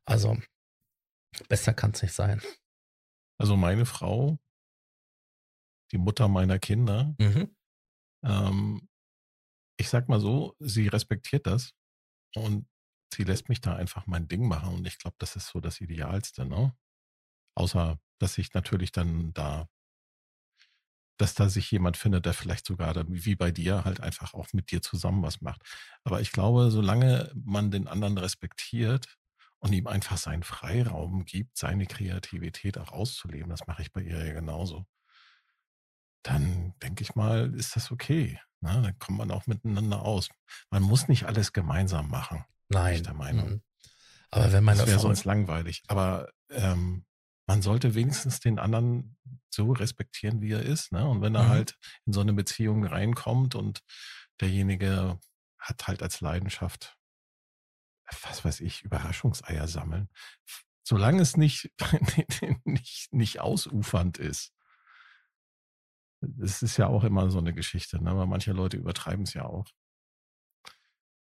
Also, 0.05 0.37
besser 1.47 1.73
kann 1.73 1.91
es 1.91 2.01
nicht 2.01 2.13
sein. 2.13 2.41
Also 3.37 3.55
meine 3.55 3.85
Frau, 3.85 4.37
die 5.91 5.97
Mutter 5.97 6.27
meiner 6.27 6.59
Kinder, 6.59 7.15
Mhm. 7.17 7.55
Ich 9.81 9.89
sag 9.89 10.09
mal 10.09 10.21
so, 10.21 10.55
sie 10.59 10.87
respektiert 10.89 11.47
das 11.47 11.73
und 12.35 12.67
sie 13.13 13.23
lässt 13.25 13.49
mich 13.49 13.61
da 13.61 13.75
einfach 13.75 14.07
mein 14.07 14.27
Ding 14.29 14.47
machen 14.47 14.75
und 14.75 14.87
ich 14.87 14.99
glaube, 14.99 15.17
das 15.19 15.35
ist 15.37 15.47
so 15.49 15.61
das 15.61 15.81
Idealste, 15.81 16.45
ne? 16.45 16.75
Außer, 17.55 17.99
dass 18.19 18.37
ich 18.39 18.53
natürlich 18.53 18.91
dann 18.93 19.33
da, 19.33 19.67
dass 21.17 21.35
da 21.35 21.49
sich 21.49 21.69
jemand 21.71 21.97
findet, 21.97 22.25
der 22.25 22.33
vielleicht 22.33 22.65
sogar 22.65 22.95
wie 23.07 23.35
bei 23.35 23.51
dir 23.51 23.85
halt 23.85 23.99
einfach 24.01 24.33
auch 24.33 24.47
mit 24.53 24.71
dir 24.71 24.81
zusammen 24.81 25.21
was 25.23 25.41
macht. 25.41 25.61
Aber 26.03 26.19
ich 26.21 26.31
glaube, 26.31 26.71
solange 26.71 27.31
man 27.35 27.69
den 27.71 27.87
anderen 27.87 28.17
respektiert 28.17 29.17
und 29.59 29.73
ihm 29.73 29.85
einfach 29.87 30.17
seinen 30.17 30.43
Freiraum 30.43 31.25
gibt, 31.25 31.57
seine 31.57 31.85
Kreativität 31.85 32.77
auch 32.79 32.91
auszuleben, 32.91 33.49
das 33.49 33.67
mache 33.67 33.83
ich 33.83 33.91
bei 33.91 34.01
ihr 34.01 34.25
ja 34.25 34.33
genauso, 34.33 34.85
dann 36.23 36.73
denke 36.81 37.03
ich 37.03 37.15
mal, 37.15 37.53
ist 37.55 37.75
das 37.75 37.91
okay. 37.91 38.39
Ne? 38.61 38.81
Dann 38.81 38.99
kommt 38.99 39.17
man 39.17 39.31
auch 39.31 39.47
miteinander 39.47 40.01
aus. 40.03 40.29
Man 40.69 40.83
muss 40.83 41.07
nicht 41.07 41.25
alles 41.25 41.53
gemeinsam 41.53 42.09
machen. 42.09 42.45
Nein. 42.69 42.95
ich 42.95 43.03
der 43.03 43.13
Meinung. 43.13 43.49
Mhm. 43.49 43.61
Aber 44.29 44.51
wenn 44.53 44.63
meine 44.63 44.79
das 44.79 44.87
wäre 44.87 44.99
sonst 44.99 45.25
langweilig. 45.25 45.83
Aber 45.87 46.31
ähm, 46.49 47.05
man 47.47 47.61
sollte 47.61 47.95
wenigstens 47.95 48.39
den 48.39 48.59
anderen 48.59 49.17
so 49.49 49.73
respektieren, 49.73 50.41
wie 50.41 50.53
er 50.53 50.61
ist. 50.63 50.91
Ne? 50.93 51.05
Und 51.07 51.21
wenn 51.21 51.35
er 51.35 51.43
Mhm. 51.43 51.49
halt 51.49 51.77
in 52.05 52.13
so 52.13 52.21
eine 52.21 52.33
Beziehung 52.33 52.85
reinkommt 52.85 53.55
und 53.55 53.81
derjenige 54.39 55.19
hat 55.57 55.87
halt 55.87 56.01
als 56.01 56.21
Leidenschaft, 56.21 56.97
was 58.23 58.45
weiß 58.45 58.61
ich, 58.61 58.83
Überraschungseier 58.83 59.67
sammeln, 59.67 60.09
solange 60.83 61.21
es 61.21 61.35
nicht, 61.37 61.71
nicht, 62.65 63.09
nicht 63.11 63.39
ausufernd 63.41 64.17
ist. 64.17 64.53
Es 66.39 66.61
ist 66.61 66.77
ja 66.77 66.87
auch 66.87 67.03
immer 67.03 67.29
so 67.29 67.39
eine 67.39 67.53
Geschichte, 67.53 68.03
ne? 68.03 68.11
aber 68.11 68.25
manche 68.25 68.51
Leute 68.51 68.77
übertreiben 68.77 69.23
es 69.23 69.33
ja 69.33 69.45
auch. 69.45 69.65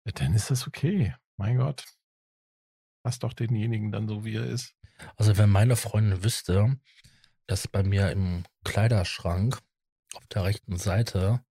Dann 0.04 0.34
ist 0.34 0.50
das 0.50 0.66
okay. 0.66 1.14
Mein 1.36 1.56
Gott. 1.56 1.84
Lass 3.04 3.18
doch 3.18 3.32
denjenigen 3.32 3.90
dann 3.90 4.08
so, 4.08 4.24
wie 4.24 4.36
er 4.36 4.46
ist. 4.46 4.74
also 5.16 5.36
wenn 5.36 5.50
meine 5.50 5.76
Freundin 5.76 6.22
wüsste, 6.22 6.78
dass 7.46 7.68
bei 7.68 7.82
mir 7.82 8.10
im 8.10 8.44
Kleiderschrank 8.64 9.58
auf 10.14 10.26
der 10.28 10.44
rechten 10.44 10.76
Seite 10.78 11.44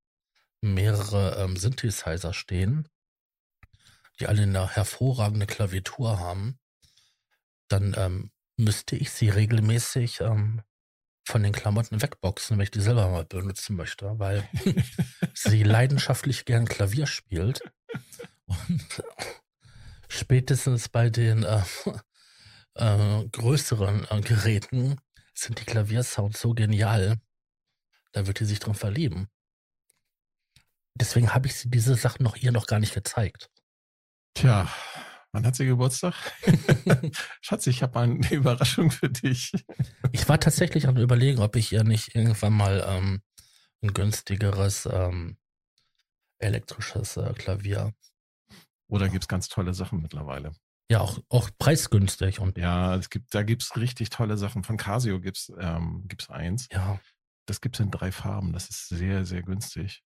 mehrere 0.61 1.43
ähm, 1.43 1.57
Synthesizer 1.57 2.33
stehen, 2.33 2.87
die 4.19 4.27
alle 4.27 4.43
eine 4.43 4.75
hervorragende 4.75 5.47
Klaviatur 5.47 6.19
haben, 6.19 6.59
dann 7.67 7.95
ähm, 7.97 8.31
müsste 8.57 8.95
ich 8.95 9.11
sie 9.11 9.29
regelmäßig 9.29 10.21
ähm, 10.21 10.61
von 11.31 11.43
den 11.43 11.53
Klamotten 11.53 12.01
wegboxen, 12.01 12.57
wenn 12.57 12.63
ich 12.65 12.71
die 12.71 12.81
selber 12.81 13.07
mal 13.07 13.23
benutzen 13.23 13.77
möchte, 13.77 14.19
weil 14.19 14.47
sie 15.33 15.63
leidenschaftlich 15.63 16.43
gern 16.43 16.65
Klavier 16.65 17.07
spielt. 17.07 17.61
Und 18.45 19.03
spätestens 20.09 20.89
bei 20.89 21.09
den 21.09 21.43
äh, 21.43 21.63
äh, 22.75 23.27
größeren 23.29 24.07
äh, 24.09 24.21
Geräten 24.21 24.99
sind 25.33 25.61
die 25.61 25.65
Klaviersounds 25.65 26.41
so 26.41 26.53
genial, 26.53 27.17
da 28.11 28.27
wird 28.27 28.41
die 28.41 28.45
sich 28.45 28.59
drin 28.59 28.75
verlieben. 28.75 29.29
Deswegen 30.95 31.33
habe 31.33 31.47
ich 31.47 31.55
sie 31.55 31.69
diese 31.69 31.95
Sachen 31.95 32.23
noch 32.23 32.35
ihr 32.35 32.51
noch 32.51 32.67
gar 32.67 32.79
nicht 32.79 32.93
gezeigt. 32.93 33.49
Tja, 34.33 34.69
wann 35.31 35.45
hat 35.45 35.55
sie 35.55 35.65
Geburtstag? 35.65 36.13
Schatz, 37.41 37.67
ich 37.67 37.83
habe 37.83 37.99
eine 37.99 38.27
Überraschung 38.31 38.91
für 38.91 39.09
dich. 39.09 39.51
Ich 40.11 40.27
war 40.29 40.39
tatsächlich 40.39 40.87
am 40.87 40.97
überlegen, 40.97 41.39
ob 41.39 41.55
ich 41.55 41.71
ihr 41.71 41.83
nicht 41.83 42.15
irgendwann 42.15 42.53
mal 42.53 42.83
ähm, 42.87 43.21
ein 43.81 43.93
günstigeres 43.93 44.87
ähm, 44.91 45.37
elektrisches 46.39 47.17
äh, 47.17 47.33
Klavier, 47.33 47.93
Oder 48.87 49.09
gibt's 49.09 49.27
ganz 49.27 49.47
tolle 49.47 49.73
Sachen 49.73 50.01
mittlerweile? 50.01 50.51
ja 50.89 50.99
auch, 50.99 51.19
auch 51.29 51.49
preisgünstig 51.57 52.39
und 52.39 52.57
Ja, 52.57 52.95
es 52.97 53.09
gibt, 53.09 53.33
da 53.33 53.43
gibt's 53.43 53.77
richtig 53.77 54.09
tolle 54.09 54.37
Sachen. 54.37 54.63
Von 54.63 54.75
Casio 54.75 55.21
gibt's 55.21 55.49
ähm, 55.57 56.03
gibt's 56.07 56.29
eins. 56.29 56.67
ja, 56.69 56.99
Das 57.45 57.61
gibt's 57.61 57.79
in 57.79 57.91
drei 57.91 58.11
Farben. 58.11 58.51
Das 58.51 58.69
ist 58.69 58.89
sehr, 58.89 59.23
sehr 59.25 59.41
günstig. 59.41 60.03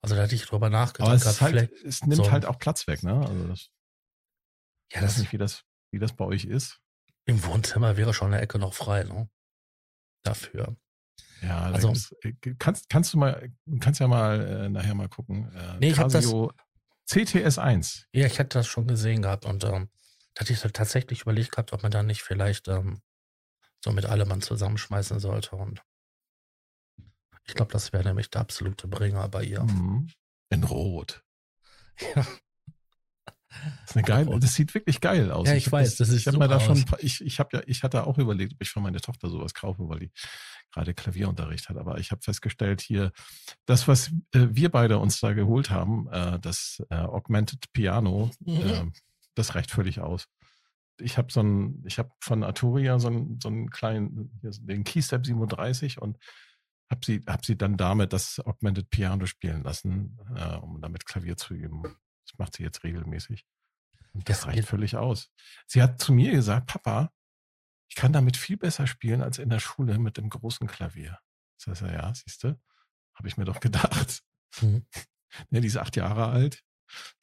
also 0.00 0.16
da 0.16 0.22
hatte 0.22 0.34
ich 0.34 0.44
drüber 0.44 0.66
Aber 0.66 0.70
nachgedacht. 0.70 1.14
es, 1.14 1.22
gehabt, 1.22 1.36
ist 1.36 1.40
halt, 1.42 1.72
es 1.84 2.02
nimmt 2.02 2.24
so- 2.24 2.32
halt 2.32 2.46
auch 2.46 2.58
Platz 2.58 2.88
weg, 2.88 3.04
ne? 3.04 3.14
Also 3.24 3.46
das, 3.46 3.68
ja, 4.92 4.98
ich 4.98 5.02
weiß 5.02 5.14
das 5.14 5.18
nicht, 5.18 5.32
wie 5.32 5.38
das, 5.38 5.64
wie 5.90 5.98
das 5.98 6.12
bei 6.14 6.24
euch 6.24 6.44
ist. 6.44 6.80
im 7.24 7.44
Wohnzimmer 7.44 7.96
wäre 7.96 8.12
schon 8.14 8.32
eine 8.32 8.40
Ecke 8.42 8.58
noch 8.58 8.74
frei, 8.74 9.04
ne? 9.04 9.28
Dafür. 10.24 10.76
Ja, 11.40 11.62
Also- 11.64 11.92
äh, 12.22 12.32
kannst, 12.58 12.88
kannst 12.88 13.12
du 13.14 13.18
mal, 13.18 13.50
kannst 13.80 14.00
ja 14.00 14.08
mal 14.08 14.40
äh, 14.40 14.68
nachher 14.68 14.94
mal 14.94 15.08
gucken. 15.08 15.52
Äh, 15.54 15.78
Nee, 15.78 15.90
ich 15.90 15.98
hab 15.98 16.08
das- 16.08 16.24
Casio 16.24 16.52
CTS 17.06 17.58
1. 17.58 18.06
Ja, 18.12 18.26
ich 18.26 18.38
hatte 18.38 18.58
das 18.58 18.66
schon 18.68 18.86
gesehen 18.86 19.22
gehabt 19.22 19.44
und 19.44 19.64
ähm, 19.64 19.88
da 20.34 20.40
hatte 20.40 20.52
ich 20.52 20.62
halt 20.62 20.74
tatsächlich 20.74 21.22
überlegt 21.22 21.50
gehabt, 21.52 21.72
ob 21.72 21.82
man 21.82 21.90
da 21.92 22.02
nicht 22.02 22.22
vielleicht 22.22 22.68
ähm, 22.68 23.02
so 23.84 23.90
mit 23.92 24.06
allem 24.06 24.28
man 24.28 24.40
zusammenschmeißen 24.40 25.18
sollte 25.20 25.56
und 25.56 25.82
Ich 27.44 27.54
glaube, 27.54 27.72
das 27.72 27.92
wäre 27.92 28.04
nämlich 28.04 28.30
der 28.30 28.40
absolute 28.42 28.86
Bringer 28.86 29.28
bei 29.28 29.42
ihr. 29.44 29.62
Mhm. 29.64 30.08
In 30.50 30.64
Rot. 30.64 31.24
Ja. 32.16 32.26
Das, 33.86 33.96
ist 33.96 34.06
geile, 34.06 34.38
das 34.40 34.54
sieht 34.54 34.74
wirklich 34.74 35.00
geil 35.00 35.30
aus. 35.30 35.48
Ja, 35.48 35.54
ich, 35.54 35.66
hab 35.66 35.72
weiß, 35.72 35.96
das 35.96 36.08
ist 36.08 36.26
ich 36.26 36.38
da 36.38 36.60
schon, 36.60 36.84
ich, 36.98 37.20
ich 37.20 37.38
habe 37.38 37.56
ja, 37.56 37.62
ich 37.66 37.82
hatte 37.82 38.06
auch 38.06 38.18
überlegt, 38.18 38.54
ob 38.54 38.62
ich 38.62 38.70
für 38.70 38.80
meine 38.80 39.00
Tochter 39.00 39.28
sowas 39.28 39.54
kaufe, 39.54 39.88
weil 39.88 40.00
die 40.00 40.10
gerade 40.72 40.94
Klavierunterricht 40.94 41.68
hat. 41.68 41.76
Aber 41.76 41.98
ich 41.98 42.10
habe 42.10 42.22
festgestellt 42.22 42.80
hier, 42.80 43.12
das, 43.66 43.88
was 43.88 44.08
äh, 44.32 44.48
wir 44.50 44.70
beide 44.70 44.98
uns 44.98 45.20
da 45.20 45.32
geholt 45.32 45.70
haben, 45.70 46.08
äh, 46.10 46.38
das 46.40 46.82
äh, 46.90 46.96
Augmented 46.96 47.72
Piano, 47.72 48.30
Mhm. 48.40 48.60
äh, 48.60 48.90
das 49.34 49.54
reicht 49.54 49.70
völlig 49.70 50.00
aus. 50.00 50.28
Ich 50.98 51.18
habe 51.18 51.32
so 51.32 51.40
ein, 51.40 51.82
ich 51.86 51.98
habe 51.98 52.10
von 52.20 52.44
Arturia 52.44 52.98
so 52.98 53.08
einen, 53.08 53.38
so 53.40 53.48
einen 53.48 53.70
kleinen, 53.70 54.30
den 54.42 54.84
Keystep 54.84 55.26
37 55.26 56.00
und 56.00 56.18
habe 56.90 57.00
sie, 57.04 57.22
hab 57.26 57.44
sie 57.44 57.56
dann 57.56 57.76
damit 57.76 58.12
das 58.12 58.40
Augmented 58.40 58.90
Piano 58.90 59.26
spielen 59.26 59.62
lassen, 59.62 60.18
äh, 60.36 60.56
um 60.56 60.80
damit 60.80 61.06
Klavier 61.06 61.36
zu 61.36 61.54
üben. 61.54 61.82
Das 62.26 62.38
macht 62.38 62.56
sie 62.56 62.62
jetzt 62.62 62.84
regelmäßig. 62.84 63.44
Und 64.12 64.28
das 64.28 64.40
Das 64.40 64.46
reicht 64.48 64.68
völlig 64.68 64.96
aus. 64.96 65.30
Sie 65.66 65.82
hat 65.82 66.00
zu 66.00 66.12
mir 66.12 66.32
gesagt, 66.32 66.66
Papa, 66.66 67.12
ich 67.88 67.96
kann 67.96 68.12
damit 68.12 68.36
viel 68.36 68.56
besser 68.56 68.86
spielen 68.86 69.22
als 69.22 69.38
in 69.38 69.50
der 69.50 69.60
Schule 69.60 69.98
mit 69.98 70.16
dem 70.16 70.30
großen 70.30 70.66
Klavier. 70.66 71.18
Das 71.58 71.80
heißt, 71.82 71.92
ja, 71.92 72.14
siehst 72.14 72.44
du, 72.44 72.58
habe 73.14 73.28
ich 73.28 73.36
mir 73.36 73.44
doch 73.44 73.60
gedacht. 73.60 74.22
Mhm. 74.60 74.86
Ja, 75.50 75.60
die 75.60 75.66
ist 75.68 75.78
acht 75.78 75.96
Jahre 75.96 76.26
alt, 76.26 76.62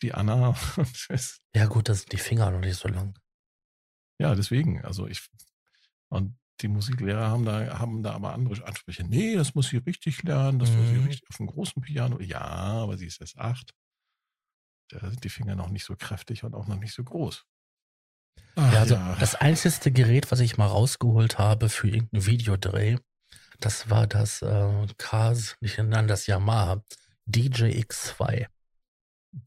die 0.02 0.16
Anna. 0.16 0.56
Ja, 1.56 1.68
gut, 1.68 1.90
das 1.90 2.00
sind 2.00 2.12
die 2.12 2.18
Finger 2.18 2.50
noch 2.50 2.60
nicht 2.60 2.76
so 2.80 2.88
lang. 2.88 3.20
ja, 4.20 4.34
deswegen. 4.34 4.84
Also 4.84 5.06
ich 5.06 5.30
und 6.10 6.40
die 6.62 6.68
Musiklehrer 6.70 7.30
haben 7.30 7.46
da, 7.46 7.78
haben 7.78 8.02
da 8.02 8.14
aber 8.14 8.34
andere 8.34 8.66
Ansprüche. 8.66 9.04
Nee, 9.04 9.36
das 9.36 9.54
muss 9.54 9.68
sie 9.70 9.78
richtig 9.78 10.24
lernen, 10.24 10.58
das 10.58 10.72
muss 10.72 10.88
sie 10.90 10.96
Mhm. 10.96 11.06
richtig 11.06 11.30
auf 11.30 11.38
dem 11.38 11.46
großen 11.48 11.84
Piano. 11.84 12.20
Ja, 12.20 12.42
aber 12.42 12.98
sie 12.98 13.06
ist 13.06 13.22
erst 13.22 13.38
acht. 13.38 13.76
Da 14.90 15.00
sind 15.10 15.24
die 15.24 15.30
Finger 15.30 15.56
noch 15.56 15.70
nicht 15.70 15.86
so 15.86 15.96
kräftig 15.96 16.44
und 16.44 16.56
auch 16.56 16.68
noch 16.68 16.78
nicht 16.80 16.94
so 16.94 17.04
groß. 17.04 17.46
Ach, 18.56 18.74
Ja, 18.74 18.80
also 18.80 18.96
das 19.20 19.36
einzige 19.36 19.92
Gerät, 19.92 20.32
was 20.32 20.40
ich 20.40 20.58
mal 20.58 20.68
rausgeholt 20.68 21.38
habe 21.38 21.70
für 21.70 21.88
irgendeinen 21.88 22.26
Videodreh, 22.26 22.98
das 23.60 23.90
war 23.90 24.08
das 24.08 24.42
äh, 24.42 24.88
Cars, 24.98 25.58
nicht 25.62 25.78
nein, 25.78 26.08
das 26.08 26.28
Yamaha 26.28 26.84
DJX2. 27.30 28.48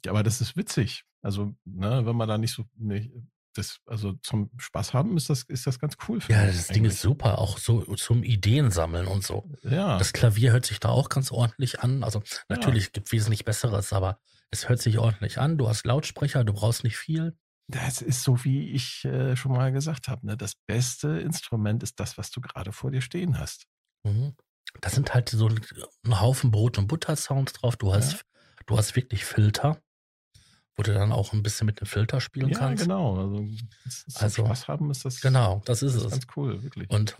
Ja, 0.05 0.11
aber 0.12 0.22
das 0.22 0.40
ist 0.40 0.57
witzig. 0.57 1.05
Also, 1.22 1.55
ne, 1.64 2.05
wenn 2.07 2.16
man 2.16 2.28
da 2.28 2.38
nicht 2.38 2.55
so, 2.55 2.64
nicht, 2.76 3.11
das, 3.55 3.80
also 3.86 4.14
zum 4.14 4.51
Spaß 4.59 4.95
haben 4.95 5.16
ist 5.16 5.28
das, 5.30 5.43
ist 5.43 5.66
das 5.66 5.78
ganz 5.78 5.97
cool. 6.09 6.20
Ja, 6.28 6.47
das 6.47 6.68
Ding 6.68 6.84
ist 6.84 7.01
super, 7.01 7.38
auch 7.38 7.59
so 7.59 7.82
zum 7.97 8.22
Ideen 8.22 8.70
sammeln 8.70 9.07
und 9.07 9.24
so. 9.24 9.51
Ja, 9.62 9.99
Das 9.99 10.12
Klavier 10.12 10.53
hört 10.53 10.66
sich 10.66 10.80
da 10.80 10.88
auch 10.88 11.09
ganz 11.09 11.30
ordentlich 11.30 11.80
an. 11.80 12.03
Also 12.03 12.22
natürlich 12.49 12.93
gibt 12.93 13.12
wesentlich 13.12 13.45
besseres, 13.45 13.93
aber 13.93 14.18
es 14.53 14.69
hört 14.69 14.81
sich 14.81 14.99
ordentlich 14.99 15.39
an. 15.39 15.59
Du 15.59 15.69
hast 15.69 15.85
Lautsprecher, 15.85 16.45
du 16.45 16.53
brauchst 16.53 16.85
nicht 16.85 16.97
viel. 16.97 17.37
das 17.69 18.03
ist 18.03 18.23
so, 18.23 18.45
wie 18.45 18.71
ich 18.71 19.05
äh, 19.07 19.35
schon 19.35 19.53
mal 19.53 19.73
gesagt 19.73 20.07
habe. 20.09 20.27
Ne? 20.27 20.37
Das 20.37 20.55
beste 20.67 21.09
Instrument 21.21 21.83
ist 21.83 21.99
das, 21.99 22.19
was 22.19 22.31
du 22.31 22.41
gerade 22.41 22.71
vor 22.73 22.91
dir 22.91 23.01
stehen 23.01 23.39
hast. 23.39 23.67
Mhm. 24.05 24.35
Da 24.81 24.91
sind 24.91 25.13
halt 25.15 25.29
so 25.31 25.49
ein 25.49 26.21
Haufen 26.21 26.51
Brot- 26.51 26.79
und 26.79 26.87
Butter-Sounds 26.87 27.53
drauf. 27.55 27.77
Du 27.77 27.93
hast, 27.95 28.13
Ja. 28.13 28.19
du 28.67 28.77
hast 28.79 28.95
wirklich 28.97 29.25
Filter, 29.25 29.81
wo 30.77 30.83
du 30.83 30.93
dann 30.95 31.13
auch 31.13 31.33
ein 31.33 31.43
bisschen 31.43 31.67
mit 31.67 31.81
dem 31.81 31.87
Filter 31.87 32.21
spielen 32.21 32.51
Ja, 32.51 32.59
kannst. 32.59 32.83
genau. 32.85 33.17
Also, 33.19 33.47
Also, 34.15 34.45
Spaß 34.47 34.69
haben 34.69 34.91
ist 34.91 35.05
das, 35.05 35.21
Genau, 35.21 35.63
das 35.65 35.83
ist 35.83 35.95
das 35.95 36.03
ist 36.03 36.07
es. 36.07 36.13
ganz 36.13 36.27
cool, 36.37 36.63
wirklich. 36.63 36.91
Und 36.91 37.17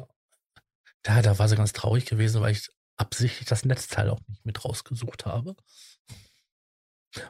da, 1.03 1.22
da 1.22 1.39
war 1.39 1.49
sie 1.49 1.57
ganz 1.57 1.72
traurig 1.72 2.05
gewesen, 2.07 2.41
weil 2.43 2.53
ich 2.53 2.68
absichtlich 2.97 3.49
das 3.49 3.64
Netzteil 3.64 4.11
auch 4.11 4.20
nicht 4.28 4.45
mit 4.47 4.64
rausgesucht 4.64 5.24
habe. 5.26 5.57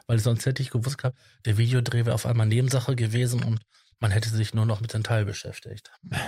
Weil 0.07 0.19
sonst 0.19 0.45
hätte 0.45 0.61
ich 0.61 0.69
gewusst 0.69 0.97
gehabt, 0.97 1.17
der 1.45 1.57
Videodreh 1.57 2.05
wäre 2.05 2.15
auf 2.15 2.25
einmal 2.25 2.47
Nebensache 2.47 2.95
gewesen 2.95 3.43
und 3.43 3.59
man 3.99 4.11
hätte 4.11 4.29
sich 4.29 4.53
nur 4.53 4.65
noch 4.65 4.81
mit 4.81 4.93
dem 4.93 5.03
Teil 5.03 5.25
beschäftigt. 5.25 5.91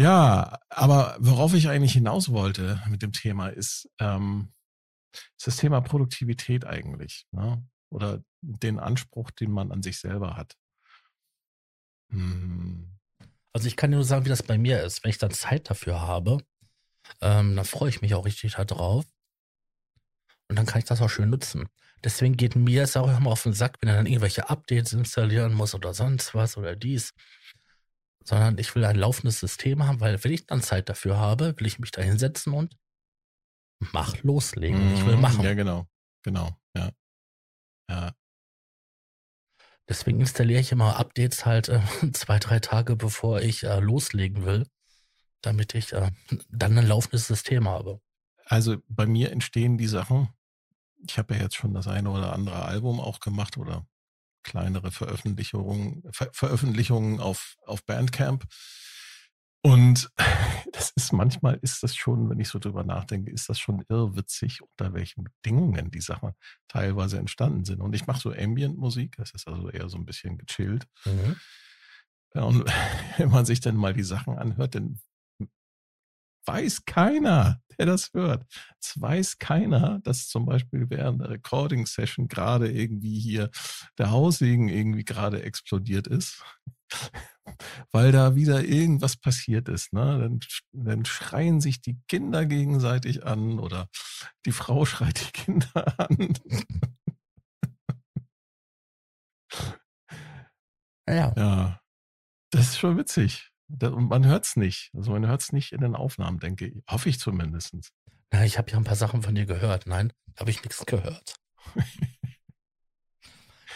Ja, 0.00 0.60
aber 0.68 1.16
worauf 1.18 1.54
ich 1.54 1.68
eigentlich 1.68 1.92
hinaus 1.92 2.30
wollte 2.30 2.80
mit 2.88 3.02
dem 3.02 3.10
Thema 3.12 3.48
ist, 3.48 3.90
ähm, 3.98 4.52
ist 5.12 5.48
das 5.48 5.56
Thema 5.56 5.80
Produktivität 5.80 6.64
eigentlich. 6.64 7.26
Ne? 7.32 7.66
Oder 7.90 8.22
den 8.40 8.78
Anspruch, 8.78 9.32
den 9.32 9.50
man 9.50 9.72
an 9.72 9.82
sich 9.82 9.98
selber 9.98 10.36
hat. 10.36 10.56
Hm. 12.12 12.96
Also 13.52 13.66
ich 13.66 13.76
kann 13.76 13.90
dir 13.90 13.96
nur 13.96 14.04
sagen, 14.04 14.24
wie 14.24 14.28
das 14.28 14.44
bei 14.44 14.56
mir 14.56 14.84
ist. 14.84 15.02
Wenn 15.02 15.10
ich 15.10 15.18
dann 15.18 15.32
Zeit 15.32 15.68
dafür 15.68 16.00
habe, 16.00 16.38
ähm, 17.20 17.56
dann 17.56 17.64
freue 17.64 17.90
ich 17.90 18.00
mich 18.00 18.14
auch 18.14 18.24
richtig 18.24 18.54
darauf. 18.54 19.04
Und 20.48 20.56
dann 20.56 20.66
kann 20.66 20.78
ich 20.78 20.84
das 20.86 21.02
auch 21.02 21.10
schön 21.10 21.30
nutzen. 21.30 21.68
Deswegen 22.04 22.36
geht 22.36 22.54
mir 22.54 22.84
es 22.84 22.96
auch 22.96 23.08
immer 23.08 23.30
auf 23.30 23.42
den 23.42 23.52
Sack, 23.52 23.76
wenn 23.80 23.88
er 23.88 23.96
dann 23.96 24.06
irgendwelche 24.06 24.48
Updates 24.48 24.92
installieren 24.92 25.52
muss 25.52 25.74
oder 25.74 25.92
sonst 25.94 26.34
was 26.34 26.56
oder 26.56 26.76
dies. 26.76 27.12
Sondern 28.24 28.58
ich 28.58 28.74
will 28.74 28.84
ein 28.84 28.96
laufendes 28.96 29.40
System 29.40 29.86
haben, 29.86 30.00
weil 30.00 30.22
wenn 30.22 30.32
ich 30.32 30.46
dann 30.46 30.62
Zeit 30.62 30.88
dafür 30.88 31.18
habe, 31.18 31.54
will 31.58 31.66
ich 31.66 31.78
mich 31.78 31.90
da 31.90 32.02
hinsetzen 32.02 32.52
und 32.52 32.76
mach 33.92 34.22
loslegen. 34.22 34.92
Ich 34.92 35.04
will 35.06 35.16
Mhm. 35.16 35.22
machen. 35.22 35.44
Ja, 35.44 35.54
genau. 35.54 35.86
Genau. 36.22 36.56
Ja. 36.76 36.90
Ja. 37.90 38.12
Deswegen 39.88 40.20
installiere 40.20 40.60
ich 40.60 40.72
immer 40.72 40.96
Updates 40.98 41.46
halt 41.46 41.68
äh, 41.68 41.80
zwei, 42.12 42.38
drei 42.38 42.60
Tage, 42.60 42.96
bevor 42.96 43.40
ich 43.40 43.64
äh, 43.64 43.80
loslegen 43.80 44.44
will, 44.44 44.66
damit 45.42 45.74
ich 45.74 45.92
äh, 45.92 46.10
dann 46.48 46.78
ein 46.78 46.86
laufendes 46.86 47.26
System 47.26 47.68
habe. 47.68 48.00
Also 48.44 48.76
bei 48.88 49.06
mir 49.06 49.30
entstehen 49.30 49.78
die 49.78 49.86
Sachen. 49.86 50.28
Ich 51.06 51.18
habe 51.18 51.34
ja 51.34 51.42
jetzt 51.42 51.56
schon 51.56 51.74
das 51.74 51.86
eine 51.86 52.10
oder 52.10 52.32
andere 52.32 52.64
Album 52.64 53.00
auch 53.00 53.20
gemacht 53.20 53.56
oder 53.56 53.86
kleinere 54.42 54.90
Veröffentlichungen, 54.90 56.02
Ver 56.12 56.30
Veröffentlichungen 56.32 57.20
auf, 57.20 57.56
auf 57.66 57.84
Bandcamp. 57.84 58.44
Und 59.62 60.10
das 60.72 60.90
ist 60.90 61.12
manchmal 61.12 61.58
ist 61.62 61.82
das 61.82 61.94
schon, 61.94 62.30
wenn 62.30 62.40
ich 62.40 62.48
so 62.48 62.58
drüber 62.58 62.84
nachdenke, 62.84 63.30
ist 63.30 63.48
das 63.48 63.58
schon 63.58 63.84
irrwitzig, 63.88 64.62
unter 64.62 64.94
welchen 64.94 65.24
Bedingungen 65.24 65.90
die 65.90 66.00
Sachen 66.00 66.32
teilweise 66.68 67.18
entstanden 67.18 67.64
sind. 67.64 67.80
Und 67.80 67.94
ich 67.94 68.06
mache 68.06 68.20
so 68.20 68.32
Ambient-Musik, 68.32 69.16
das 69.16 69.32
ist 69.32 69.46
also 69.46 69.70
eher 69.70 69.88
so 69.88 69.98
ein 69.98 70.06
bisschen 70.06 70.38
gechillt. 70.38 70.86
Mhm. 71.04 71.36
Ja, 72.34 72.42
und 72.42 72.64
wenn 73.18 73.30
man 73.30 73.44
sich 73.44 73.60
dann 73.60 73.76
mal 73.76 73.92
die 73.92 74.04
Sachen 74.04 74.38
anhört, 74.38 74.74
dann 74.74 75.00
weiß 76.48 76.84
keiner, 76.86 77.60
der 77.78 77.86
das 77.86 78.10
hört. 78.14 78.44
Es 78.80 79.00
weiß 79.00 79.38
keiner, 79.38 80.00
dass 80.00 80.28
zum 80.28 80.46
Beispiel 80.46 80.88
während 80.88 81.20
der 81.20 81.30
Recording-Session 81.30 82.26
gerade 82.28 82.70
irgendwie 82.72 83.20
hier 83.20 83.50
der 83.98 84.10
Haussegen 84.10 84.68
irgendwie 84.68 85.04
gerade 85.04 85.42
explodiert 85.42 86.06
ist, 86.06 86.42
weil 87.92 88.12
da 88.12 88.34
wieder 88.34 88.64
irgendwas 88.64 89.16
passiert 89.16 89.68
ist. 89.68 89.92
Ne? 89.92 90.18
Dann, 90.18 90.40
dann 90.72 91.04
schreien 91.04 91.60
sich 91.60 91.80
die 91.80 91.98
Kinder 92.08 92.46
gegenseitig 92.46 93.24
an 93.26 93.58
oder 93.58 93.88
die 94.46 94.52
Frau 94.52 94.84
schreit 94.86 95.20
die 95.20 95.32
Kinder 95.32 95.94
an. 95.98 96.32
Ja, 101.06 101.32
Ja, 101.36 101.80
das 102.50 102.68
ist 102.68 102.78
schon 102.78 102.96
witzig. 102.96 103.50
Da- 103.68 103.90
man 103.90 104.26
hört 104.26 104.46
es 104.46 104.56
nicht. 104.56 104.90
Also 104.94 105.12
man 105.12 105.26
hört 105.26 105.42
es 105.42 105.52
nicht 105.52 105.72
in 105.72 105.80
den 105.80 105.94
Aufnahmen, 105.94 106.38
denke 106.38 106.66
ich. 106.66 106.82
Hoffe 106.88 107.08
ich 107.08 107.18
zumindest. 107.20 107.74
Na, 108.32 108.44
ich 108.44 108.58
habe 108.58 108.70
ja 108.70 108.76
ein 108.78 108.84
paar 108.84 108.96
Sachen 108.96 109.22
von 109.22 109.34
dir 109.34 109.46
gehört. 109.46 109.86
Nein, 109.86 110.12
habe 110.38 110.50
ich 110.50 110.62
nichts 110.62 110.84
gehört. 110.86 111.36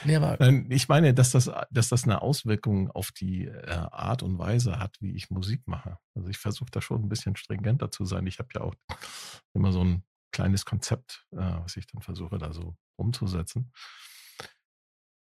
nee, 0.05 0.17
aber 0.17 0.37
Nein, 0.41 0.67
ich 0.71 0.89
meine, 0.89 1.15
dass 1.15 1.31
das, 1.31 1.51
dass 1.71 1.89
das 1.89 2.05
eine 2.05 2.23
Auswirkung 2.23 2.91
auf 2.91 3.13
die 3.13 3.47
äh, 3.47 3.71
Art 3.71 4.23
und 4.23 4.39
Weise 4.39 4.79
hat, 4.79 4.97
wie 5.01 5.15
ich 5.15 5.31
Musik 5.31 5.63
mache. 5.67 5.99
Also 6.15 6.29
ich 6.29 6.39
versuche 6.39 6.71
da 6.71 6.81
schon 6.81 7.03
ein 7.03 7.09
bisschen 7.09 7.37
stringenter 7.37 7.91
zu 7.91 8.05
sein. 8.05 8.27
Ich 8.27 8.39
habe 8.39 8.49
ja 8.55 8.63
auch 8.63 8.75
immer 9.55 9.73
so 9.73 9.85
ein 9.85 10.05
kleines 10.33 10.65
Konzept, 10.65 11.27
äh, 11.33 11.37
was 11.37 11.77
ich 11.77 11.87
dann 11.87 12.03
versuche, 12.03 12.39
da 12.39 12.53
so 12.53 12.77
umzusetzen. 12.97 13.73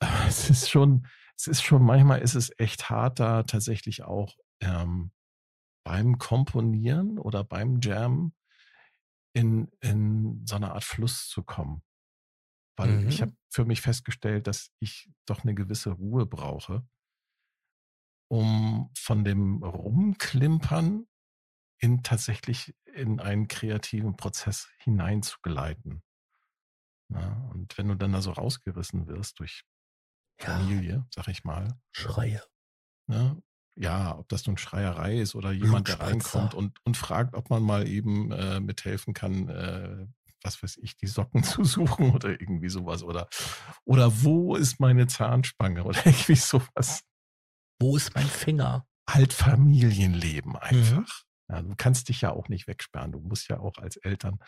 Aber 0.00 0.26
es 0.26 0.48
ist 0.50 0.70
schon, 0.70 1.06
es 1.36 1.46
ist 1.46 1.62
schon, 1.62 1.82
manchmal 1.82 2.20
ist 2.20 2.34
es 2.34 2.52
echt 2.58 2.90
hart, 2.90 3.20
da 3.20 3.42
tatsächlich 3.42 4.02
auch 4.02 4.34
ähm, 4.60 5.12
beim 5.84 6.18
Komponieren 6.18 7.18
oder 7.18 7.44
beim 7.44 7.80
Jam 7.82 8.34
in, 9.32 9.70
in 9.80 10.44
so 10.46 10.56
eine 10.56 10.72
Art 10.72 10.84
Fluss 10.84 11.28
zu 11.28 11.42
kommen. 11.42 11.82
Weil 12.76 13.00
Mhm. 13.00 13.08
ich 13.08 13.22
habe 13.22 13.34
für 13.50 13.64
mich 13.64 13.80
festgestellt, 13.82 14.46
dass 14.46 14.72
ich 14.80 15.10
doch 15.26 15.42
eine 15.44 15.54
gewisse 15.54 15.92
Ruhe 15.92 16.26
brauche, 16.26 16.86
um 18.28 18.90
von 18.96 19.24
dem 19.24 19.62
Rumklimpern 19.62 21.06
in 21.80 22.02
tatsächlich 22.02 22.76
in 22.84 23.20
einen 23.20 23.48
kreativen 23.48 24.16
Prozess 24.16 24.70
hineinzugleiten. 24.78 26.02
Ja, 27.12 27.48
und 27.52 27.76
wenn 27.78 27.88
du 27.88 27.94
dann 27.96 28.12
da 28.12 28.22
so 28.22 28.30
rausgerissen 28.32 29.06
wirst 29.08 29.38
durch 29.40 29.64
ja, 30.38 30.46
Familie, 30.46 31.06
sag 31.14 31.28
ich 31.28 31.44
mal, 31.44 31.80
Schreie. 31.92 32.42
ne, 33.08 33.42
ja, 33.80 34.18
ob 34.18 34.28
das 34.28 34.46
nun 34.46 34.58
Schreierei 34.58 35.18
ist 35.18 35.34
oder 35.34 35.52
jemand, 35.52 35.88
der 35.88 36.00
reinkommt 36.00 36.52
und, 36.52 36.78
und 36.84 36.98
fragt, 36.98 37.34
ob 37.34 37.48
man 37.48 37.62
mal 37.62 37.88
eben 37.88 38.30
äh, 38.30 38.60
mithelfen 38.60 39.14
kann, 39.14 39.48
äh, 39.48 40.06
was 40.42 40.62
weiß 40.62 40.76
ich, 40.82 40.98
die 40.98 41.06
Socken 41.06 41.42
zu 41.44 41.64
suchen 41.64 42.10
oder 42.10 42.28
irgendwie 42.28 42.68
sowas. 42.68 43.02
Oder, 43.02 43.28
oder 43.84 44.22
wo 44.22 44.54
ist 44.54 44.80
meine 44.80 45.06
Zahnspange 45.06 45.84
oder 45.84 45.98
irgendwie 46.04 46.36
sowas. 46.36 47.02
Wo 47.80 47.96
ist 47.96 48.14
mein 48.14 48.26
Finger? 48.26 48.86
Halt 49.08 49.32
Familienleben 49.32 50.56
einfach. 50.56 51.24
Mhm. 51.48 51.54
Ja, 51.54 51.62
du 51.62 51.74
kannst 51.74 52.10
dich 52.10 52.20
ja 52.20 52.32
auch 52.32 52.48
nicht 52.48 52.68
wegsperren. 52.68 53.12
Du 53.12 53.20
musst 53.20 53.48
ja 53.48 53.60
auch 53.60 53.78
als 53.78 53.96
Eltern, 53.96 54.38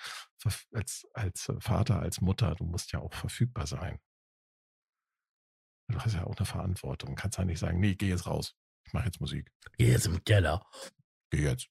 als, 0.72 1.07
als 1.14 1.53
Vater, 1.59 2.01
als 2.01 2.20
Mutter, 2.20 2.55
du 2.55 2.64
musst 2.64 2.93
ja 2.93 3.01
auch 3.01 3.14
verfügbar 3.14 3.66
sein. 3.66 3.99
Du 5.89 5.99
hast 5.99 6.14
ja 6.14 6.24
auch 6.24 6.37
eine 6.37 6.47
Verantwortung. 6.47 7.16
Du 7.16 7.22
kannst 7.22 7.39
ja 7.39 7.45
nicht 7.47 7.59
sagen, 7.59 7.80
nee, 7.80 7.95
geh 7.95 8.11
jetzt 8.11 8.26
raus. 8.26 8.55
Ich 8.85 8.93
mache 8.93 9.07
jetzt 9.07 9.20
Musik. 9.20 9.51
Geh 9.78 9.91
jetzt 9.91 10.07
im 10.07 10.22
Keller. 10.24 10.64
Geh 11.30 11.43
jetzt. 11.43 11.68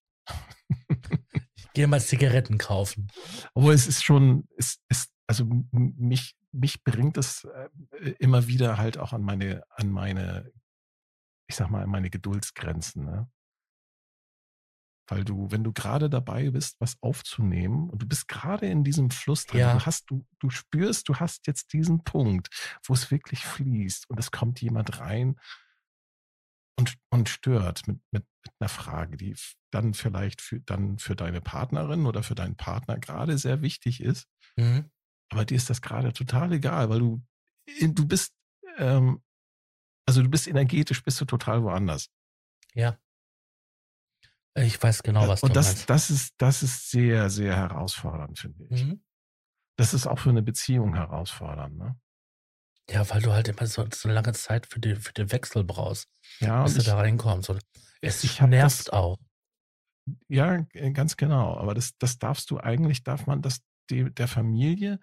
ich 1.56 1.72
gehe 1.74 1.88
mal 1.88 2.02
Zigaretten 2.02 2.58
kaufen. 2.58 3.08
Aber 3.54 3.74
es 3.74 3.88
ist 3.88 4.04
schon, 4.04 4.48
es 4.58 4.80
ist, 4.90 5.12
also 5.28 5.46
mich, 5.72 6.36
mich 6.52 6.84
bringt 6.84 7.18
es 7.18 7.46
äh, 7.46 8.10
immer 8.20 8.48
wieder 8.48 8.78
halt 8.78 8.98
auch 8.98 9.14
an 9.14 9.22
meine, 9.22 9.64
an 9.70 9.90
meine, 9.90 10.52
ich 11.48 11.56
sag 11.56 11.70
mal, 11.70 11.84
an 11.84 11.90
meine 11.90 12.10
Geduldsgrenzen. 12.10 13.06
Ne? 13.06 13.30
Weil 15.08 15.24
du, 15.24 15.52
wenn 15.52 15.64
du 15.64 15.74
gerade 15.74 16.10
dabei 16.10 16.50
bist, 16.52 16.78
was 16.80 16.98
aufzunehmen 17.02 17.90
und 17.90 18.02
du 18.02 18.08
bist 18.08 18.28
gerade 18.28 18.68
in 18.68 18.84
diesem 18.84 19.12
Fluss 19.12 19.46
drin, 19.46 19.60
ja. 19.60 19.74
du 19.74 19.86
hast, 19.86 20.10
du, 20.10 20.26
du 20.40 20.50
spürst, 20.50 21.10
du 21.10 21.16
hast 21.16 21.48
jetzt 21.48 21.74
diesen 21.74 22.04
Punkt, 22.04 22.50
wo 22.86 22.94
es 22.94 23.12
wirklich 23.12 23.46
fließt 23.46 24.10
und 24.10 24.20
es 24.20 24.32
kommt 24.32 24.62
jemand 24.62 25.00
rein 25.00 25.36
und, 26.82 26.98
und 27.12 27.30
stört 27.30 27.88
mit, 27.88 28.00
mit, 28.12 28.26
mit 28.44 28.54
einer 28.60 28.70
Frage, 28.70 29.16
die 29.18 29.36
dann 29.72 29.94
vielleicht 29.94 30.42
für, 30.42 30.60
dann 30.62 30.98
für 30.98 31.16
deine 31.16 31.42
Partnerin 31.42 32.06
oder 32.08 32.24
für 32.24 32.36
deinen 32.36 32.56
Partner 32.56 32.98
gerade 32.98 33.38
sehr 33.38 33.62
wichtig 33.62 34.02
ist. 34.02 34.28
Mhm. 34.58 34.90
Aber 35.30 35.46
dir 35.46 35.56
ist 35.56 35.70
das 35.70 35.82
gerade 35.82 36.12
total 36.12 36.52
egal, 36.54 36.90
weil 36.90 37.00
du, 37.00 37.24
du 37.80 38.08
bist, 38.08 38.34
ähm, 38.78 39.24
also 40.08 40.24
du 40.24 40.30
bist 40.30 40.48
energetisch, 40.48 41.04
bist 41.04 41.22
du 41.22 41.26
total 41.26 41.64
woanders. 41.64 42.10
Ja. 42.74 43.00
Ich 44.56 44.82
weiß 44.82 45.04
genau, 45.04 45.28
was 45.28 45.44
und 45.44 45.52
du 45.52 45.54
das, 45.54 45.68
meinst. 45.68 45.90
das 45.90 46.10
ist, 46.10 46.34
das 46.38 46.64
ist 46.64 46.90
sehr, 46.90 47.30
sehr 47.30 47.56
herausfordernd, 47.56 48.40
finde 48.40 48.66
ich. 48.70 48.86
Mhm. 48.86 49.04
Das 49.78 49.94
ist 49.94 50.08
auch 50.08 50.20
für 50.20 50.30
eine 50.32 50.42
Beziehung 50.42 50.96
herausfordernd, 50.96 51.78
ne? 51.78 52.00
Ja, 52.90 53.10
weil 53.10 53.22
du 53.22 53.32
halt 53.32 53.48
immer 53.48 53.66
so, 53.68 53.86
so 53.94 54.10
lange 54.10 54.34
Zeit 54.34 54.68
für, 54.68 54.80
die, 54.80 54.96
für 54.96 55.14
den 55.14 55.32
Wechsel 55.32 55.64
brauchst, 55.64 56.10
ja, 56.40 56.64
bis 56.64 56.74
du 56.74 56.80
ich, 56.80 56.86
da 56.86 56.98
reinkommst. 56.98 57.50
Und 57.50 57.62
es 58.02 58.24
nervt 58.42 58.80
das, 58.80 58.90
auch. 58.90 59.18
Ja, 60.28 60.58
ganz 60.94 61.16
genau. 61.16 61.56
Aber 61.58 61.74
das, 61.74 61.98
das 61.98 62.18
darfst 62.18 62.50
du 62.52 62.60
eigentlich, 62.60 63.04
darf 63.04 63.28
man 63.28 63.42
das 63.42 63.62
die, 63.90 64.12
der 64.14 64.28
Familie 64.28 65.00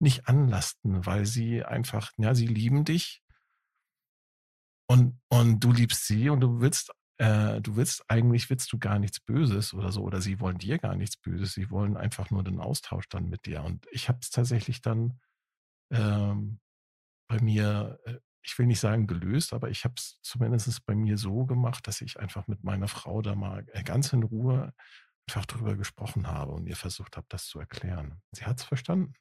nicht 0.00 0.28
anlasten, 0.28 1.06
weil 1.06 1.24
sie 1.24 1.64
einfach, 1.64 2.12
ja, 2.18 2.34
sie 2.34 2.46
lieben 2.46 2.84
dich 2.84 3.22
und, 4.86 5.20
und 5.28 5.60
du 5.60 5.72
liebst 5.72 6.06
sie 6.06 6.28
und 6.28 6.40
du 6.40 6.60
willst 6.60 6.92
äh, 7.18 7.60
du 7.60 7.76
willst 7.76 8.04
eigentlich 8.08 8.50
willst 8.50 8.72
du 8.72 8.78
gar 8.78 8.98
nichts 8.98 9.20
Böses 9.20 9.72
oder 9.72 9.92
so, 9.92 10.02
oder 10.02 10.20
sie 10.20 10.40
wollen 10.40 10.58
dir 10.58 10.78
gar 10.78 10.96
nichts 10.96 11.16
Böses, 11.16 11.52
sie 11.52 11.70
wollen 11.70 11.96
einfach 11.96 12.30
nur 12.30 12.42
den 12.42 12.60
Austausch 12.60 13.08
dann 13.08 13.28
mit 13.28 13.46
dir. 13.46 13.62
Und 13.62 13.86
ich 13.92 14.08
habe 14.08 14.18
es 14.20 14.30
tatsächlich 14.30 14.82
dann 14.82 15.20
ähm, 15.92 16.58
bei 17.34 17.42
mir, 17.42 17.98
äh, 18.04 18.14
ich 18.42 18.58
will 18.58 18.66
nicht 18.66 18.80
sagen 18.80 19.06
gelöst, 19.06 19.52
aber 19.52 19.70
ich 19.70 19.84
habe 19.84 19.94
es 19.96 20.18
zumindest 20.22 20.86
bei 20.86 20.94
mir 20.94 21.18
so 21.18 21.46
gemacht, 21.46 21.86
dass 21.86 22.00
ich 22.00 22.20
einfach 22.20 22.46
mit 22.46 22.62
meiner 22.62 22.88
Frau 22.88 23.22
da 23.22 23.34
mal 23.34 23.66
äh, 23.72 23.82
ganz 23.82 24.12
in 24.12 24.22
Ruhe 24.22 24.72
einfach 25.26 25.46
drüber 25.46 25.74
gesprochen 25.74 26.28
habe 26.28 26.52
und 26.52 26.66
ihr 26.66 26.76
versucht 26.76 27.16
habe, 27.16 27.26
das 27.30 27.46
zu 27.46 27.58
erklären. 27.58 28.20
Sie 28.32 28.44
hat 28.44 28.58
es 28.58 28.64
verstanden. 28.64 29.14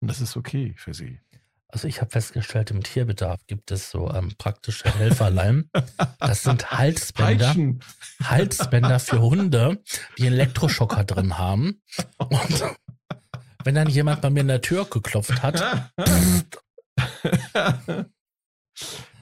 Und 0.00 0.08
das 0.08 0.20
ist 0.20 0.36
okay 0.36 0.74
für 0.76 0.92
sie. 0.92 1.20
Also 1.68 1.88
ich 1.88 2.00
habe 2.00 2.10
festgestellt, 2.10 2.70
im 2.70 2.82
Tierbedarf 2.82 3.40
gibt 3.46 3.70
es 3.70 3.90
so 3.90 4.12
ähm, 4.12 4.34
praktische 4.36 4.92
Helferlein. 4.92 5.70
Das 6.18 6.42
sind 6.42 6.70
Halsbänder, 6.70 7.46
Peitschen. 7.46 7.80
Halsbänder 8.22 9.00
für 9.00 9.20
Hunde, 9.20 9.82
die 10.18 10.26
Elektroschocker 10.26 11.04
drin 11.04 11.38
haben. 11.38 11.82
Und 12.18 12.64
wenn 13.64 13.74
dann 13.74 13.88
jemand 13.88 14.20
bei 14.20 14.30
mir 14.30 14.40
in 14.40 14.48
der 14.48 14.60
Tür 14.60 14.84
geklopft 14.84 15.42
hat. 15.42 15.90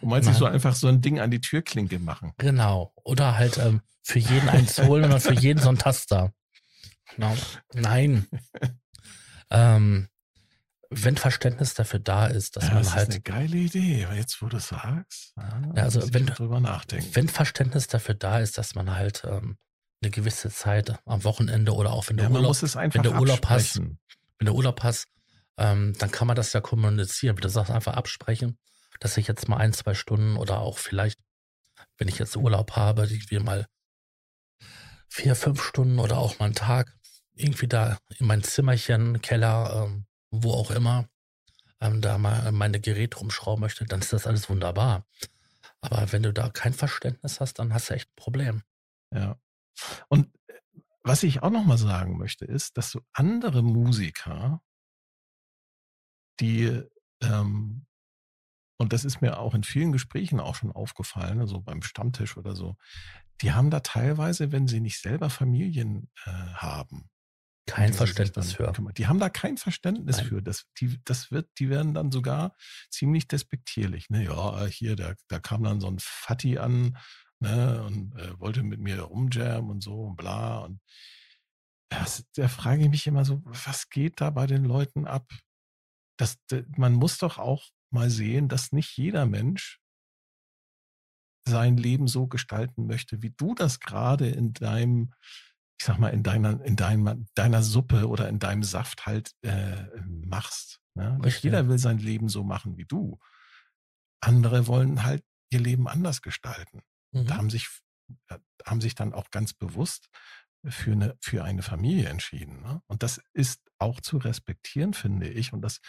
Du 0.01 0.07
meinst 0.09 0.29
nicht 0.29 0.39
so 0.39 0.47
einfach 0.47 0.75
so 0.75 0.89
ein 0.89 1.01
Ding 1.01 1.21
an 1.21 1.31
die 1.31 1.41
Türklinke 1.41 1.99
machen? 1.99 2.33
Genau. 2.39 2.93
Oder 3.05 3.37
halt 3.39 3.59
ähm, 3.59 3.83
für 4.03 4.19
jeden 4.19 4.49
eins 4.49 4.79
holen 4.79 5.05
oder 5.05 5.21
für 5.21 5.35
jeden 5.35 5.61
so 5.61 5.69
ein 5.69 5.79
Taster. 5.79 6.33
No. 7.19 7.37
Nein. 7.75 8.27
ähm, 9.51 10.09
wenn 10.89 11.19
Verständnis 11.19 11.75
dafür 11.75 12.01
da 12.01 12.27
ist, 12.27 12.57
dass 12.57 12.69
ja, 12.69 12.75
man 12.75 12.83
das 12.85 12.95
halt. 12.95 13.09
Das 13.09 13.17
ist 13.17 13.27
eine 13.27 13.39
geile 13.39 13.57
Idee, 13.59 14.07
jetzt 14.15 14.41
wo 14.41 14.47
du 14.47 14.59
sagst. 14.59 15.35
Ja, 15.37 15.83
also 15.83 16.01
wenn, 16.15 16.25
drüber 16.25 16.59
nachdenken. 16.59 17.11
wenn 17.13 17.29
Verständnis 17.29 17.87
dafür 17.87 18.15
da 18.15 18.39
ist, 18.39 18.57
dass 18.57 18.75
man 18.75 18.95
halt 18.95 19.25
ähm, 19.27 19.59
eine 20.01 20.11
gewisse 20.11 20.49
Zeit 20.51 20.99
am 21.05 21.25
Wochenende 21.25 21.75
oder 21.75 21.93
auch 21.93 22.09
wenn 22.09 22.17
der 22.17 22.31
ja, 22.31 22.33
Urlaub, 22.33 22.57
wenn 22.63 23.03
der 23.03 23.21
Urlaub 23.21 23.47
hast, 23.51 23.79
wenn 23.79 23.99
der 24.41 24.55
Urlaub 24.55 24.83
hast, 24.83 25.07
ähm, 25.59 25.95
dann 25.99 26.11
kann 26.11 26.27
man 26.27 26.37
das 26.37 26.53
ja 26.53 26.61
kommunizieren. 26.61 27.37
Das 27.37 27.57
auch 27.57 27.71
einfach 27.71 27.95
absprechen, 27.95 28.59
dass 29.01 29.17
ich 29.17 29.27
jetzt 29.27 29.49
mal 29.49 29.59
ein, 29.59 29.73
zwei 29.73 29.95
Stunden 29.95 30.37
oder 30.37 30.61
auch 30.61 30.79
vielleicht, 30.79 31.19
wenn 31.99 32.09
ich 32.09 32.19
jetzt 32.19 32.37
Urlaub 32.37 32.73
habe, 32.73 33.03
irgendwie 33.03 33.39
mal 33.39 33.67
vier, 35.09 35.35
fünf 35.35 35.63
Stunden 35.63 35.99
oder 35.99 36.19
auch 36.19 36.39
mal 36.39 36.47
einen 36.47 36.55
Tag 36.55 36.97
irgendwie 37.35 37.69
da 37.69 37.99
in 38.19 38.27
mein 38.27 38.43
Zimmerchen, 38.43 39.21
Keller, 39.21 39.85
ähm, 39.85 40.07
wo 40.31 40.53
auch 40.53 40.71
immer, 40.71 41.09
ähm, 41.81 42.01
da 42.01 42.19
mal 42.19 42.53
meine 42.53 42.81
Geräte 42.81 43.19
rumschrauben 43.19 43.61
möchte, 43.61 43.85
dann 43.85 44.01
ist 44.01 44.13
das 44.13 44.27
alles 44.27 44.49
wunderbar. 44.49 45.07
Aber 45.81 46.13
wenn 46.13 46.23
du 46.23 46.33
da 46.33 46.49
kein 46.49 46.73
Verständnis 46.73 47.41
hast, 47.41 47.59
dann 47.59 47.75
hast 47.75 47.91
du 47.91 47.95
echt 47.95 48.09
ein 48.09 48.17
Problem. 48.17 48.63
Ja. 49.13 49.39
Und 50.09 50.29
äh, 50.47 50.55
was 51.03 51.23
ich 51.25 51.43
auch 51.43 51.51
nochmal 51.51 51.79
sagen 51.79 52.19
möchte, 52.19 52.45
ist, 52.45 52.77
dass 52.77 52.91
so 52.91 53.01
andere 53.13 53.63
Musiker, 53.63 54.63
die, 56.43 56.83
ähm, 57.23 57.87
und 58.79 58.93
das 58.93 59.05
ist 59.05 59.23
mir 59.23 59.39
auch 59.39 59.55
in 59.55 59.63
vielen 59.63 59.93
Gesprächen 59.93 60.41
auch 60.41 60.57
schon 60.57 60.73
aufgefallen, 60.73 61.41
also 61.41 61.61
beim 61.61 61.83
Stammtisch 61.83 62.37
oder 62.37 62.55
so, 62.55 62.77
die 63.41 63.53
haben 63.53 63.71
da 63.71 63.81
teilweise, 63.81 64.53
wenn 64.53 64.69
sie 64.69 64.81
nicht 64.81 65.01
selber 65.01 65.31
Familien 65.31 66.11
äh, 66.27 66.31
haben, 66.31 67.09
kein 67.67 67.93
Verständnis 67.93 68.55
für. 68.55 68.73
Die 68.97 69.07
haben 69.07 69.21
da 69.21 69.31
kein 69.31 69.57
Verständnis 69.57 70.17
Nein. 70.19 70.27
für. 70.27 70.43
Das, 70.43 70.67
die, 70.79 70.99
das 71.05 71.31
wird, 71.31 71.49
die 71.59 71.71
werden 71.71 71.95
dann 71.95 72.11
sogar 72.11 72.57
ziemlich 72.91 73.29
despektierlich. 73.29 74.11
Ne? 74.11 74.25
Ja, 74.25 74.67
hier, 74.67 74.97
da, 74.97 75.15
da 75.29 75.39
kam 75.39 75.63
dann 75.63 75.81
so 75.81 75.87
ein 75.87 75.99
Fatty 76.01 76.59
an 76.59 76.99
ne? 77.39 77.85
und 77.85 78.17
äh, 78.17 78.39
wollte 78.41 78.65
mit 78.65 78.81
mir 78.81 79.01
rumjammen 79.01 79.71
und 79.71 79.83
so 79.83 80.03
und 80.03 80.17
bla. 80.17 80.59
Und 80.59 80.81
das, 81.89 82.25
da 82.35 82.49
frage 82.49 82.83
ich 82.83 82.91
mich 82.91 83.07
immer 83.07 83.25
so, 83.25 83.41
was 83.45 83.89
geht 83.91 84.21
da 84.21 84.31
bei 84.31 84.47
den 84.47 84.65
Leuten 84.65 85.07
ab? 85.07 85.31
Das, 86.19 86.39
man 86.77 86.93
muss 86.93 87.19
doch 87.19 87.39
auch 87.39 87.71
mal 87.91 88.11
sehen, 88.11 88.49
dass 88.49 88.73
nicht 88.73 88.97
jeder 88.97 89.27
Mensch 89.27 89.81
sein 91.49 91.77
Leben 91.77 92.07
so 92.07 92.27
gestalten 92.29 92.87
möchte, 92.87 93.23
wie 93.23 93.31
du 93.31 93.55
das 93.55 93.81
gerade 93.81 94.29
in 94.29 94.53
deinem 94.53 95.13
ich 95.83 95.87
sag 95.87 95.99
mal, 95.99 96.11
in 96.11 96.23
deiner, 96.23 96.63
in 96.65 96.77
deiner, 96.77 97.17
deiner 97.35 97.61
Suppe 97.61 98.09
oder 98.09 98.29
in 98.29 98.39
deinem 98.39 98.63
Saft 98.63 99.05
halt 99.05 99.33
äh, 99.43 99.85
machst. 100.07 100.79
Ne? 100.95 101.19
Nicht 101.19 101.43
jeder 101.43 101.67
will 101.67 101.79
sein 101.79 101.99
Leben 101.99 102.29
so 102.29 102.45
machen 102.45 102.77
wie 102.77 102.85
du. 102.85 103.19
Andere 104.21 104.69
wollen 104.69 105.03
halt 105.03 105.25
ihr 105.51 105.59
Leben 105.59 105.89
anders 105.89 106.23
gestalten. 106.23 106.83
Mhm. 107.11 107.27
Da 107.27 107.37
haben 107.37 107.51
sich, 107.51 107.69
äh, 108.29 108.39
haben 108.65 108.81
sich 108.81 108.95
dann 108.95 109.13
auch 109.13 109.33
ganz 109.33 109.55
bewusst 109.55 110.09
für 110.65 110.93
eine, 110.93 111.17
für 111.21 111.45
eine 111.45 111.63
Familie 111.63 112.09
entschieden. 112.09 112.63
Ne? 112.63 112.83
Und 112.87 113.03
das 113.03 113.21
ist 113.33 113.61
auch 113.79 114.01
zu 114.01 114.19
respektieren, 114.19 114.95
finde 114.95 115.29
ich. 115.29 115.53
Und 115.53 115.63
das 115.63 115.81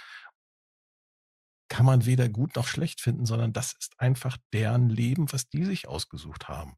kann 1.70 1.86
man 1.86 2.06
weder 2.06 2.30
gut 2.30 2.56
noch 2.56 2.68
schlecht 2.68 3.02
finden, 3.02 3.26
sondern 3.26 3.54
das 3.54 3.74
ist 3.74 4.00
einfach 4.00 4.38
deren 4.52 4.90
Leben, 4.90 5.32
was 5.32 5.50
die 5.50 5.66
sich 5.66 5.88
ausgesucht 5.88 6.48
haben 6.48 6.78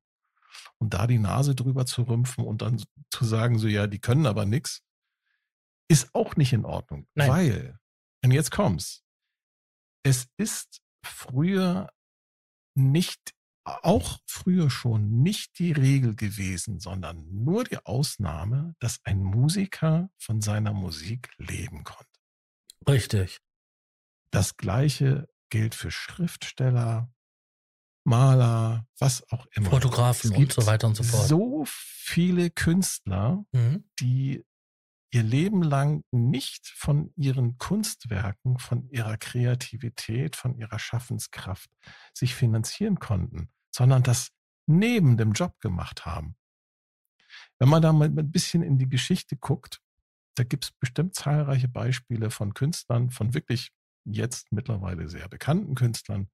und 0.78 0.94
da 0.94 1.08
die 1.08 1.20
Nase 1.20 1.56
drüber 1.56 1.86
zu 1.86 2.04
rümpfen 2.04 2.46
und 2.46 2.62
dann 2.62 2.82
zu 3.10 3.26
sagen, 3.26 3.60
so 3.60 3.68
ja, 3.68 3.88
die 3.88 4.00
können 4.00 4.26
aber 4.26 4.46
nichts, 4.46 4.84
ist 5.88 6.14
auch 6.14 6.36
nicht 6.36 6.54
in 6.54 6.66
Ordnung. 6.66 7.08
Nein. 7.14 7.30
Weil, 7.30 7.80
und 8.24 8.32
jetzt 8.32 8.52
kommt's, 8.52 9.04
es 10.04 10.28
ist 10.38 10.82
früher 11.04 11.90
nicht, 12.76 13.35
auch 13.66 14.20
früher 14.28 14.70
schon 14.70 15.24
nicht 15.24 15.58
die 15.60 15.72
Regel 15.72 16.16
gewesen, 16.16 16.80
sondern 16.80 17.26
nur 17.44 17.64
die 17.64 17.78
Ausnahme, 17.84 18.76
dass 18.80 19.00
ein 19.04 19.24
Musiker 19.24 20.10
von 20.18 20.42
seiner 20.42 20.72
Musik 20.74 21.32
leben 21.38 21.84
konnte. 21.84 22.08
Richtig. 22.88 23.40
Das 24.30 24.58
gleiche 24.58 25.28
gilt 25.50 25.74
für 25.76 25.90
Schriftsteller, 25.92 27.12
Maler, 28.04 28.88
was 29.00 29.28
auch 29.32 29.48
immer. 29.54 29.72
Fotografen 29.72 30.32
und 30.36 30.54
so 30.54 30.66
weiter 30.68 30.86
und 30.88 30.96
so 30.96 31.04
fort. 31.04 31.28
So 31.28 31.64
viele 31.68 32.52
Künstler, 32.52 33.46
Mhm. 33.52 33.90
die 34.00 34.46
ihr 35.12 35.24
Leben 35.24 35.64
lang 35.64 36.04
nicht 36.12 36.68
von 36.68 37.12
ihren 37.16 37.58
Kunstwerken, 37.58 38.60
von 38.60 38.90
ihrer 38.90 39.18
Kreativität, 39.18 40.36
von 40.36 40.56
ihrer 40.58 40.78
Schaffenskraft 40.78 41.70
sich 42.14 42.36
finanzieren 42.36 43.00
konnten, 43.00 43.50
sondern 43.76 44.04
das 44.04 44.30
neben 44.68 45.18
dem 45.18 45.34
Job 45.34 45.60
gemacht 45.60 46.06
haben. 46.06 46.38
Wenn 47.60 47.68
man 47.68 47.82
da 47.82 47.92
mal 47.92 48.08
ein 48.08 48.32
bisschen 48.32 48.64
in 48.64 48.78
die 48.78 48.88
Geschichte 48.88 49.36
guckt, 49.36 49.82
da 50.36 50.44
gibt 50.44 50.64
es 50.66 50.72
bestimmt 50.72 51.14
zahlreiche 51.16 51.68
Beispiele 51.68 52.32
von 52.32 52.54
Künstlern, 52.54 53.10
von 53.10 53.34
wirklich 53.34 53.72
jetzt 54.06 54.52
mittlerweile 54.52 55.10
sehr 55.10 55.28
bekannten 55.28 55.76
Künstlern, 55.76 56.30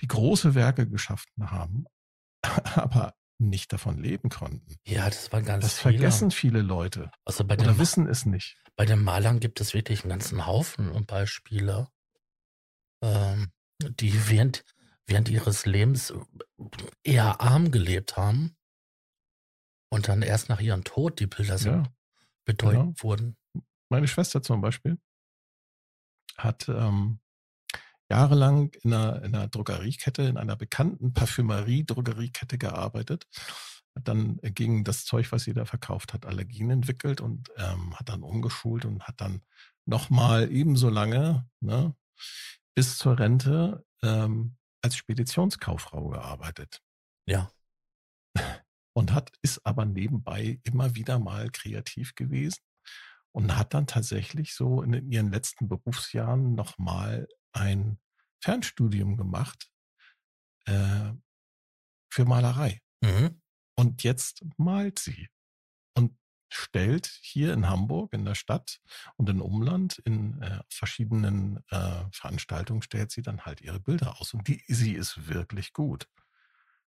die 0.00 0.06
große 0.08 0.54
Werke 0.54 0.88
geschaffen 0.88 1.50
haben, 1.50 1.84
aber 2.42 3.14
nicht 3.38 3.72
davon 3.72 3.98
leben 3.98 4.30
konnten. 4.30 4.76
Ja, 4.86 5.06
das 5.10 5.30
waren 5.32 5.44
ganz 5.44 5.64
Das 5.64 5.78
viele. 5.78 5.94
vergessen 5.94 6.30
viele 6.30 6.62
Leute 6.62 7.10
Also 7.24 7.44
bei 7.44 7.56
den, 7.56 7.66
oder 7.68 7.78
wissen 7.78 8.06
es 8.06 8.24
nicht. 8.24 8.56
bei 8.76 8.86
den 8.86 9.02
Malern 9.02 9.40
gibt 9.40 9.60
es 9.60 9.74
wirklich 9.74 10.02
einen 10.02 10.10
ganzen 10.10 10.46
Haufen 10.46 11.04
Beispiele, 11.06 11.88
ähm, 13.02 13.52
die 13.82 14.28
während, 14.28 14.64
während 15.12 15.28
ihres 15.28 15.66
Lebens 15.66 16.12
eher 17.04 17.40
arm 17.42 17.70
gelebt 17.70 18.16
haben 18.16 18.56
und 19.90 20.08
dann 20.08 20.22
erst 20.22 20.48
nach 20.48 20.60
ihrem 20.60 20.84
Tod 20.84 21.20
die 21.20 21.26
Bilder 21.26 21.58
so 21.58 21.68
Ja, 21.68 21.82
bedeutend 22.46 22.96
genau. 22.98 23.02
wurden. 23.02 23.36
meine 23.90 24.08
Schwester 24.08 24.42
zum 24.42 24.62
Beispiel 24.62 24.98
hat 26.38 26.66
ähm, 26.70 27.20
jahrelang 28.10 28.72
in 28.82 28.94
einer, 28.94 29.22
in 29.22 29.34
einer 29.34 29.48
Drogeriekette, 29.48 30.22
in 30.22 30.38
einer 30.38 30.56
bekannten 30.56 31.12
Parfümerie-Drogeriekette 31.12 32.56
gearbeitet. 32.56 33.26
Hat 33.94 34.08
dann 34.08 34.38
gegen 34.42 34.82
das 34.82 35.04
Zeug, 35.04 35.30
was 35.30 35.42
sie 35.44 35.52
da 35.52 35.66
verkauft 35.66 36.14
hat, 36.14 36.24
Allergien 36.24 36.70
entwickelt 36.70 37.20
und 37.20 37.50
ähm, 37.58 37.94
hat 37.98 38.08
dann 38.08 38.22
umgeschult 38.22 38.86
und 38.86 39.02
hat 39.06 39.20
dann 39.20 39.42
nochmal 39.84 40.50
ebenso 40.50 40.88
lange, 40.88 41.46
ne, 41.60 41.94
bis 42.74 42.96
zur 42.96 43.18
Rente, 43.18 43.84
ähm, 44.02 44.56
als 44.82 44.96
Speditionskauffrau 44.96 46.08
gearbeitet. 46.08 46.82
Ja. 47.26 47.50
und 48.94 49.12
hat, 49.12 49.32
ist 49.42 49.64
aber 49.64 49.84
nebenbei 49.84 50.60
immer 50.64 50.94
wieder 50.94 51.18
mal 51.18 51.50
kreativ 51.50 52.14
gewesen 52.14 52.60
und 53.32 53.56
hat 53.56 53.74
dann 53.74 53.86
tatsächlich 53.86 54.54
so 54.54 54.82
in 54.82 55.10
ihren 55.10 55.30
letzten 55.30 55.68
Berufsjahren 55.68 56.54
nochmal 56.54 57.28
ein 57.52 57.98
Fernstudium 58.42 59.16
gemacht 59.16 59.70
äh, 60.66 61.12
für 62.12 62.24
Malerei. 62.24 62.80
Mhm. 63.02 63.40
Und 63.76 64.02
jetzt 64.02 64.44
malt 64.58 64.98
sie 64.98 65.28
stellt 66.52 67.06
hier 67.22 67.52
in 67.52 67.68
Hamburg, 67.68 68.12
in 68.12 68.24
der 68.24 68.34
Stadt 68.34 68.80
und 69.16 69.28
im 69.28 69.40
Umland, 69.40 69.98
in 69.98 70.40
äh, 70.42 70.60
verschiedenen 70.68 71.64
äh, 71.70 72.04
Veranstaltungen, 72.12 72.82
stellt 72.82 73.10
sie 73.10 73.22
dann 73.22 73.42
halt 73.46 73.60
ihre 73.60 73.80
Bilder 73.80 74.20
aus. 74.20 74.34
Und 74.34 74.46
die, 74.48 74.62
sie 74.68 74.94
ist 74.94 75.28
wirklich 75.28 75.72
gut. 75.72 76.08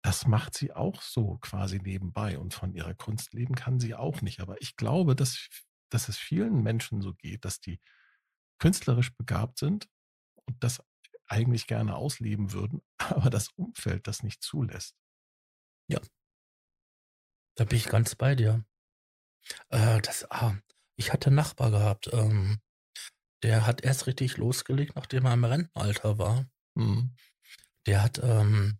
Das 0.03 0.27
macht 0.27 0.55
sie 0.55 0.73
auch 0.73 1.01
so 1.03 1.39
quasi 1.39 1.79
nebenbei. 1.79 2.39
Und 2.39 2.55
von 2.55 2.75
ihrer 2.75 2.95
Kunst 2.95 3.33
leben 3.33 3.55
kann 3.55 3.81
sie 3.81 3.95
auch 3.95 4.21
nicht. 4.23 4.41
Aber 4.41 4.61
ich 4.61 4.77
glaube, 4.77 5.15
dass, 5.15 5.49
dass 5.89 6.09
es 6.09 6.19
vielen 6.19 6.63
Menschen 6.63 7.01
so 7.01 7.15
geht, 7.15 7.45
dass 7.45 7.61
die 7.61 7.81
künstlerisch 8.59 9.15
begabt 9.17 9.59
sind 9.59 9.89
und 10.47 10.57
das 10.63 10.83
eigentlich 11.27 11.67
gerne 11.67 11.97
ausleben 11.97 12.53
würden, 12.53 12.83
aber 12.99 13.31
das 13.31 13.49
Umfeld 13.57 14.07
das 14.07 14.23
nicht 14.23 14.43
zulässt. 14.43 14.97
Da 17.57 17.65
bin 17.65 17.79
ich 17.79 17.87
ganz 17.87 18.17
bei 18.17 18.35
dir. 18.35 18.65
Äh, 19.71 20.01
das, 20.01 20.31
ah, 20.31 20.55
ich 20.97 21.13
hatte 21.13 21.29
einen 21.29 21.37
Nachbar 21.37 21.71
gehabt, 21.71 22.11
ähm, 22.13 22.61
der 23.43 23.67
hat 23.67 23.83
erst 23.83 24.07
richtig 24.07 24.37
losgelegt, 24.39 24.97
nachdem 24.97 25.27
er 25.27 25.35
im 25.35 25.45
Rentenalter 25.45 26.19
war. 26.19 26.47
Mhm. 26.77 27.15
Der 27.87 28.03
hat 28.03 28.21
ähm, 28.23 28.79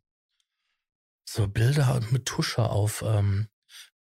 so 1.29 1.49
Bilder 1.49 2.01
mit 2.11 2.27
Tusche 2.27 2.71
auf 2.71 3.03
ähm, 3.07 3.49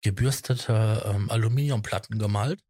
gebürstete 0.02 1.02
ähm, 1.06 1.30
Aluminiumplatten 1.30 2.18
gemalt 2.18 2.62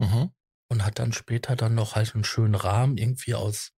Mhm. 0.00 0.34
und 0.70 0.84
hat 0.84 0.98
dann 0.98 1.12
später 1.12 1.56
dann 1.56 1.74
noch 1.74 1.94
halt 1.94 2.14
einen 2.14 2.24
schönen 2.24 2.54
Rahmen 2.54 2.98
irgendwie 2.98 3.34
aus 3.34 3.72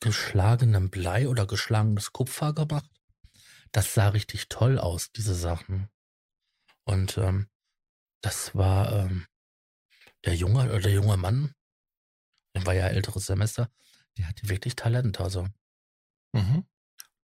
geschlagenem 0.00 0.90
Blei 0.90 1.28
oder 1.28 1.46
geschlagenes 1.46 2.12
Kupfer 2.12 2.52
gemacht. 2.52 2.90
Das 3.72 3.94
sah 3.94 4.08
richtig 4.08 4.48
toll 4.48 4.78
aus, 4.78 5.12
diese 5.12 5.34
Sachen. 5.34 5.88
Und 6.86 7.18
ähm, 7.18 7.48
das 8.22 8.54
war 8.54 8.92
ähm, 8.92 9.26
der 10.24 10.34
junge 10.34 10.64
oder 10.64 10.80
der 10.80 10.92
junge 10.92 11.16
Mann, 11.16 11.52
der 12.54 12.66
war 12.66 12.74
ja 12.74 12.86
älteres 12.88 13.26
Semester, 13.26 13.70
der 14.16 14.28
hatte 14.28 14.48
wirklich 14.48 14.76
Talent. 14.76 15.20
Also 15.20 15.48
Mhm. 16.34 16.62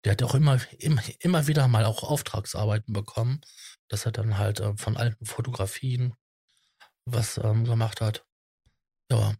der 0.04 0.12
hat 0.12 0.22
auch 0.22 0.34
immer, 0.34 0.60
immer, 0.78 1.02
immer 1.20 1.46
wieder 1.46 1.68
mal 1.68 1.84
auch 1.84 2.02
Auftragsarbeiten 2.04 2.92
bekommen, 2.92 3.40
dass 3.88 4.06
er 4.06 4.12
dann 4.12 4.38
halt 4.38 4.60
äh, 4.60 4.76
von 4.76 4.96
alten 4.96 5.26
Fotografien 5.26 6.14
was 7.06 7.38
ähm, 7.38 7.64
gemacht 7.64 8.00
hat. 8.00 8.26
Ja, 9.10 9.34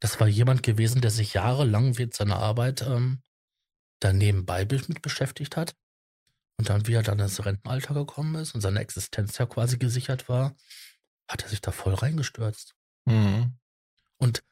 das 0.00 0.20
war 0.20 0.28
jemand 0.28 0.62
gewesen, 0.62 1.00
der 1.02 1.10
sich 1.10 1.34
jahrelang 1.34 1.98
während 1.98 2.14
seiner 2.14 2.38
Arbeit 2.38 2.82
ähm, 2.82 3.22
da 4.00 4.12
nebenbei 4.12 4.64
be- 4.64 4.82
mit 4.88 5.02
beschäftigt 5.02 5.56
hat. 5.56 5.76
Und 6.58 6.70
dann, 6.70 6.86
wie 6.86 6.94
er 6.94 7.02
dann 7.02 7.18
ins 7.18 7.44
Rentenalter 7.44 7.94
gekommen 7.94 8.34
ist 8.36 8.54
und 8.54 8.60
seine 8.60 8.80
Existenz 8.80 9.36
ja 9.38 9.46
quasi 9.46 9.78
gesichert 9.78 10.28
war, 10.28 10.56
hat 11.28 11.42
er 11.42 11.48
sich 11.48 11.60
da 11.60 11.70
voll 11.70 11.94
reingestürzt. 11.94 12.74
Mhm. 13.04 13.58
Und 14.16 14.42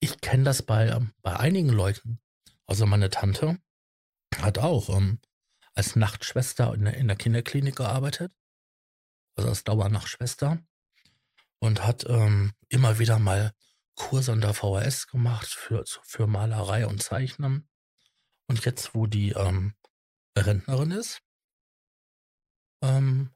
ich 0.00 0.20
kenne 0.20 0.44
das 0.44 0.62
bei, 0.62 0.88
ähm, 0.88 1.12
bei 1.22 1.38
einigen 1.38 1.68
Leuten. 1.68 2.20
Also 2.66 2.86
meine 2.86 3.10
Tante 3.10 3.58
hat 4.36 4.58
auch 4.58 4.88
ähm, 4.88 5.20
als 5.74 5.96
Nachtschwester 5.96 6.74
in 6.74 6.84
der, 6.84 6.94
in 6.94 7.08
der 7.08 7.16
Kinderklinik 7.16 7.76
gearbeitet. 7.76 8.32
Also 9.36 9.48
als 9.48 9.64
Dauernachtschwester. 9.64 10.58
Und 11.60 11.86
hat 11.86 12.04
ähm, 12.08 12.52
immer 12.68 12.98
wieder 12.98 13.18
mal 13.18 13.54
Kurse 13.94 14.32
an 14.32 14.40
der 14.40 14.54
VHS 14.54 15.06
gemacht 15.06 15.46
für, 15.46 15.84
für 16.02 16.26
Malerei 16.26 16.86
und 16.86 17.02
Zeichnen. 17.02 17.68
Und 18.48 18.64
jetzt, 18.64 18.94
wo 18.94 19.06
die 19.06 19.30
ähm, 19.30 19.74
Rentnerin 20.36 20.90
ist, 20.90 21.22
ähm, 22.84 23.30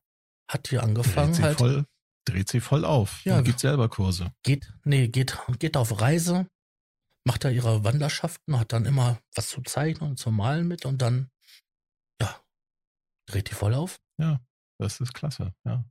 hat 0.51 0.71
die 0.71 0.77
Dreht 0.77 0.85
angefangen 0.85 1.35
sie, 1.35 1.43
halt. 1.43 1.59
voll, 1.59 1.85
dreht 2.27 2.49
sie 2.49 2.61
voll 2.61 2.85
auf 2.85 3.25
Ja. 3.25 3.39
und 3.39 3.45
gibt 3.45 3.61
selber 3.61 3.89
Kurse. 3.89 4.33
geht, 4.43 4.73
nee, 4.85 5.09
geht, 5.09 5.37
geht 5.59 5.77
auf 5.77 6.01
Reise, 6.01 6.47
macht 7.27 7.45
da 7.45 7.51
ihre 7.51 7.85
Wanderschaften, 7.85 8.59
hat 8.59 8.73
dann 8.73 8.87
immer 8.87 9.19
was 9.35 9.49
zu 9.49 9.61
zeichnen 9.63 10.11
und 10.11 10.17
zu 10.19 10.31
malen 10.31 10.67
mit 10.69 10.87
und 10.87 11.03
dann, 11.03 11.31
ja, 12.21 12.41
dreht 13.27 13.51
die 13.51 13.55
voll 13.55 13.75
auf. 13.75 13.99
Das 14.81 15.01
ist 15.01 15.13
klasse, 15.13 15.53
ja. 15.65 15.85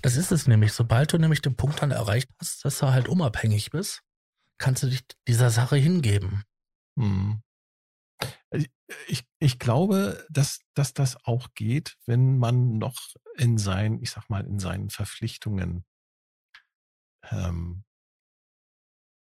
Das 0.00 0.16
ist 0.16 0.32
es 0.32 0.46
nämlich. 0.46 0.72
Sobald 0.72 1.12
du 1.12 1.18
nämlich 1.18 1.42
den 1.42 1.54
Punkt 1.54 1.82
dann 1.82 1.90
erreicht 1.90 2.30
hast, 2.40 2.64
dass 2.64 2.78
du 2.78 2.86
halt 2.86 3.08
unabhängig 3.08 3.70
bist, 3.70 4.02
kannst 4.58 4.82
du 4.82 4.86
dich 4.86 5.02
dieser 5.28 5.50
Sache 5.50 5.76
hingeben. 5.76 6.44
Mhm. 6.96 7.42
Ich, 8.52 8.70
ich, 9.08 9.24
ich 9.38 9.58
glaube, 9.58 10.26
dass, 10.30 10.60
dass 10.74 10.94
das 10.94 11.24
auch 11.24 11.48
geht, 11.54 11.96
wenn 12.06 12.38
man 12.38 12.78
noch 12.78 13.00
in 13.36 13.58
seinen, 13.58 14.02
ich 14.02 14.10
sag 14.10 14.28
mal, 14.30 14.46
in 14.46 14.58
seinen 14.58 14.90
Verpflichtungen 14.90 15.84
ähm, 17.30 17.84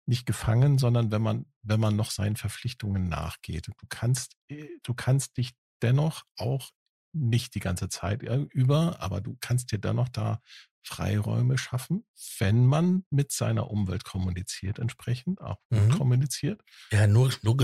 nicht 0.06 0.26
gefangen, 0.26 0.78
sondern 0.78 1.10
wenn 1.10 1.22
man, 1.22 1.46
wenn 1.62 1.80
man 1.80 1.96
noch 1.96 2.10
seinen 2.10 2.36
Verpflichtungen 2.36 3.08
nachgeht. 3.08 3.68
Du 3.68 3.86
kannst, 3.88 4.36
äh, 4.48 4.68
du 4.82 4.94
kannst 4.94 5.36
dich 5.36 5.52
dennoch 5.82 6.24
auch 6.36 6.70
nicht 7.12 7.54
die 7.54 7.60
ganze 7.60 7.88
Zeit 7.88 8.22
über, 8.22 9.00
aber 9.00 9.20
du 9.20 9.36
kannst 9.40 9.70
dir 9.72 9.78
dennoch 9.78 10.08
da 10.08 10.40
Freiräume 10.82 11.56
schaffen, 11.56 12.04
wenn 12.38 12.66
man 12.66 13.04
mit 13.08 13.32
seiner 13.32 13.70
Umwelt 13.70 14.04
kommuniziert, 14.04 14.78
entsprechend 14.78 15.40
auch 15.40 15.58
gut 15.70 15.88
Mhm. 15.88 15.96
kommuniziert. 15.96 16.60
Ja, 16.92 17.06
nur, 17.06 17.32
nur, 17.42 17.56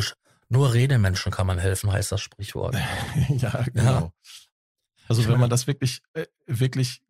nur 0.51 0.75
Redemenschen 0.75 1.33
kann 1.33 1.47
man 1.47 1.59
helfen, 1.59 1.91
heißt 1.91 2.13
das 2.13 2.21
Sprichwort. 2.21 2.75
ja, 3.29 3.63
genau. 3.73 4.13
Also 5.09 5.23
Ich 5.23 5.29
wenn 5.29 5.41
man 5.41 5.49
das 5.51 5.67
wirklich, 5.67 6.03
äh, 6.13 6.27
wirklich 6.47 7.03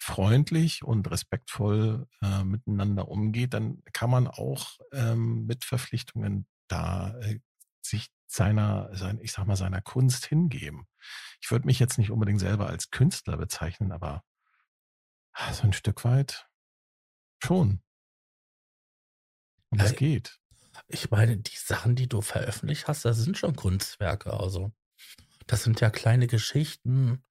freundlich 0.00 0.82
und 0.82 1.10
respektvoll 1.10 2.06
äh, 2.22 2.42
miteinander 2.44 3.08
umgeht, 3.08 3.54
dann 3.54 3.82
kann 3.92 4.10
man 4.10 4.26
auch 4.26 4.78
ähm, 4.92 5.46
mit 5.46 5.64
Verpflichtungen 5.64 6.46
da 6.68 7.16
äh, 7.20 7.38
sich 7.82 8.08
seiner, 8.26 8.94
sein, 8.94 9.20
ich 9.20 9.32
sag 9.32 9.46
mal, 9.46 9.56
seiner 9.56 9.80
Kunst 9.82 10.26
hingeben. 10.26 10.86
Ich 11.40 11.50
würde 11.50 11.66
mich 11.66 11.78
jetzt 11.78 11.98
nicht 11.98 12.10
unbedingt 12.10 12.40
selber 12.40 12.66
als 12.66 12.90
Künstler 12.90 13.36
bezeichnen, 13.36 13.92
aber 13.92 14.24
ah, 15.32 15.52
so 15.52 15.62
ein 15.64 15.72
Stück 15.72 16.04
weit 16.04 16.48
schon. 17.42 17.82
Und 19.70 19.80
das 19.80 19.88
Also- 19.88 19.96
geht. 19.98 20.38
Ich 20.88 21.10
meine, 21.10 21.36
die 21.36 21.56
Sachen, 21.56 21.96
die 21.96 22.08
du 22.08 22.20
veröffentlicht 22.20 22.88
hast, 22.88 23.04
das 23.04 23.18
sind 23.18 23.38
schon 23.38 23.56
Kunstwerke. 23.56 24.32
Also 24.32 24.72
Das 25.46 25.62
sind 25.62 25.80
ja 25.80 25.90
kleine 25.90 26.26
Geschichten, 26.26 27.24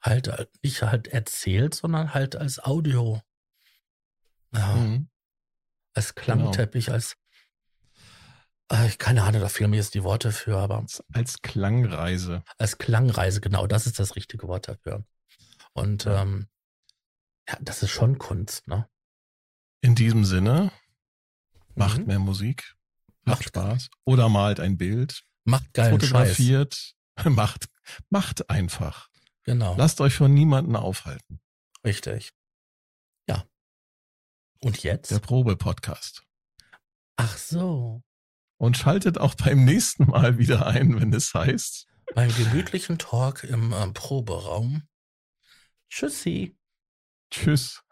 halt 0.00 0.28
äh, 0.28 0.46
nicht 0.62 0.82
halt 0.82 1.08
erzählt, 1.08 1.74
sondern 1.74 2.14
halt 2.14 2.36
als 2.36 2.62
Audio. 2.62 3.20
Ja. 4.54 4.74
Mhm. 4.74 5.08
Als 5.94 6.14
genau. 6.14 6.24
Klangteppich, 6.24 6.86
genau. 6.86 6.94
als 6.94 7.16
äh, 8.70 8.90
keine 8.98 9.22
Ahnung, 9.22 9.40
da 9.40 9.48
fehlen 9.48 9.70
mir 9.70 9.76
jetzt 9.76 9.94
die 9.94 10.04
Worte 10.04 10.30
für, 10.30 10.58
aber. 10.58 10.84
Als 11.12 11.40
Klangreise. 11.40 12.42
Als 12.58 12.78
Klangreise, 12.78 13.40
genau, 13.40 13.66
das 13.66 13.86
ist 13.86 13.98
das 13.98 14.14
richtige 14.14 14.46
Wort 14.46 14.68
dafür. 14.68 15.04
Und 15.72 16.06
ähm, 16.06 16.48
ja, 17.48 17.56
das 17.60 17.82
ist 17.82 17.90
schon 17.90 18.18
Kunst, 18.18 18.68
ne? 18.68 18.88
In 19.80 19.94
diesem 19.94 20.24
Sinne, 20.24 20.70
macht 21.74 22.00
mhm. 22.00 22.06
mehr 22.06 22.18
Musik, 22.18 22.74
macht 23.28 23.44
Spaß 23.44 23.88
oder 24.04 24.28
malt 24.28 24.60
ein 24.60 24.76
Bild, 24.76 25.22
macht 25.44 25.72
geil 25.74 25.90
fotografiert, 25.90 26.74
Scheiß. 26.74 27.32
macht, 27.34 27.68
macht 28.10 28.50
einfach. 28.50 29.08
Genau. 29.44 29.74
Lasst 29.76 30.00
euch 30.00 30.14
von 30.14 30.32
niemanden 30.34 30.76
aufhalten. 30.76 31.40
Richtig. 31.84 32.32
Ja. 33.28 33.44
Und 34.60 34.82
jetzt? 34.82 35.10
Der 35.10 35.20
Probe-Podcast. 35.20 36.22
Ach 37.16 37.36
so. 37.38 38.02
Und 38.58 38.76
schaltet 38.76 39.18
auch 39.18 39.34
beim 39.34 39.64
nächsten 39.64 40.04
Mal 40.06 40.38
wieder 40.38 40.66
ein, 40.66 41.00
wenn 41.00 41.12
es 41.12 41.32
heißt. 41.32 41.86
Beim 42.14 42.34
gemütlichen 42.34 42.98
Talk 42.98 43.44
im 43.44 43.72
äh, 43.72 43.86
Proberaum. 43.92 44.82
Tschüssi. 45.90 46.56
Tschüss. 47.30 47.82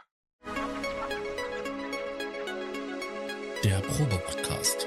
Der 3.65 3.81
Probe-Podcast. 3.81 4.87